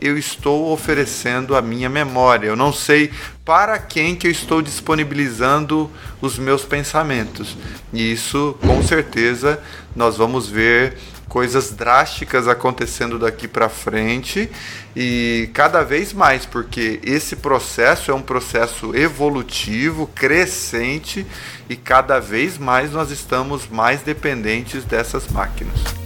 eu 0.00 0.18
estou 0.18 0.72
oferecendo 0.72 1.56
a 1.56 1.62
minha 1.62 1.88
memória, 1.88 2.48
eu 2.48 2.56
não 2.56 2.72
sei 2.72 3.10
para 3.44 3.78
quem 3.78 4.14
que 4.14 4.26
eu 4.26 4.30
estou 4.30 4.62
disponibilizando 4.62 5.90
os 6.20 6.38
meus 6.38 6.64
pensamentos. 6.64 7.56
E 7.92 8.12
isso, 8.12 8.56
com 8.60 8.82
certeza, 8.82 9.60
nós 9.96 10.16
vamos 10.16 10.48
ver 10.48 10.96
coisas 11.28 11.70
drásticas 11.70 12.46
acontecendo 12.46 13.18
daqui 13.18 13.48
para 13.48 13.68
frente 13.68 14.50
e 14.94 15.48
cada 15.54 15.82
vez 15.82 16.12
mais, 16.12 16.44
porque 16.44 17.00
esse 17.02 17.36
processo 17.36 18.10
é 18.10 18.14
um 18.14 18.20
processo 18.20 18.94
evolutivo, 18.94 20.06
crescente 20.14 21.26
e 21.70 21.74
cada 21.74 22.20
vez 22.20 22.58
mais 22.58 22.92
nós 22.92 23.10
estamos 23.10 23.66
mais 23.66 24.02
dependentes 24.02 24.84
dessas 24.84 25.26
máquinas. 25.28 26.01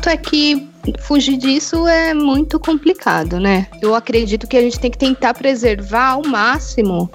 Fato 0.00 0.08
é 0.08 0.16
que 0.16 0.66
fugir 1.00 1.36
disso 1.36 1.86
é 1.86 2.14
muito 2.14 2.58
complicado, 2.58 3.38
né? 3.38 3.66
Eu 3.82 3.94
acredito 3.94 4.46
que 4.46 4.56
a 4.56 4.60
gente 4.62 4.80
tem 4.80 4.90
que 4.90 4.96
tentar 4.96 5.34
preservar 5.34 6.12
ao 6.12 6.22
máximo 6.22 7.10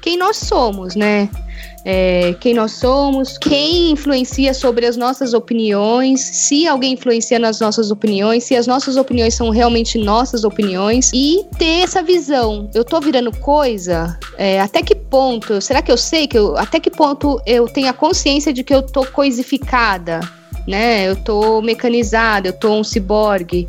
quem 0.00 0.16
nós 0.16 0.36
somos, 0.36 0.94
né? 0.94 1.28
É, 1.84 2.36
quem 2.38 2.54
nós 2.54 2.72
somos, 2.72 3.36
quem 3.38 3.90
influencia 3.90 4.54
sobre 4.54 4.86
as 4.86 4.96
nossas 4.96 5.34
opiniões, 5.34 6.20
se 6.20 6.68
alguém 6.68 6.92
influencia 6.92 7.40
nas 7.40 7.58
nossas 7.58 7.90
opiniões, 7.90 8.44
se 8.44 8.54
as 8.54 8.68
nossas 8.68 8.96
opiniões 8.96 9.34
são 9.34 9.50
realmente 9.50 9.98
nossas 9.98 10.44
opiniões 10.44 11.10
e 11.12 11.44
ter 11.58 11.82
essa 11.82 12.02
visão. 12.02 12.70
Eu 12.72 12.84
tô 12.84 13.00
virando 13.00 13.36
coisa? 13.38 14.16
É, 14.36 14.60
até 14.60 14.80
que 14.80 14.94
ponto? 14.94 15.60
Será 15.60 15.82
que 15.82 15.90
eu 15.90 15.96
sei 15.96 16.28
que 16.28 16.38
eu, 16.38 16.56
até 16.56 16.78
que 16.78 16.90
ponto 16.90 17.40
eu 17.44 17.66
tenho 17.66 17.88
a 17.88 17.92
consciência 17.92 18.52
de 18.52 18.62
que 18.62 18.74
eu 18.74 18.82
tô 18.82 19.04
coisificada? 19.06 20.20
Né? 20.68 21.08
Eu 21.08 21.16
tô 21.16 21.62
mecanizada, 21.62 22.48
eu 22.48 22.52
tô 22.52 22.74
um 22.74 22.84
ciborgue. 22.84 23.66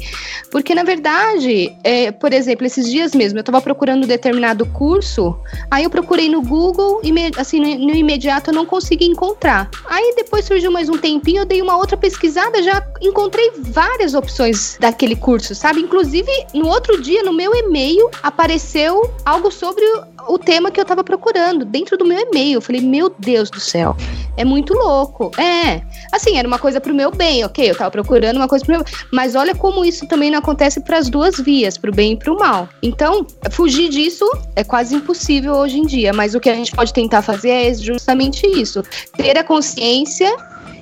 Porque, 0.52 0.76
na 0.76 0.84
verdade, 0.84 1.74
é, 1.84 2.12
por 2.12 2.34
exemplo, 2.34 2.66
esses 2.66 2.90
dias 2.90 3.16
mesmo, 3.16 3.40
eu 3.40 3.44
tava 3.44 3.62
procurando 3.62 4.04
um 4.04 4.08
determinado 4.08 4.66
curso, 4.66 5.36
aí 5.72 5.86
eu 5.86 5.90
procurei 5.90 6.30
no 6.30 6.42
Google 6.42 7.00
e, 7.04 7.12
assim, 7.38 7.60
no, 7.60 7.88
no 7.88 7.96
imediato 7.96 8.50
eu 8.50 8.54
não 8.54 8.66
consegui 8.66 9.06
encontrar. 9.06 9.70
Aí 9.86 10.14
depois 10.16 10.46
surgiu 10.46 10.72
mais 10.72 10.90
um 10.90 10.98
tempinho, 10.98 11.42
eu 11.42 11.46
dei 11.46 11.62
uma 11.62 11.78
outra 11.78 11.96
pesquisada, 11.96 12.62
já 12.62 12.86
encontrei 13.02 13.52
várias 13.58 14.14
opções 14.14 14.78
daquele 14.80 15.16
curso, 15.16 15.56
sabe? 15.56 15.80
Inclusive, 15.80 16.32
no 16.54 16.68
outro 16.68 17.02
dia, 17.02 17.24
no 17.24 17.32
meu 17.32 17.56
e-mail, 17.56 18.10
apareceu 18.22 19.10
algo 19.26 19.50
sobre 19.50 19.86
o 20.28 20.38
tema 20.38 20.72
que 20.72 20.80
eu 20.80 20.86
tava 20.86 21.04
procurando 21.04 21.66
dentro 21.66 21.98
do 21.98 22.06
meu 22.06 22.20
e-mail. 22.20 22.58
Eu 22.58 22.62
falei, 22.62 22.82
meu 22.82 23.14
Deus 23.18 23.50
do 23.50 23.60
céu, 23.60 23.96
é 24.38 24.46
muito 24.46 24.74
louco. 24.74 25.32
É, 25.40 25.82
assim, 26.12 26.38
era 26.38 26.48
uma 26.48 26.60
coisa 26.60 26.82
pro 26.82 26.94
meu 26.94 27.12
bem, 27.12 27.44
ok? 27.44 27.70
Eu 27.70 27.76
tava 27.76 27.92
procurando 27.92 28.38
uma 28.38 28.48
coisa 28.48 28.66
pro 28.66 28.76
meu 28.76 28.86
Mas 29.12 29.36
olha 29.36 29.56
como 29.56 29.86
isso 29.86 30.08
também 30.08 30.32
não 30.32 30.40
acontece 30.40 30.80
para 30.82 30.98
as 30.98 31.10
duas 31.10 31.38
vias, 31.40 31.78
pro 31.78 31.92
bem 31.92 32.14
e 32.14 32.18
pro 32.18 32.38
mal. 32.38 32.68
Então, 32.82 33.26
fugir 33.52 33.90
disso 33.90 34.26
é 34.56 34.64
quase 34.64 34.96
impossível 34.96 35.54
hoje 35.56 35.78
em 35.78 35.86
dia. 35.86 36.14
Mas 36.14 36.36
o 36.36 36.40
que 36.40 36.50
a 36.50 36.56
gente 36.56 36.72
pode 36.72 36.94
tentar 36.94 37.22
fazer 37.22 37.50
é 37.50 37.74
justamente 37.74 38.46
isso: 38.48 38.84
ter 39.16 39.38
a 39.38 39.44
consciência 39.44 40.36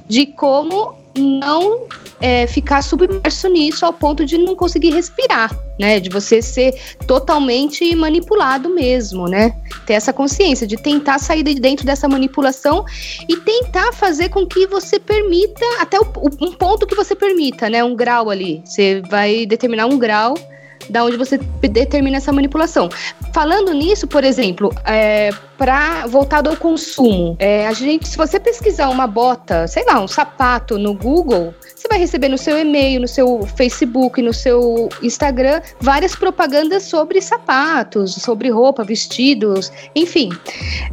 de 0.07 0.25
como 0.25 0.96
não 1.17 1.87
é, 2.19 2.47
ficar 2.47 2.81
submerso 2.81 3.47
nisso 3.47 3.85
ao 3.85 3.93
ponto 3.93 4.25
de 4.25 4.37
não 4.37 4.55
conseguir 4.55 4.91
respirar, 4.91 5.55
né? 5.79 5.99
De 5.99 6.09
você 6.09 6.41
ser 6.41 6.73
totalmente 7.05 7.95
manipulado 7.95 8.69
mesmo, 8.69 9.27
né? 9.27 9.55
Ter 9.85 9.93
essa 9.93 10.11
consciência 10.11 10.65
de 10.65 10.77
tentar 10.77 11.19
sair 11.19 11.43
de 11.43 11.55
dentro 11.55 11.85
dessa 11.85 12.07
manipulação 12.07 12.85
e 13.27 13.37
tentar 13.37 13.93
fazer 13.93 14.29
com 14.29 14.45
que 14.45 14.65
você 14.67 14.99
permita 14.99 15.65
até 15.79 15.99
o, 15.99 16.05
um 16.41 16.51
ponto 16.53 16.87
que 16.87 16.95
você 16.95 17.15
permita, 17.15 17.69
né? 17.69 17.83
Um 17.83 17.95
grau 17.95 18.29
ali. 18.29 18.61
Você 18.65 19.01
vai 19.09 19.45
determinar 19.45 19.85
um 19.85 19.97
grau 19.97 20.35
da 20.89 21.03
onde 21.03 21.17
você 21.17 21.37
determina 21.37 22.17
essa 22.17 22.31
manipulação. 22.31 22.89
Falando 23.33 23.73
nisso, 23.73 24.07
por 24.07 24.23
exemplo, 24.23 24.73
é, 24.85 25.31
para 25.57 26.05
voltado 26.07 26.49
ao 26.49 26.55
consumo, 26.55 27.35
é, 27.39 27.67
a 27.67 27.73
gente, 27.73 28.07
se 28.07 28.17
você 28.17 28.39
pesquisar 28.39 28.89
uma 28.89 29.07
bota, 29.07 29.67
sei 29.67 29.85
lá, 29.85 29.99
um 29.99 30.07
sapato 30.07 30.77
no 30.77 30.93
Google, 30.93 31.53
você 31.75 31.87
vai 31.87 31.99
receber 31.99 32.29
no 32.29 32.37
seu 32.37 32.57
e-mail, 32.57 33.01
no 33.01 33.07
seu 33.07 33.41
Facebook, 33.55 34.21
no 34.21 34.33
seu 34.33 34.89
Instagram, 35.01 35.61
várias 35.79 36.15
propagandas 36.15 36.83
sobre 36.83 37.21
sapatos, 37.21 38.15
sobre 38.15 38.49
roupa, 38.49 38.83
vestidos, 38.83 39.71
enfim. 39.95 40.29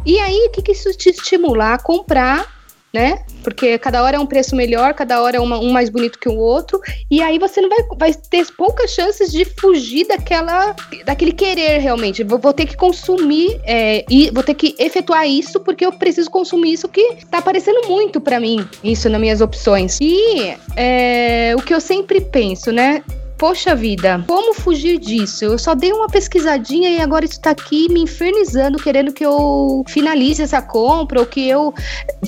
E 0.05 0.19
aí, 0.19 0.47
o 0.49 0.51
que, 0.51 0.63
que 0.63 0.73
isso 0.73 0.93
te 0.97 1.11
estimula 1.11 1.75
a 1.75 1.79
comprar 1.79 2.54
né? 2.95 3.19
Porque 3.43 3.77
cada 3.77 4.05
hora 4.05 4.17
é 4.17 4.21
um 4.21 4.25
preço 4.25 4.55
melhor, 4.55 4.95
cada 4.95 5.21
hora 5.21 5.37
é 5.37 5.41
uma, 5.41 5.59
um 5.59 5.73
mais 5.73 5.91
bonito 5.91 6.17
que 6.17 6.29
o 6.29 6.37
outro, 6.37 6.81
e 7.11 7.21
aí 7.21 7.41
você 7.41 7.61
não 7.61 7.69
vai, 7.69 7.79
vai 7.99 8.15
ter 8.15 8.47
poucas 8.57 8.93
chances 8.93 9.33
de 9.33 9.45
fugir 9.45 10.07
daquela, 10.07 10.77
daquele 11.05 11.33
querer 11.33 11.79
realmente. 11.79 12.23
Vou, 12.23 12.39
vou 12.39 12.53
ter 12.53 12.67
que 12.67 12.77
consumir 12.77 13.61
é, 13.65 14.05
e 14.09 14.31
vou 14.31 14.45
ter 14.45 14.55
que 14.55 14.77
efetuar 14.79 15.27
isso 15.27 15.59
porque 15.59 15.85
eu 15.85 15.91
preciso 15.91 16.31
consumir 16.31 16.75
isso 16.75 16.89
que 16.89 17.17
tá 17.29 17.39
aparecendo 17.39 17.89
muito 17.89 18.21
para 18.21 18.39
mim, 18.39 18.65
isso 18.85 19.09
nas 19.09 19.21
minhas 19.21 19.41
opções. 19.41 19.99
E 20.01 20.55
é, 20.77 21.53
o 21.59 21.63
que 21.63 21.75
eu 21.75 21.81
sempre 21.81 22.21
penso, 22.21 22.71
né? 22.71 23.03
Poxa 23.37 23.75
vida, 23.75 24.25
como 24.29 24.55
fugir 24.55 24.99
disso? 24.99 25.45
Eu 25.45 25.59
só 25.59 25.75
dei 25.75 25.93
uma 25.93 26.09
pesquisadinha 26.09 26.91
e 26.91 27.01
agora 27.01 27.25
isso 27.25 27.41
tá 27.41 27.51
aqui 27.51 27.93
me 27.93 28.01
infernizando, 28.01 28.79
querendo 28.79 29.13
que 29.13 29.25
eu 29.25 29.85
finalize 29.89 30.41
essa 30.41 30.63
compra 30.63 31.21
ou 31.21 31.27
que 31.27 31.49
eu 31.49 31.75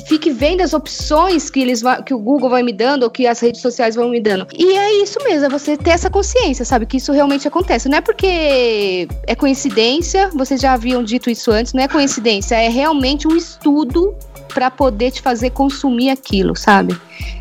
fique 0.07 0.31
vendo 0.31 0.63
as 0.63 0.75
opções 0.75 1.49
que 1.49 1.61
eles 1.61 1.83
que 2.05 2.13
o 2.13 2.19
Google 2.19 2.51
vai 2.51 2.63
me 2.63 2.73
dando 2.73 3.05
ou 3.05 3.11
que 3.11 3.27
as 3.27 3.39
redes 3.41 3.61
sociais 3.61 3.95
vão 3.95 4.09
me 4.09 4.21
dando. 4.21 4.47
E 4.53 4.77
é 4.77 5.03
isso 5.03 5.19
mesmo, 5.23 5.47
é 5.47 5.49
você 5.49 5.77
ter 5.77 5.91
essa 5.91 6.11
consciência, 6.11 6.65
sabe? 6.65 6.87
Que 6.87 6.97
isso 6.97 7.13
realmente 7.13 7.47
acontece. 7.47 7.89
Não 7.89 7.99
é 7.99 8.01
porque 8.01 9.09
é 9.27 9.35
coincidência, 9.35 10.31
vocês 10.35 10.61
já 10.61 10.73
haviam 10.73 11.05
dito 11.05 11.31
isso 11.31 11.51
antes, 11.53 11.73
não 11.73 11.83
é 11.83 11.89
coincidência, 11.89 12.57
é 12.57 12.69
realmente 12.69 13.29
um 13.29 13.37
estudo 13.37 14.17
para 14.57 14.71
poder 14.71 15.11
te 15.11 15.21
fazer 15.21 15.51
consumir 15.51 16.09
aquilo, 16.09 16.57
sabe? 16.57 16.97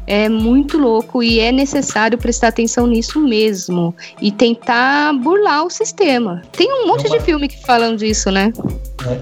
É 0.05 0.27
muito 0.27 0.77
louco 0.77 1.23
e 1.23 1.39
é 1.39 1.49
necessário 1.49 2.17
prestar 2.17 2.49
atenção 2.49 2.85
nisso 2.85 3.21
mesmo 3.21 3.95
e 4.21 4.33
tentar 4.33 5.13
burlar 5.13 5.63
o 5.63 5.69
sistema. 5.69 6.41
Tem 6.51 6.69
um 6.69 6.87
monte 6.87 7.05
é 7.05 7.07
uma... 7.07 7.17
de 7.17 7.23
filme 7.23 7.47
que 7.47 7.65
falam 7.65 7.95
disso, 7.95 8.29
né? 8.29 8.51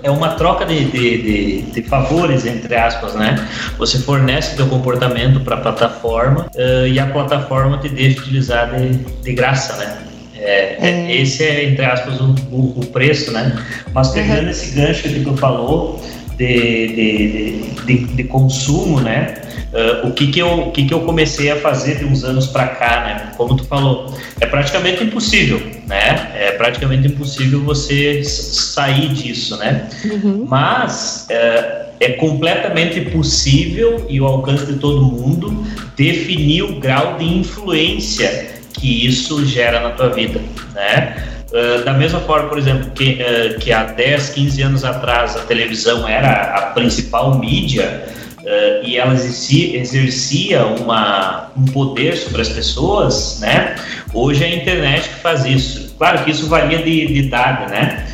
É 0.01 0.09
uma 0.09 0.29
troca 0.29 0.65
de, 0.65 0.85
de, 0.85 1.21
de, 1.21 1.61
de 1.61 1.83
favores, 1.83 2.47
entre 2.47 2.73
aspas, 2.73 3.13
né? 3.13 3.47
Você 3.77 3.99
fornece 3.99 4.55
teu 4.55 4.65
comportamento 4.65 5.41
para 5.41 5.57
a 5.57 5.61
plataforma 5.61 6.49
uh, 6.55 6.87
e 6.87 6.99
a 6.99 7.05
plataforma 7.05 7.77
te 7.77 7.89
deixa 7.89 8.21
utilizar 8.21 8.75
de, 8.75 8.89
de 9.21 9.33
graça, 9.33 9.75
né? 9.77 10.03
É, 10.35 10.89
é. 10.89 11.21
Esse 11.21 11.43
é, 11.43 11.65
entre 11.65 11.85
aspas, 11.85 12.19
o, 12.19 12.35
o, 12.51 12.79
o 12.79 12.85
preço, 12.87 13.31
né? 13.31 13.55
Mas 13.93 14.09
pegando 14.09 14.45
uhum. 14.45 14.49
esse 14.49 14.75
gancho 14.75 15.03
que 15.03 15.23
tu 15.23 15.37
falou, 15.37 16.01
de, 16.37 16.87
de, 16.87 17.85
de, 17.85 17.97
de 18.15 18.23
consumo, 18.25 18.99
né? 18.99 19.35
Uh, 19.73 20.07
o 20.07 20.13
que 20.13 20.27
que, 20.27 20.39
eu, 20.39 20.67
o 20.67 20.71
que 20.71 20.85
que 20.85 20.93
eu 20.93 20.99
comecei 20.99 21.49
a 21.49 21.55
fazer 21.55 21.97
de 21.97 22.05
uns 22.05 22.23
anos 22.23 22.45
para 22.45 22.67
cá, 22.67 23.03
né? 23.05 23.31
Como 23.35 23.55
tu 23.55 23.65
falou, 23.65 24.13
é 24.39 24.45
praticamente 24.45 25.03
impossível, 25.03 25.59
né? 25.87 26.31
É 26.35 26.51
praticamente 26.51 27.07
impossível 27.07 27.61
você 27.63 28.23
sair 28.23 29.09
disso, 29.09 29.57
né? 29.57 29.89
Uhum. 30.05 30.45
Mas 30.47 31.27
uh, 31.31 31.83
é 31.99 32.09
completamente 32.09 33.01
possível 33.01 34.05
e 34.07 34.21
o 34.21 34.25
alcance 34.25 34.65
de 34.65 34.77
todo 34.77 35.01
mundo 35.01 35.65
definir 35.95 36.63
o 36.63 36.79
grau 36.79 37.17
de 37.17 37.25
influência 37.25 38.53
que 38.73 39.07
isso 39.07 39.45
gera 39.45 39.79
na 39.79 39.91
tua 39.91 40.09
vida, 40.09 40.39
né? 40.73 41.32
Uh, 41.53 41.85
da 41.85 41.93
mesma 41.93 42.19
forma, 42.21 42.49
por 42.49 42.57
exemplo, 42.57 42.89
que, 42.95 43.19
uh, 43.21 43.59
que 43.59 43.71
há 43.71 43.83
10, 43.83 44.29
15 44.29 44.61
anos 44.63 44.83
atrás 44.83 45.35
a 45.35 45.41
televisão 45.41 46.07
era 46.09 46.55
a 46.55 46.61
principal 46.71 47.37
mídia 47.37 48.05
uh, 48.39 48.83
e 48.83 48.97
ela 48.97 49.13
exercia, 49.13 49.79
exercia 49.79 50.65
uma, 50.65 51.51
um 51.55 51.65
poder 51.65 52.17
sobre 52.17 52.41
as 52.41 52.49
pessoas, 52.49 53.37
né? 53.39 53.75
Hoje 54.11 54.43
é 54.43 54.47
a 54.47 54.55
internet 54.55 55.07
que 55.09 55.19
faz 55.19 55.45
isso. 55.45 55.93
Claro 55.95 56.23
que 56.23 56.31
isso 56.31 56.47
varia 56.47 56.79
de, 56.79 57.05
de 57.05 57.19
idade, 57.19 57.69
né? 57.69 58.07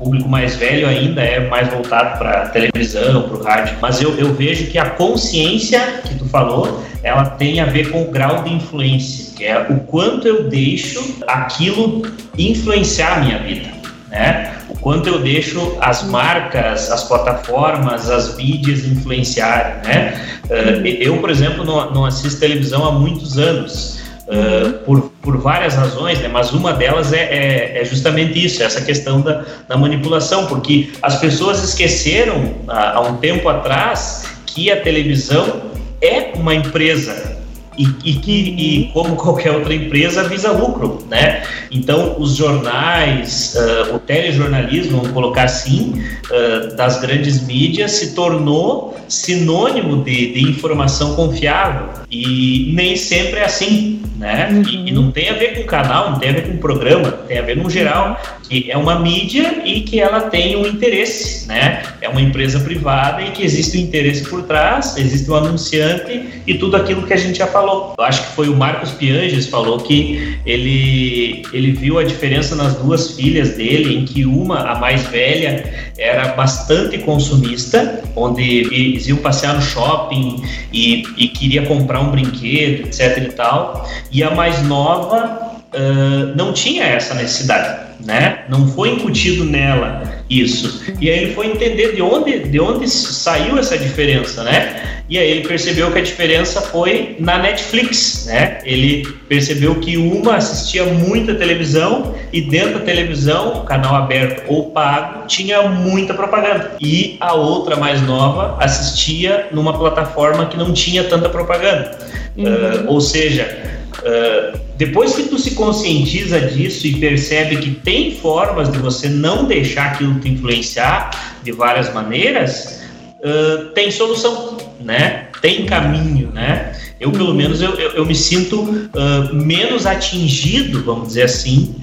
Público 0.00 0.28
mais 0.28 0.56
velho 0.56 0.88
ainda 0.88 1.20
é 1.20 1.46
mais 1.46 1.68
voltado 1.68 2.18
para 2.18 2.48
televisão, 2.48 3.28
para 3.28 3.36
o 3.36 3.42
rádio, 3.42 3.76
mas 3.80 4.00
eu, 4.00 4.16
eu 4.16 4.32
vejo 4.32 4.66
que 4.70 4.78
a 4.78 4.88
consciência 4.88 6.00
que 6.02 6.14
tu 6.14 6.24
falou, 6.24 6.82
ela 7.02 7.26
tem 7.26 7.60
a 7.60 7.66
ver 7.66 7.90
com 7.90 8.02
o 8.02 8.10
grau 8.10 8.42
de 8.42 8.52
influência, 8.52 9.34
que 9.36 9.44
é 9.44 9.66
o 9.68 9.80
quanto 9.80 10.26
eu 10.26 10.48
deixo 10.48 11.18
aquilo 11.26 12.02
influenciar 12.36 13.18
a 13.18 13.20
minha 13.20 13.38
vida, 13.38 13.68
né? 14.08 14.54
O 14.70 14.78
quanto 14.78 15.08
eu 15.08 15.18
deixo 15.18 15.76
as 15.80 16.02
marcas, 16.04 16.90
as 16.90 17.04
plataformas, 17.04 18.10
as 18.10 18.36
mídias 18.36 18.84
influenciarem, 18.86 19.82
né? 19.84 20.26
Uh, 20.46 20.86
eu, 20.86 21.18
por 21.18 21.30
exemplo, 21.30 21.64
não, 21.64 21.90
não 21.90 22.06
assisto 22.06 22.40
televisão 22.40 22.86
há 22.86 22.92
muitos 22.92 23.38
anos. 23.38 24.00
Uh, 24.26 24.72
por, 24.84 25.09
por 25.22 25.36
várias 25.38 25.74
razões, 25.74 26.18
né? 26.20 26.28
mas 26.28 26.52
uma 26.52 26.72
delas 26.72 27.12
é, 27.12 27.18
é, 27.18 27.80
é, 27.80 27.84
justamente 27.84 28.42
isso, 28.42 28.62
essa 28.62 28.80
questão 28.80 29.20
da, 29.20 29.44
da 29.68 29.76
manipulação, 29.76 30.46
porque 30.46 30.90
as 31.02 31.16
pessoas 31.16 31.62
esqueceram 31.62 32.54
há, 32.66 32.96
há 32.96 33.00
um 33.00 33.16
tempo 33.18 33.48
atrás 33.48 34.24
que 34.46 34.70
a 34.70 34.80
televisão 34.80 35.70
é 36.00 36.32
uma 36.34 36.54
empresa 36.54 37.39
e, 37.80 38.10
e, 38.10 38.14
que, 38.16 38.32
e 38.32 38.90
como 38.92 39.16
qualquer 39.16 39.52
outra 39.52 39.74
empresa 39.74 40.24
visa 40.24 40.52
lucro, 40.52 41.06
né? 41.08 41.42
Então 41.70 42.16
os 42.18 42.36
jornais, 42.36 43.54
uh, 43.56 43.94
o 43.94 43.98
telejornalismo, 43.98 44.98
vamos 44.98 45.12
colocar 45.12 45.44
assim, 45.44 45.94
uh, 46.30 46.76
das 46.76 47.00
grandes 47.00 47.46
mídias 47.46 47.92
se 47.92 48.14
tornou 48.14 48.96
sinônimo 49.08 50.04
de, 50.04 50.34
de, 50.34 50.42
informação 50.42 51.16
confiável 51.16 51.88
e 52.10 52.70
nem 52.74 52.96
sempre 52.96 53.40
é 53.40 53.44
assim, 53.44 54.02
né? 54.18 54.50
Uhum. 54.52 54.62
E, 54.62 54.88
e, 54.90 54.92
não 54.92 55.10
tem 55.10 55.30
a 55.30 55.34
ver 55.34 55.56
com 55.56 55.64
canal, 55.64 56.10
não 56.10 56.18
tem 56.18 56.30
a 56.30 56.32
ver 56.34 56.48
com 56.48 56.58
programa, 56.58 57.10
tem 57.10 57.38
a 57.38 57.42
ver 57.42 57.56
no 57.56 57.70
geral 57.70 58.20
que 58.50 58.68
é 58.68 58.76
uma 58.76 58.98
mídia 58.98 59.62
e 59.64 59.82
que 59.82 60.00
ela 60.00 60.22
tem 60.22 60.56
um 60.56 60.66
interesse, 60.66 61.46
né? 61.46 61.84
É 62.00 62.08
uma 62.08 62.20
empresa 62.20 62.58
privada 62.58 63.22
e 63.22 63.30
que 63.30 63.44
existe 63.44 63.78
um 63.78 63.82
interesse 63.82 64.28
por 64.28 64.42
trás, 64.42 64.96
existe 64.96 65.30
um 65.30 65.36
anunciante 65.36 66.42
e 66.44 66.54
tudo 66.54 66.76
aquilo 66.76 67.06
que 67.06 67.12
a 67.12 67.16
gente 67.16 67.38
já 67.38 67.46
falou. 67.46 67.94
Eu 67.96 68.04
acho 68.04 68.22
que 68.26 68.34
foi 68.34 68.48
o 68.48 68.56
Marcos 68.56 68.90
Pianges 68.90 69.46
falou 69.46 69.78
que 69.78 70.36
ele 70.44 71.42
ele 71.52 71.70
viu 71.70 72.00
a 72.00 72.02
diferença 72.02 72.56
nas 72.56 72.74
duas 72.74 73.12
filhas 73.12 73.50
dele, 73.50 73.94
em 73.94 74.04
que 74.04 74.26
uma, 74.26 74.68
a 74.68 74.74
mais 74.80 75.04
velha, 75.04 75.92
era 75.96 76.32
bastante 76.32 76.98
consumista, 76.98 78.02
onde 78.16 78.42
eles 78.42 79.06
iam 79.06 79.18
passear 79.18 79.54
no 79.54 79.62
shopping 79.62 80.42
e, 80.72 81.04
e 81.16 81.28
queria 81.28 81.62
comprar 81.62 82.00
um 82.00 82.10
brinquedo, 82.10 82.88
etc 82.88 83.18
e 83.18 83.32
tal, 83.32 83.88
e 84.10 84.24
a 84.24 84.32
mais 84.32 84.60
nova 84.66 85.52
uh, 85.72 86.36
não 86.36 86.52
tinha 86.52 86.82
essa 86.84 87.14
necessidade 87.14 87.89
né? 88.04 88.44
Não 88.48 88.68
foi 88.68 88.90
incutido 88.90 89.44
nela 89.44 90.20
isso. 90.28 90.82
E 91.00 91.10
aí 91.10 91.24
ele 91.24 91.34
foi 91.34 91.48
entender 91.48 91.94
de 91.94 92.02
onde, 92.02 92.38
de 92.38 92.60
onde 92.60 92.88
saiu 92.88 93.58
essa 93.58 93.76
diferença, 93.76 94.42
né? 94.44 95.02
E 95.08 95.18
aí 95.18 95.28
ele 95.28 95.48
percebeu 95.48 95.90
que 95.90 95.98
a 95.98 96.02
diferença 96.02 96.60
foi 96.60 97.16
na 97.18 97.36
Netflix, 97.38 98.26
né? 98.26 98.58
Ele 98.64 99.04
percebeu 99.28 99.74
que 99.76 99.96
uma 99.96 100.36
assistia 100.36 100.84
muita 100.84 101.34
televisão 101.34 102.14
e 102.32 102.40
dentro 102.40 102.78
da 102.78 102.84
televisão, 102.84 103.64
canal 103.64 103.96
aberto 103.96 104.44
ou 104.46 104.70
pago, 104.70 105.26
tinha 105.26 105.62
muita 105.62 106.14
propaganda. 106.14 106.76
E 106.80 107.16
a 107.18 107.34
outra 107.34 107.76
mais 107.76 108.00
nova 108.02 108.56
assistia 108.62 109.48
numa 109.50 109.76
plataforma 109.76 110.46
que 110.46 110.56
não 110.56 110.72
tinha 110.72 111.02
tanta 111.02 111.28
propaganda. 111.28 111.98
Uhum. 112.36 112.44
Uh, 112.44 112.84
ou 112.86 113.00
seja, 113.00 113.70
Uh, 114.00 114.69
depois 114.80 115.14
que 115.14 115.24
tu 115.24 115.38
se 115.38 115.50
conscientiza 115.50 116.40
disso 116.40 116.86
e 116.86 116.96
percebe 116.96 117.58
que 117.58 117.70
tem 117.70 118.16
formas 118.16 118.72
de 118.72 118.78
você 118.78 119.10
não 119.10 119.44
deixar 119.44 119.88
aquilo 119.88 120.18
te 120.20 120.30
influenciar 120.30 121.10
de 121.44 121.52
várias 121.52 121.92
maneiras, 121.92 122.80
uh, 123.18 123.66
tem 123.74 123.90
solução, 123.90 124.56
né? 124.80 125.26
Tem 125.42 125.66
caminho, 125.66 126.32
né? 126.32 126.72
Eu, 126.98 127.12
pelo 127.12 127.34
menos, 127.34 127.60
eu, 127.60 127.74
eu, 127.74 127.90
eu 127.90 128.06
me 128.06 128.14
sinto 128.14 128.62
uh, 128.62 129.34
menos 129.34 129.84
atingido, 129.84 130.82
vamos 130.82 131.08
dizer 131.08 131.24
assim, 131.24 131.74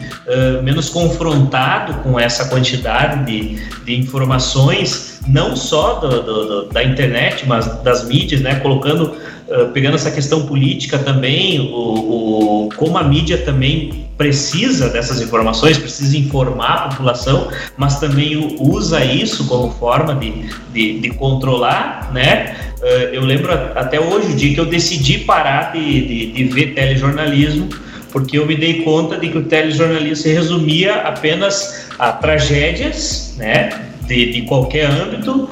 menos 0.64 0.90
confrontado 0.90 2.02
com 2.02 2.20
essa 2.20 2.46
quantidade 2.50 3.26
de, 3.26 3.60
de 3.86 3.96
informações, 3.96 5.20
não 5.28 5.56
só 5.56 5.96
do, 6.00 6.24
do, 6.24 6.46
do, 6.46 6.70
da 6.70 6.84
internet, 6.84 7.46
mas 7.48 7.68
das 7.84 8.08
mídias, 8.08 8.42
né? 8.42 8.56
Colocando 8.56 9.16
uh, 9.48 9.70
pegando 9.72 9.96
essa 9.96 10.12
questão 10.12 10.46
política 10.46 10.98
também, 11.00 11.60
o, 11.60 12.66
o, 12.66 12.70
como 12.76 12.98
a 12.98 13.04
mídia 13.04 13.38
também 13.40 14.08
precisa 14.18 14.90
dessas 14.90 15.22
informações, 15.22 15.78
precisa 15.78 16.18
informar 16.18 16.74
a 16.74 16.90
população, 16.90 17.50
mas 17.78 18.00
também 18.00 18.56
usa 18.60 19.04
isso 19.06 19.46
como 19.48 19.72
forma 19.72 20.16
de, 20.16 20.50
de, 20.74 21.00
de 21.00 21.10
controlar, 21.12 22.12
né? 22.14 22.56
Uh, 22.80 23.14
eu 23.14 23.22
lembro 23.22 23.52
até 23.52 24.00
hoje 24.00 24.34
o 24.34 24.36
dia 24.36 24.54
que 24.54 24.60
eu 24.60 24.66
decidi 24.66 25.20
parar 25.20 25.72
de, 25.74 26.08
de, 26.08 26.32
de 26.32 26.44
ver 26.46 26.74
telejornalismo, 26.74 27.70
porque 28.12 28.38
eu 28.38 28.46
me 28.46 28.56
dei 28.56 28.82
conta 28.82 29.18
de 29.18 29.30
que 29.30 29.38
o 29.38 29.44
telejornalismo 29.44 30.16
se 30.16 30.34
resumia 30.34 30.96
apenas 31.02 31.88
a 32.00 32.12
tragédias, 32.12 33.36
né? 33.38 33.70
De, 34.08 34.32
de 34.32 34.42
qualquer 34.44 34.90
âmbito, 34.90 35.50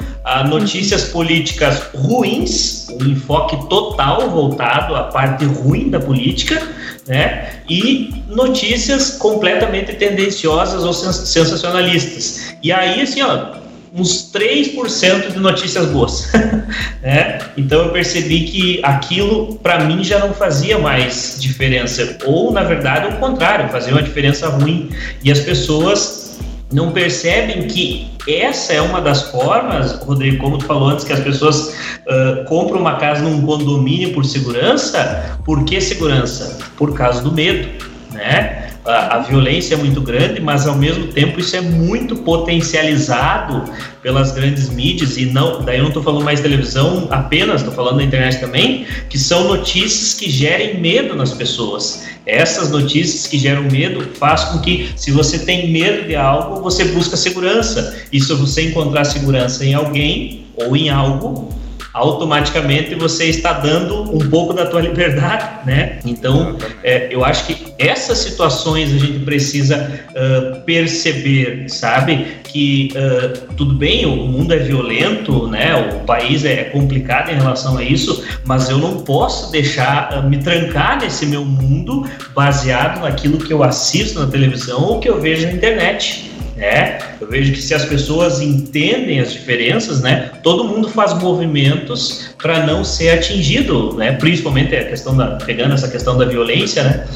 notícias 0.48 1.04
políticas 1.04 1.82
ruins, 1.94 2.88
um 3.00 3.06
enfoque 3.06 3.56
total 3.68 4.28
voltado 4.30 4.94
à 4.96 5.04
parte 5.04 5.44
ruim 5.44 5.88
da 5.88 6.00
política, 6.00 6.60
né? 7.06 7.60
E 7.68 8.12
notícias 8.28 9.12
completamente 9.12 9.94
tendenciosas 9.94 10.84
ou 10.84 10.92
sensacionalistas. 10.92 12.56
E 12.62 12.72
aí, 12.72 13.00
assim, 13.00 13.22
ó, 13.22 13.56
uns 13.94 14.30
3% 14.32 15.32
de 15.32 15.38
notícias 15.38 15.86
boas. 15.86 16.30
né? 17.02 17.38
Então 17.56 17.84
eu 17.84 17.88
percebi 17.90 18.44
que 18.44 18.80
aquilo 18.82 19.56
para 19.62 19.84
mim 19.84 20.04
já 20.04 20.18
não 20.18 20.34
fazia 20.34 20.78
mais 20.78 21.36
diferença, 21.38 22.18
ou 22.24 22.52
na 22.52 22.62
verdade 22.62 23.14
o 23.14 23.18
contrário, 23.18 23.68
fazia 23.70 23.92
uma 23.92 24.02
diferença 24.02 24.48
ruim. 24.48 24.90
E 25.24 25.30
as 25.30 25.40
pessoas 25.40 26.25
não 26.72 26.90
percebem 26.92 27.66
que 27.68 28.10
essa 28.28 28.72
é 28.72 28.80
uma 28.80 29.00
das 29.00 29.22
formas, 29.30 29.92
Rodrigo, 30.00 30.38
como 30.38 30.58
tu 30.58 30.64
falou 30.64 30.88
antes, 30.88 31.04
que 31.04 31.12
as 31.12 31.20
pessoas 31.20 31.68
uh, 31.68 32.44
compram 32.46 32.80
uma 32.80 32.96
casa 32.96 33.22
num 33.22 33.40
condomínio 33.42 34.12
por 34.12 34.24
segurança. 34.24 35.38
Por 35.44 35.64
que 35.64 35.80
segurança? 35.80 36.58
Por 36.76 36.92
causa 36.94 37.22
do 37.22 37.32
medo, 37.32 37.68
né? 38.12 38.65
A, 38.86 39.18
violência 39.18 39.74
é 39.74 39.76
muito 39.76 40.00
grande, 40.00 40.40
mas 40.40 40.66
ao 40.66 40.76
mesmo 40.76 41.08
tempo 41.08 41.40
isso 41.40 41.56
é 41.56 41.60
muito 41.60 42.16
potencializado 42.16 43.64
pelas 44.02 44.32
grandes 44.32 44.68
mídias 44.70 45.16
e 45.16 45.26
não, 45.26 45.62
daí 45.62 45.78
eu 45.78 45.82
não 45.82 45.88
estou 45.88 46.02
falando 46.02 46.24
mais 46.24 46.40
televisão 46.40 47.08
apenas, 47.10 47.60
estou 47.60 47.74
falando 47.74 47.96
da 47.96 48.04
internet 48.04 48.38
também, 48.38 48.86
que 49.08 49.18
são 49.18 49.48
notícias 49.48 50.14
que 50.14 50.30
gerem 50.30 50.80
medo 50.80 51.14
nas 51.16 51.32
pessoas. 51.32 52.04
Essas 52.24 52.70
notícias 52.70 53.26
que 53.26 53.38
geram 53.38 53.62
medo 53.64 54.08
faz 54.18 54.44
com 54.44 54.58
que, 54.58 54.90
se 54.96 55.10
você 55.10 55.38
tem 55.38 55.70
medo 55.70 56.08
de 56.08 56.16
algo, 56.16 56.60
você 56.60 56.84
busca 56.86 57.16
segurança. 57.16 57.96
E 58.12 58.20
se 58.20 58.32
você 58.34 58.68
encontrar 58.68 59.04
segurança 59.04 59.64
em 59.64 59.74
alguém 59.74 60.44
ou 60.56 60.76
em 60.76 60.90
algo, 60.90 61.54
automaticamente 61.96 62.94
você 62.94 63.24
está 63.24 63.54
dando 63.54 64.14
um 64.14 64.28
pouco 64.28 64.52
da 64.52 64.66
tua 64.66 64.82
liberdade, 64.82 65.64
né? 65.64 65.98
Então, 66.04 66.58
é, 66.84 67.08
eu 67.10 67.24
acho 67.24 67.46
que 67.46 67.72
essas 67.78 68.18
situações 68.18 68.92
a 68.92 68.98
gente 68.98 69.20
precisa 69.20 69.90
uh, 70.10 70.60
perceber, 70.60 71.70
sabe? 71.70 72.36
Que 72.44 72.92
uh, 72.94 73.54
tudo 73.54 73.74
bem, 73.74 74.04
o 74.04 74.14
mundo 74.14 74.52
é 74.52 74.58
violento, 74.58 75.48
né? 75.48 75.74
O 75.94 76.04
país 76.04 76.44
é 76.44 76.64
complicado 76.64 77.30
em 77.30 77.34
relação 77.34 77.78
a 77.78 77.82
isso, 77.82 78.22
mas 78.44 78.68
eu 78.68 78.76
não 78.76 78.98
posso 78.98 79.50
deixar 79.50 80.18
uh, 80.18 80.28
me 80.28 80.36
trancar 80.36 81.00
nesse 81.00 81.24
meu 81.24 81.46
mundo 81.46 82.06
baseado 82.34 83.00
naquilo 83.00 83.38
que 83.38 83.52
eu 83.52 83.62
assisto 83.62 84.20
na 84.20 84.26
televisão 84.26 84.82
ou 84.82 85.00
que 85.00 85.08
eu 85.08 85.18
vejo 85.18 85.46
na 85.46 85.52
internet 85.52 86.35
né? 86.56 86.98
Eu 87.20 87.28
vejo 87.28 87.52
que 87.52 87.60
se 87.60 87.74
as 87.74 87.84
pessoas 87.84 88.40
entendem 88.40 89.20
as 89.20 89.32
diferenças, 89.32 90.00
né, 90.00 90.30
todo 90.42 90.64
mundo 90.64 90.88
faz 90.88 91.12
movimentos 91.14 92.30
para 92.38 92.66
não 92.66 92.82
ser 92.82 93.10
atingido, 93.10 93.94
né? 93.94 94.12
Principalmente 94.12 94.74
a 94.74 94.84
questão 94.84 95.16
da 95.16 95.36
pegando 95.36 95.74
essa 95.74 95.88
questão 95.88 96.16
da 96.16 96.24
violência, 96.24 96.82
né? 96.82 97.06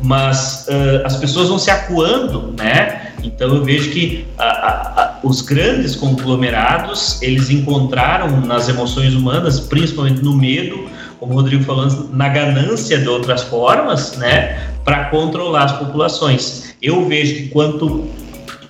Mas 0.00 0.66
uh, 0.68 1.04
as 1.04 1.16
pessoas 1.16 1.48
vão 1.48 1.58
se 1.58 1.70
acuando, 1.70 2.54
né? 2.56 3.12
Então 3.22 3.54
eu 3.54 3.64
vejo 3.64 3.90
que 3.90 4.26
a, 4.38 4.44
a, 4.44 5.02
a, 5.02 5.18
os 5.24 5.40
grandes 5.40 5.96
conglomerados 5.96 7.20
eles 7.22 7.50
encontraram 7.50 8.40
nas 8.42 8.68
emoções 8.68 9.14
humanas, 9.14 9.58
principalmente 9.58 10.22
no 10.22 10.36
medo, 10.36 10.88
como 11.18 11.32
o 11.32 11.36
Rodrigo 11.36 11.64
falando, 11.64 12.10
na 12.12 12.28
ganância 12.28 12.98
de 12.98 13.08
outras 13.08 13.42
formas, 13.42 14.16
né, 14.18 14.68
para 14.84 15.06
controlar 15.06 15.64
as 15.64 15.72
populações. 15.72 16.74
Eu 16.82 17.08
vejo 17.08 17.34
que 17.36 17.48
quanto 17.48 18.06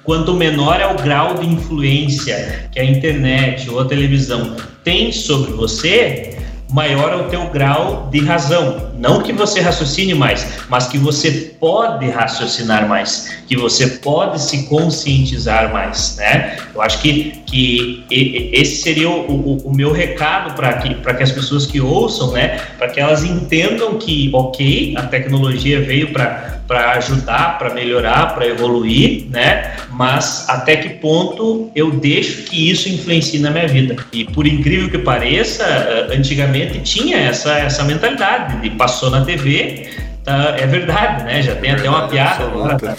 Quanto 0.05 0.34
menor 0.34 0.78
é 0.80 0.86
o 0.86 0.96
grau 0.96 1.34
de 1.34 1.46
influência 1.46 2.68
que 2.70 2.78
a 2.78 2.84
internet 2.84 3.70
ou 3.70 3.80
a 3.80 3.86
televisão 3.86 4.55
tem 4.84 5.11
sobre 5.11 5.52
você, 5.52 6.34
maior 6.75 7.12
é 7.12 7.16
o 7.16 7.29
teu 7.29 7.47
grau 7.51 8.09
de 8.11 8.18
razão. 8.18 8.91
Não 8.99 9.22
que 9.22 9.33
você 9.33 9.61
raciocine 9.61 10.12
mais, 10.12 10.45
mas 10.68 10.89
que 10.89 10.99
você 10.99 11.55
pode 11.61 12.11
raciocinar 12.11 12.89
mais, 12.89 13.33
que 13.47 13.57
você 13.57 13.87
pode 13.87 14.43
se 14.43 14.64
conscientizar 14.64 15.72
mais, 15.72 16.16
né? 16.16 16.57
Eu 16.75 16.83
acho 16.83 17.01
que, 17.01 17.43
que 17.47 18.05
esse 18.11 18.83
seria 18.83 19.09
o, 19.09 19.31
o, 19.31 19.57
o 19.68 19.75
meu 19.75 19.93
recado 19.93 20.55
para 20.55 20.72
que, 20.75 20.95
que 20.95 21.22
as 21.22 21.31
pessoas 21.31 21.64
que 21.64 21.81
ouçam, 21.81 22.33
né, 22.33 22.61
para 22.77 22.89
que 22.89 22.99
elas 22.99 23.22
entendam 23.22 23.97
que, 23.97 24.31
ok, 24.33 24.95
a 24.97 25.03
tecnologia 25.03 25.81
veio 25.81 26.12
para 26.12 26.55
para 26.66 26.93
ajudar, 26.93 27.59
para 27.59 27.75
melhorar, 27.75 28.35
para 28.35 28.47
evoluir, 28.47 29.27
né? 29.29 29.75
Mas 29.91 30.49
até 30.49 30.77
que 30.77 30.89
ponto 30.89 31.70
eu 31.75 31.91
deixo 31.91 32.45
que 32.45 32.70
isso 32.70 32.89
influencie 32.89 33.39
na 33.39 33.51
minha 33.51 33.68
vida? 33.68 33.97
E 34.12 34.25
por 34.25 34.47
incrível 34.47 34.91
que 34.91 34.99
pareça, 34.99 35.62
eh, 35.62 36.16
antigamente 36.64 36.80
tinha 36.80 37.18
essa 37.18 37.58
essa 37.58 37.84
mentalidade 37.84 38.60
de 38.60 38.70
passou 38.70 39.10
na 39.10 39.24
TV, 39.24 39.88
tá, 40.22 40.54
é 40.58 40.66
verdade, 40.66 41.24
né? 41.24 41.42
Já 41.42 41.54
tem 41.56 41.70
é 41.70 41.74
até 41.74 41.88
uma 41.88 42.08
piada 42.08 42.44
agora. 42.44 42.78
Tá? 42.78 42.96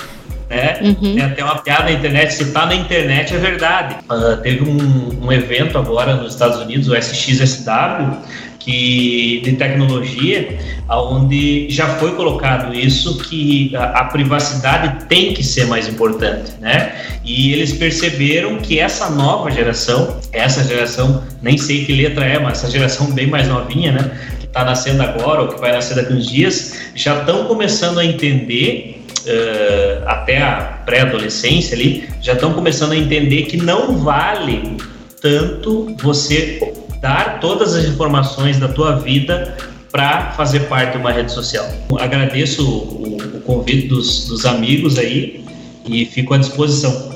né? 0.49 0.79
Uhum. 0.81 1.15
Tem 1.15 1.21
até 1.21 1.43
uma 1.43 1.57
piada 1.57 1.83
na 1.85 1.91
internet, 1.91 2.33
se 2.33 2.51
tá 2.51 2.65
na 2.65 2.75
internet 2.75 3.33
é 3.33 3.37
verdade. 3.37 3.95
Uh, 4.09 4.37
teve 4.41 4.63
um, 4.63 5.25
um, 5.25 5.31
evento 5.31 5.77
agora 5.77 6.15
nos 6.15 6.33
Estados 6.33 6.59
Unidos, 6.59 6.87
o 6.87 6.95
SXSW, 6.95 8.17
que, 8.65 9.41
de 9.43 9.51
tecnologia, 9.53 10.57
onde 10.89 11.67
já 11.69 11.87
foi 11.99 12.15
colocado 12.15 12.73
isso 12.73 13.19
que 13.19 13.75
a, 13.75 13.83
a, 13.99 14.05
privacidade 14.05 15.05
tem 15.05 15.35
que 15.35 15.43
ser 15.43 15.67
mais 15.67 15.87
importante, 15.87 16.51
né? 16.59 16.95
E 17.23 17.53
eles 17.53 17.73
perceberam 17.73 18.57
que 18.57 18.79
essa 18.79 19.11
nova 19.11 19.51
geração, 19.51 20.19
essa 20.33 20.63
geração, 20.63 21.23
nem 21.43 21.59
sei 21.59 21.85
que 21.85 21.93
letra 21.93 22.25
é, 22.25 22.39
mas 22.39 22.63
essa 22.63 22.71
geração 22.71 23.11
bem 23.11 23.27
mais 23.27 23.47
novinha, 23.47 23.91
né? 23.91 24.11
Que 24.39 24.47
está 24.47 24.65
nascendo 24.65 25.03
agora 25.03 25.43
ou 25.43 25.49
que 25.49 25.61
vai 25.61 25.71
nascer 25.71 25.95
daqui 25.95 26.13
uns 26.13 26.27
dias, 26.27 26.81
já 26.95 27.19
estão 27.19 27.45
começando 27.45 27.99
a 27.99 28.05
entender 28.05 28.93
Uh, 29.25 30.07
até 30.07 30.39
a 30.39 30.83
pré-adolescência 30.85 31.75
ali, 31.75 32.07
já 32.21 32.33
estão 32.33 32.53
começando 32.53 32.91
a 32.91 32.95
entender 32.95 33.47
que 33.47 33.57
não 33.57 33.97
vale 33.97 34.77
tanto 35.19 35.95
você 35.99 36.59
dar 37.01 37.39
todas 37.39 37.75
as 37.75 37.85
informações 37.85 38.59
da 38.59 38.67
tua 38.67 38.97
vida 38.97 39.55
para 39.91 40.31
fazer 40.31 40.61
parte 40.61 40.93
de 40.93 40.97
uma 40.97 41.11
rede 41.11 41.31
social. 41.31 41.65
Agradeço 41.99 42.67
o, 42.67 43.17
o 43.17 43.41
convite 43.41 43.87
dos, 43.87 44.27
dos 44.27 44.45
amigos 44.45 44.97
aí 44.97 45.45
e 45.85 46.05
fico 46.05 46.33
à 46.33 46.37
disposição. 46.37 47.15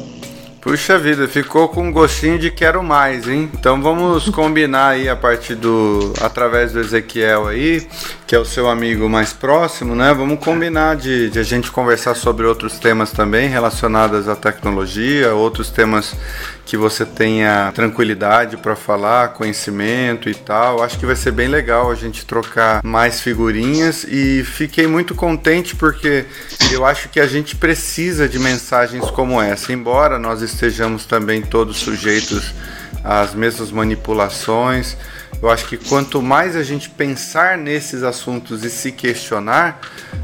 Puxa 0.62 1.00
vida, 1.00 1.28
ficou 1.28 1.70
com 1.70 1.88
um 1.88 1.92
gostinho 1.92 2.38
de 2.38 2.52
quero 2.52 2.84
mais, 2.84 3.28
hein? 3.28 3.50
Então 3.54 3.82
vamos 3.82 4.28
combinar 4.30 4.90
aí 4.90 5.08
a 5.08 5.16
partir 5.16 5.56
do. 5.56 6.14
através 6.22 6.74
do 6.74 6.82
Ezequiel 6.82 7.48
aí, 7.48 7.88
que 8.30 8.36
é 8.36 8.40
o 8.40 8.46
seu 8.46 8.70
amigo 8.70 9.10
mais 9.10 9.34
próximo, 9.34 9.96
né? 9.96 10.14
Vamos 10.14 10.38
combinar 10.38 10.96
de, 10.96 11.32
de 11.32 11.40
a 11.40 11.44
gente 11.44 11.72
conversar 11.72 12.14
sobre 12.14 12.46
outros 12.46 12.78
temas 12.78 13.12
também 13.12 13.50
relacionados 13.50 14.30
à 14.30 14.36
tecnologia, 14.36 15.34
outros 15.34 15.72
temas 15.72 16.16
que 16.64 16.78
você 16.78 17.08
tenha 17.08 17.72
tranquilidade 17.74 18.56
para 18.56 18.76
falar, 18.76 19.30
conhecimento 19.30 20.30
e 20.30 20.36
tal. 20.36 20.84
Acho 20.84 21.00
que 21.00 21.08
vai 21.08 21.16
ser 21.16 21.32
bem 21.32 21.48
legal 21.48 21.90
a 21.90 21.96
gente 21.96 22.24
trocar 22.24 22.84
mais 22.84 23.20
figurinhas 23.20 24.04
e 24.04 24.44
fiquei 24.44 24.86
muito 24.86 25.16
contente 25.16 25.76
porque 25.76 26.24
eu 26.72 26.86
acho 26.86 27.10
que 27.10 27.20
a 27.20 27.26
gente 27.26 27.56
precisa 27.56 28.30
de 28.30 28.38
mensagens 28.38 29.10
como 29.10 29.42
essa, 29.42 29.74
embora 29.74 30.20
nós 30.20 30.44
estejamos 30.44 31.04
também 31.04 31.42
todos 31.42 31.78
sujeitos 31.78 32.54
às 33.04 33.34
mesmas 33.34 33.72
manipulações. 33.72 34.96
Eu 35.42 35.50
acho 35.50 35.68
que 35.68 35.78
quanto 35.78 36.22
mais 36.22 36.56
a 36.56 36.64
gente 36.64 36.90
pensar 36.90 37.58
nesses 37.58 38.04
assuntos 38.04 38.64
e 38.64 38.70
se 38.70 38.92
questionar, 38.92 39.80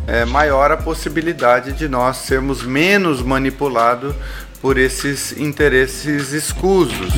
é 0.05 0.25
maior 0.25 0.71
a 0.71 0.77
possibilidade 0.77 1.71
de 1.71 1.87
nós 1.87 2.17
sermos 2.17 2.63
menos 2.63 3.21
manipulados 3.21 4.13
por 4.61 4.77
esses 4.77 5.31
interesses 5.37 6.33
escusos. 6.33 7.13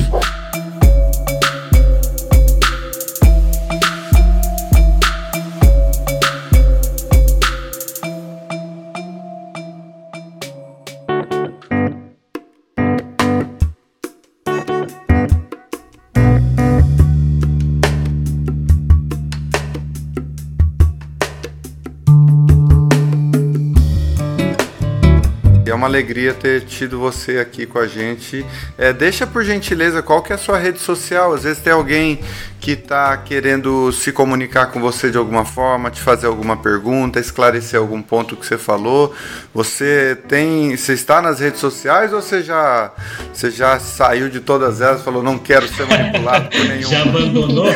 Alegria 25.98 26.32
ter 26.32 26.62
tido 26.62 26.98
você 26.98 27.38
aqui 27.38 27.66
com 27.66 27.78
a 27.78 27.86
gente. 27.86 28.46
É, 28.76 28.92
deixa 28.92 29.26
por 29.26 29.44
gentileza 29.44 30.00
qual 30.00 30.22
que 30.22 30.32
é 30.32 30.36
a 30.36 30.38
sua 30.38 30.56
rede 30.56 30.78
social. 30.78 31.34
Às 31.34 31.42
vezes 31.42 31.60
tem 31.60 31.72
alguém 31.72 32.20
que 32.68 32.72
está 32.72 33.16
querendo 33.16 33.90
se 33.92 34.12
comunicar 34.12 34.66
com 34.66 34.78
você 34.78 35.10
de 35.10 35.16
alguma 35.16 35.42
forma, 35.42 35.90
te 35.90 36.02
fazer 36.02 36.26
alguma 36.26 36.54
pergunta, 36.54 37.18
esclarecer 37.18 37.80
algum 37.80 38.02
ponto 38.02 38.36
que 38.36 38.44
você 38.44 38.58
falou. 38.58 39.14
Você 39.54 40.18
tem, 40.28 40.76
você 40.76 40.92
está 40.92 41.22
nas 41.22 41.40
redes 41.40 41.60
sociais 41.60 42.12
ou 42.12 42.20
você 42.20 42.42
já, 42.42 42.92
você 43.32 43.50
já 43.50 43.80
saiu 43.80 44.28
de 44.28 44.40
todas 44.40 44.82
elas, 44.82 45.02
falou 45.02 45.22
não 45.22 45.38
quero 45.38 45.66
ser 45.66 45.86
manipulado 45.86 46.50
por 46.50 46.64
nenhum? 46.66 46.88
Já 46.88 47.02
abandonou? 47.02 47.66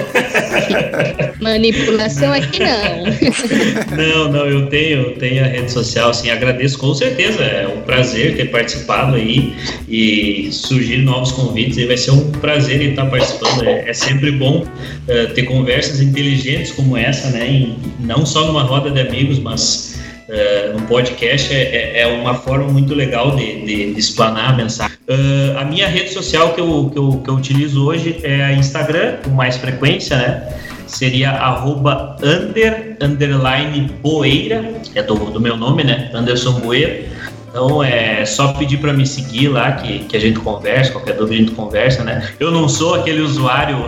Manipulação 1.40 2.30
aqui 2.30 2.60
não. 2.60 3.96
não, 3.96 4.32
não, 4.32 4.46
eu 4.46 4.66
tenho, 4.66 5.12
tenho 5.16 5.42
a 5.42 5.46
rede 5.46 5.72
social, 5.72 6.12
sim, 6.12 6.30
agradeço 6.30 6.78
com 6.78 6.94
certeza. 6.94 7.42
É 7.42 7.66
um 7.66 7.80
prazer 7.80 8.36
ter 8.36 8.50
participado 8.50 9.16
aí 9.16 9.54
e 9.88 10.50
surgir 10.52 10.98
novos 10.98 11.32
convites. 11.32 11.78
E 11.78 11.86
vai 11.86 11.96
ser 11.96 12.10
um 12.10 12.30
prazer 12.32 12.82
estar 12.82 13.06
participando. 13.06 13.64
É, 13.64 13.88
é 13.88 13.94
sempre 13.94 14.30
bom 14.32 14.66
uh, 15.08 15.34
ter 15.34 15.42
conversas 15.44 16.00
inteligentes 16.00 16.72
como 16.72 16.96
essa, 16.96 17.30
né? 17.30 17.46
Em, 17.48 17.76
não 18.00 18.24
só 18.26 18.46
numa 18.46 18.62
roda 18.62 18.90
de 18.90 19.00
amigos, 19.00 19.38
mas 19.38 20.00
uh, 20.28 20.76
um 20.76 20.86
podcast 20.86 21.52
é, 21.52 21.62
é, 21.62 22.00
é, 22.02 22.06
uma 22.06 22.34
forma 22.34 22.68
muito 22.68 22.94
legal 22.94 23.36
de, 23.36 23.64
de, 23.64 23.94
de 23.94 24.00
explanar 24.00 24.50
a 24.50 24.52
mensagem. 24.52 24.96
Uh, 25.08 25.58
a 25.58 25.64
minha 25.64 25.88
rede 25.88 26.10
social 26.10 26.54
que 26.54 26.60
eu, 26.60 26.90
que, 26.92 26.98
eu, 26.98 27.20
que 27.22 27.30
eu 27.30 27.34
utilizo 27.34 27.84
hoje 27.84 28.20
é 28.22 28.42
a 28.42 28.52
Instagram, 28.52 29.16
com 29.24 29.30
mais 29.30 29.56
frequência, 29.56 30.16
né? 30.16 30.58
Seria 30.86 31.30
arroba 31.30 32.16
under, 32.22 32.98
underline 33.00 33.90
boeira, 34.02 34.74
é 34.94 35.02
do, 35.02 35.14
do 35.14 35.40
meu 35.40 35.56
nome, 35.56 35.84
né? 35.84 36.10
Anderson 36.12 36.60
Boeira. 36.60 37.11
Então 37.52 37.84
é 37.84 38.24
só 38.24 38.54
pedir 38.54 38.78
para 38.78 38.94
me 38.94 39.06
seguir 39.06 39.48
lá 39.48 39.72
que, 39.72 40.06
que 40.06 40.16
a 40.16 40.20
gente 40.20 40.40
conversa, 40.40 40.90
qualquer 40.90 41.14
dúvida 41.14 41.34
a 41.34 41.38
gente 41.38 41.52
conversa, 41.52 42.02
né? 42.02 42.30
Eu 42.40 42.50
não 42.50 42.66
sou 42.66 42.94
aquele 42.94 43.20
usuário 43.20 43.84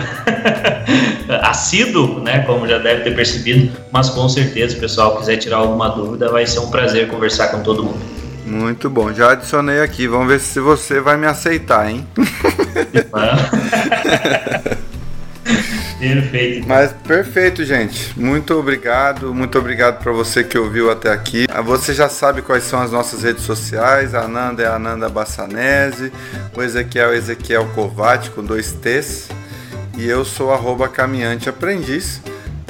assíduo, 1.40 2.20
né? 2.20 2.40
Como 2.40 2.68
já 2.68 2.76
deve 2.76 3.04
ter 3.04 3.16
percebido, 3.16 3.74
mas 3.90 4.10
com 4.10 4.28
certeza, 4.28 4.76
o 4.76 4.80
pessoal 4.80 5.16
quiser 5.16 5.38
tirar 5.38 5.56
alguma 5.56 5.88
dúvida, 5.88 6.28
vai 6.28 6.46
ser 6.46 6.58
um 6.58 6.70
prazer 6.70 7.08
conversar 7.08 7.48
com 7.48 7.62
todo 7.62 7.84
mundo. 7.84 8.00
Muito 8.44 8.90
bom, 8.90 9.10
já 9.14 9.32
adicionei 9.32 9.80
aqui. 9.80 10.06
Vamos 10.06 10.28
ver 10.28 10.40
se 10.40 10.60
você 10.60 11.00
vai 11.00 11.16
me 11.16 11.26
aceitar, 11.26 11.90
hein? 11.90 12.06
Perfeito. 16.08 16.68
Mas 16.68 16.92
perfeito, 16.92 17.64
gente. 17.64 18.18
Muito 18.18 18.54
obrigado. 18.54 19.34
Muito 19.34 19.58
obrigado 19.58 20.02
para 20.02 20.12
você 20.12 20.44
que 20.44 20.58
ouviu 20.58 20.90
até 20.90 21.10
aqui. 21.10 21.46
Ah, 21.48 21.62
você 21.62 21.94
já 21.94 22.08
sabe 22.08 22.42
quais 22.42 22.64
são 22.64 22.80
as 22.80 22.92
nossas 22.92 23.22
redes 23.22 23.44
sociais. 23.44 24.14
A 24.14 24.22
Ananda 24.22 24.62
é 24.62 24.66
a 24.66 24.74
Ananda 24.74 25.08
Bassanese. 25.08 26.12
O 26.54 26.62
Ezequiel 26.62 27.12
é 27.12 27.16
Ezequiel 27.16 27.66
Covati 27.74 28.30
com 28.30 28.44
dois 28.44 28.72
T's. 28.72 29.28
E 29.96 30.06
eu 30.06 30.24
sou 30.24 30.52
arroba 30.52 30.88
caminhante 30.88 31.48
aprendiz. 31.48 32.20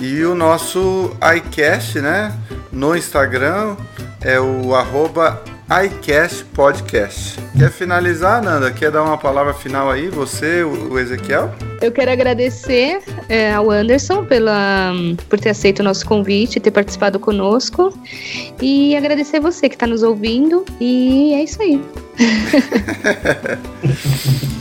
E 0.01 0.23
o 0.25 0.35
nosso 0.35 1.17
iCast, 1.37 2.01
né? 2.01 2.33
No 2.71 2.97
Instagram 2.97 3.77
é 4.21 4.39
o 4.39 4.75
arroba 4.75 5.43
iCast 5.71 6.45
Podcast. 6.53 7.41
Quer 7.59 7.71
finalizar, 7.71 8.43
Nanda? 8.43 8.71
Quer 8.71 8.91
dar 8.91 9.03
uma 9.03 9.17
palavra 9.17 9.55
final 9.55 9.91
aí, 9.91 10.09
você, 10.09 10.63
o 10.63 10.99
Ezequiel? 10.99 11.55
Eu 11.81 11.91
quero 11.91 12.11
agradecer 12.11 13.01
é, 13.29 13.53
ao 13.53 13.71
Anderson 13.71 14.25
pela, 14.25 14.93
por 15.29 15.41
ter 15.41 15.51
aceito 15.51 15.81
o 15.81 15.83
nosso 15.83 16.07
convite, 16.07 16.61
ter 16.61 16.71
participado 16.71 17.19
conosco. 17.19 17.99
E 18.61 18.95
agradecer 18.95 19.41
você 19.41 19.69
que 19.69 19.75
está 19.75 19.87
nos 19.87 20.03
ouvindo. 20.03 20.65
E 20.81 21.33
é 21.33 21.43
isso 21.43 21.63
aí. 21.63 21.81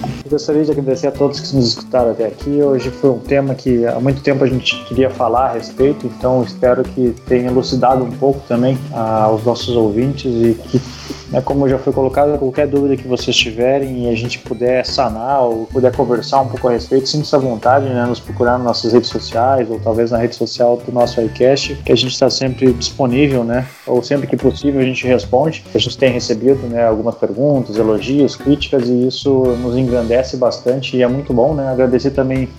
gostaria 0.34 0.66
de 0.66 0.72
agradecer 0.72 1.08
a 1.08 1.12
todos 1.12 1.40
que 1.40 1.56
nos 1.56 1.68
escutaram 1.68 2.10
até 2.10 2.26
aqui. 2.26 2.50
Hoje 2.62 2.90
foi 2.90 3.12
um 3.12 3.20
tema 3.20 3.54
que 3.54 3.86
há 3.86 4.00
muito 4.00 4.22
tempo 4.22 4.44
a 4.44 4.48
gente 4.48 4.84
queria 4.86 5.08
falar 5.08 5.50
a 5.50 5.54
respeito, 5.54 6.08
então 6.08 6.42
espero 6.42 6.84
que 6.84 7.14
tenha 7.28 7.50
elucidado 7.50 8.04
um 8.04 8.10
pouco 8.10 8.42
também 8.48 8.76
ah, 8.92 9.26
aos 9.26 9.44
nossos 9.44 9.76
ouvintes 9.76 10.26
e 10.26 10.56
que, 10.56 10.82
né, 11.30 11.40
como 11.40 11.70
já 11.70 11.78
foi 11.78 11.94
colocado, 11.94 12.36
qualquer 12.40 12.66
dúvida 12.66 12.98
que 12.98 13.08
vocês 13.08 13.36
tiverem 13.36 14.06
e 14.06 14.10
a 14.10 14.16
gente 14.16 14.40
puder 14.40 14.84
sanar 14.84 15.44
ou 15.44 15.68
puder 15.68 15.96
conversar 15.96 16.42
um 16.42 16.48
pouco 16.48 16.68
a 16.68 16.72
respeito, 16.72 17.08
sinta-se 17.08 17.36
à 17.36 17.40
vontade, 17.40 17.86
né, 17.86 18.04
nos 18.04 18.20
procurar 18.20 18.54
nas 18.54 18.64
nossas 18.64 18.92
redes 18.92 19.10
sociais 19.10 19.70
ou 19.70 19.80
talvez 19.80 20.10
na 20.10 20.18
rede 20.18 20.36
social 20.36 20.82
do 20.84 20.92
nosso 20.92 21.22
iCast, 21.22 21.76
que 21.86 21.92
a 21.92 21.96
gente 21.96 22.12
está 22.12 22.30
sempre 22.30 22.74
disponível, 22.74 23.44
né, 23.44 23.68
ou 23.86 24.02
sempre 24.02 24.26
que 24.26 24.36
possível 24.36 24.82
a 24.82 24.84
gente 24.84 25.06
responde. 25.06 25.64
A 25.76 25.78
gente 25.78 25.96
tem 25.96 26.12
recebido 26.12 26.66
né, 26.68 26.88
algumas 26.88 27.14
perguntas, 27.14 27.78
elogios, 27.78 28.36
críticas 28.36 28.90
e 28.90 29.08
isso 29.08 29.30
nos 29.62 29.78
engrandece 29.78 30.23
enriquece 30.24 30.38
bastante 30.38 30.98
e 30.98 31.04
é 31.04 31.08
muito 31.08 31.34
bom, 31.34 31.54
né? 31.54 31.68
Agradecer 31.68 32.12
também 32.12 32.50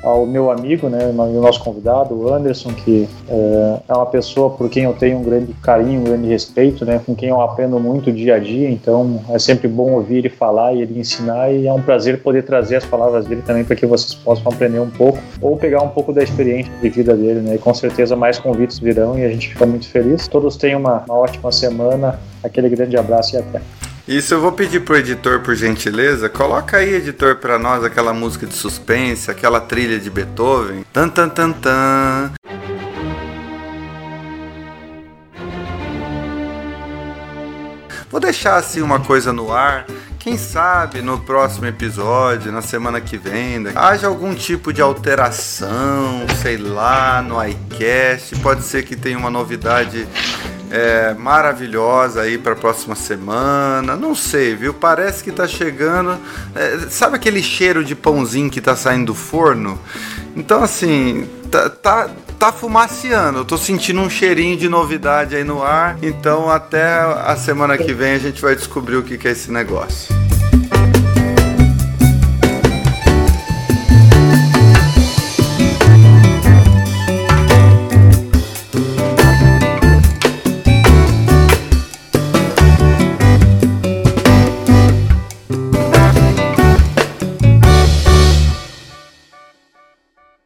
ao 0.00 0.24
meu 0.24 0.48
amigo, 0.48 0.88
né, 0.88 1.06
o 1.08 1.40
nosso 1.40 1.60
convidado, 1.60 2.14
o 2.14 2.32
Anderson, 2.32 2.70
que 2.70 3.08
é, 3.28 3.80
é, 3.88 3.92
uma 3.92 4.06
pessoa 4.06 4.48
por 4.48 4.70
quem 4.70 4.84
eu 4.84 4.92
tenho 4.92 5.18
um 5.18 5.24
grande 5.24 5.52
carinho, 5.60 6.00
um 6.00 6.04
grande 6.04 6.28
respeito, 6.28 6.84
né, 6.84 7.00
com 7.04 7.16
quem 7.16 7.30
eu 7.30 7.40
aprendo 7.40 7.80
muito 7.80 8.12
dia 8.12 8.36
a 8.36 8.38
dia, 8.38 8.70
então 8.70 9.20
é 9.28 9.40
sempre 9.40 9.66
bom 9.66 9.94
ouvir 9.94 10.18
ele 10.18 10.28
falar 10.28 10.72
e 10.72 10.82
ele 10.82 11.00
ensinar 11.00 11.50
e 11.50 11.66
é 11.66 11.72
um 11.72 11.82
prazer 11.82 12.22
poder 12.22 12.44
trazer 12.44 12.76
as 12.76 12.84
palavras 12.84 13.26
dele 13.26 13.42
também 13.44 13.64
para 13.64 13.74
que 13.74 13.86
vocês 13.86 14.14
possam 14.14 14.52
aprender 14.52 14.78
um 14.78 14.88
pouco 14.88 15.18
ou 15.40 15.56
pegar 15.56 15.82
um 15.82 15.88
pouco 15.88 16.12
da 16.12 16.22
experiência 16.22 16.72
de 16.80 16.88
vida 16.88 17.16
dele, 17.16 17.40
né, 17.40 17.56
e 17.56 17.58
com 17.58 17.74
certeza 17.74 18.14
mais 18.14 18.38
convites 18.38 18.78
virão 18.78 19.18
e 19.18 19.24
a 19.24 19.28
gente 19.28 19.48
fica 19.48 19.66
muito 19.66 19.88
feliz. 19.88 20.28
Todos 20.28 20.56
tenham 20.56 20.78
uma, 20.78 21.02
uma 21.08 21.18
ótima 21.18 21.50
semana, 21.50 22.20
aquele 22.44 22.68
grande 22.68 22.96
abraço 22.96 23.34
e 23.34 23.38
até. 23.40 23.60
Isso 24.08 24.32
eu 24.32 24.40
vou 24.40 24.52
pedir 24.52 24.80
pro 24.80 24.96
editor, 24.96 25.40
por 25.40 25.54
gentileza. 25.54 26.30
Coloca 26.30 26.78
aí, 26.78 26.94
editor, 26.94 27.36
para 27.36 27.58
nós 27.58 27.84
aquela 27.84 28.14
música 28.14 28.46
de 28.46 28.54
suspense, 28.54 29.30
aquela 29.30 29.60
trilha 29.60 29.98
de 29.98 30.08
Beethoven. 30.08 30.82
Tan 30.90 31.10
tan 31.10 31.28
tan 31.28 31.52
tan. 31.52 32.32
Vou 38.10 38.18
deixar 38.18 38.56
assim 38.56 38.80
uma 38.80 38.98
coisa 38.98 39.30
no 39.30 39.52
ar. 39.52 39.84
Quem 40.28 40.36
sabe 40.36 41.00
no 41.00 41.18
próximo 41.18 41.64
episódio, 41.64 42.52
na 42.52 42.60
semana 42.60 43.00
que 43.00 43.16
vem, 43.16 43.64
haja 43.74 44.08
algum 44.08 44.34
tipo 44.34 44.74
de 44.74 44.82
alteração, 44.82 46.26
sei 46.42 46.58
lá, 46.58 47.22
no 47.22 47.42
iCast. 47.42 48.36
Pode 48.42 48.62
ser 48.62 48.84
que 48.84 48.94
tenha 48.94 49.16
uma 49.16 49.30
novidade 49.30 50.06
é, 50.70 51.14
maravilhosa 51.14 52.20
aí 52.20 52.36
para 52.36 52.52
a 52.52 52.56
próxima 52.56 52.94
semana. 52.94 53.96
Não 53.96 54.14
sei, 54.14 54.54
viu? 54.54 54.74
Parece 54.74 55.24
que 55.24 55.32
tá 55.32 55.48
chegando. 55.48 56.18
É, 56.54 56.76
sabe 56.90 57.16
aquele 57.16 57.42
cheiro 57.42 57.82
de 57.82 57.94
pãozinho 57.94 58.50
que 58.50 58.60
tá 58.60 58.76
saindo 58.76 59.06
do 59.06 59.14
forno? 59.14 59.80
Então, 60.36 60.62
assim, 60.62 61.26
tá, 61.50 61.70
tá, 61.70 62.10
tá 62.38 62.52
fumaciando. 62.52 63.40
Eu 63.40 63.44
tô 63.44 63.58
sentindo 63.58 64.00
um 64.00 64.08
cheirinho 64.08 64.56
de 64.56 64.68
novidade 64.68 65.34
aí 65.34 65.44
no 65.44 65.62
ar. 65.62 65.98
Então, 66.02 66.48
até 66.48 67.00
a 67.00 67.36
semana 67.36 67.76
que 67.76 67.92
vem 67.92 68.12
a 68.12 68.18
gente 68.18 68.40
vai 68.40 68.54
descobrir 68.54 68.96
o 68.96 69.02
que, 69.02 69.26
é 69.26 69.32
esse 69.32 69.50
negócio. 69.50 70.27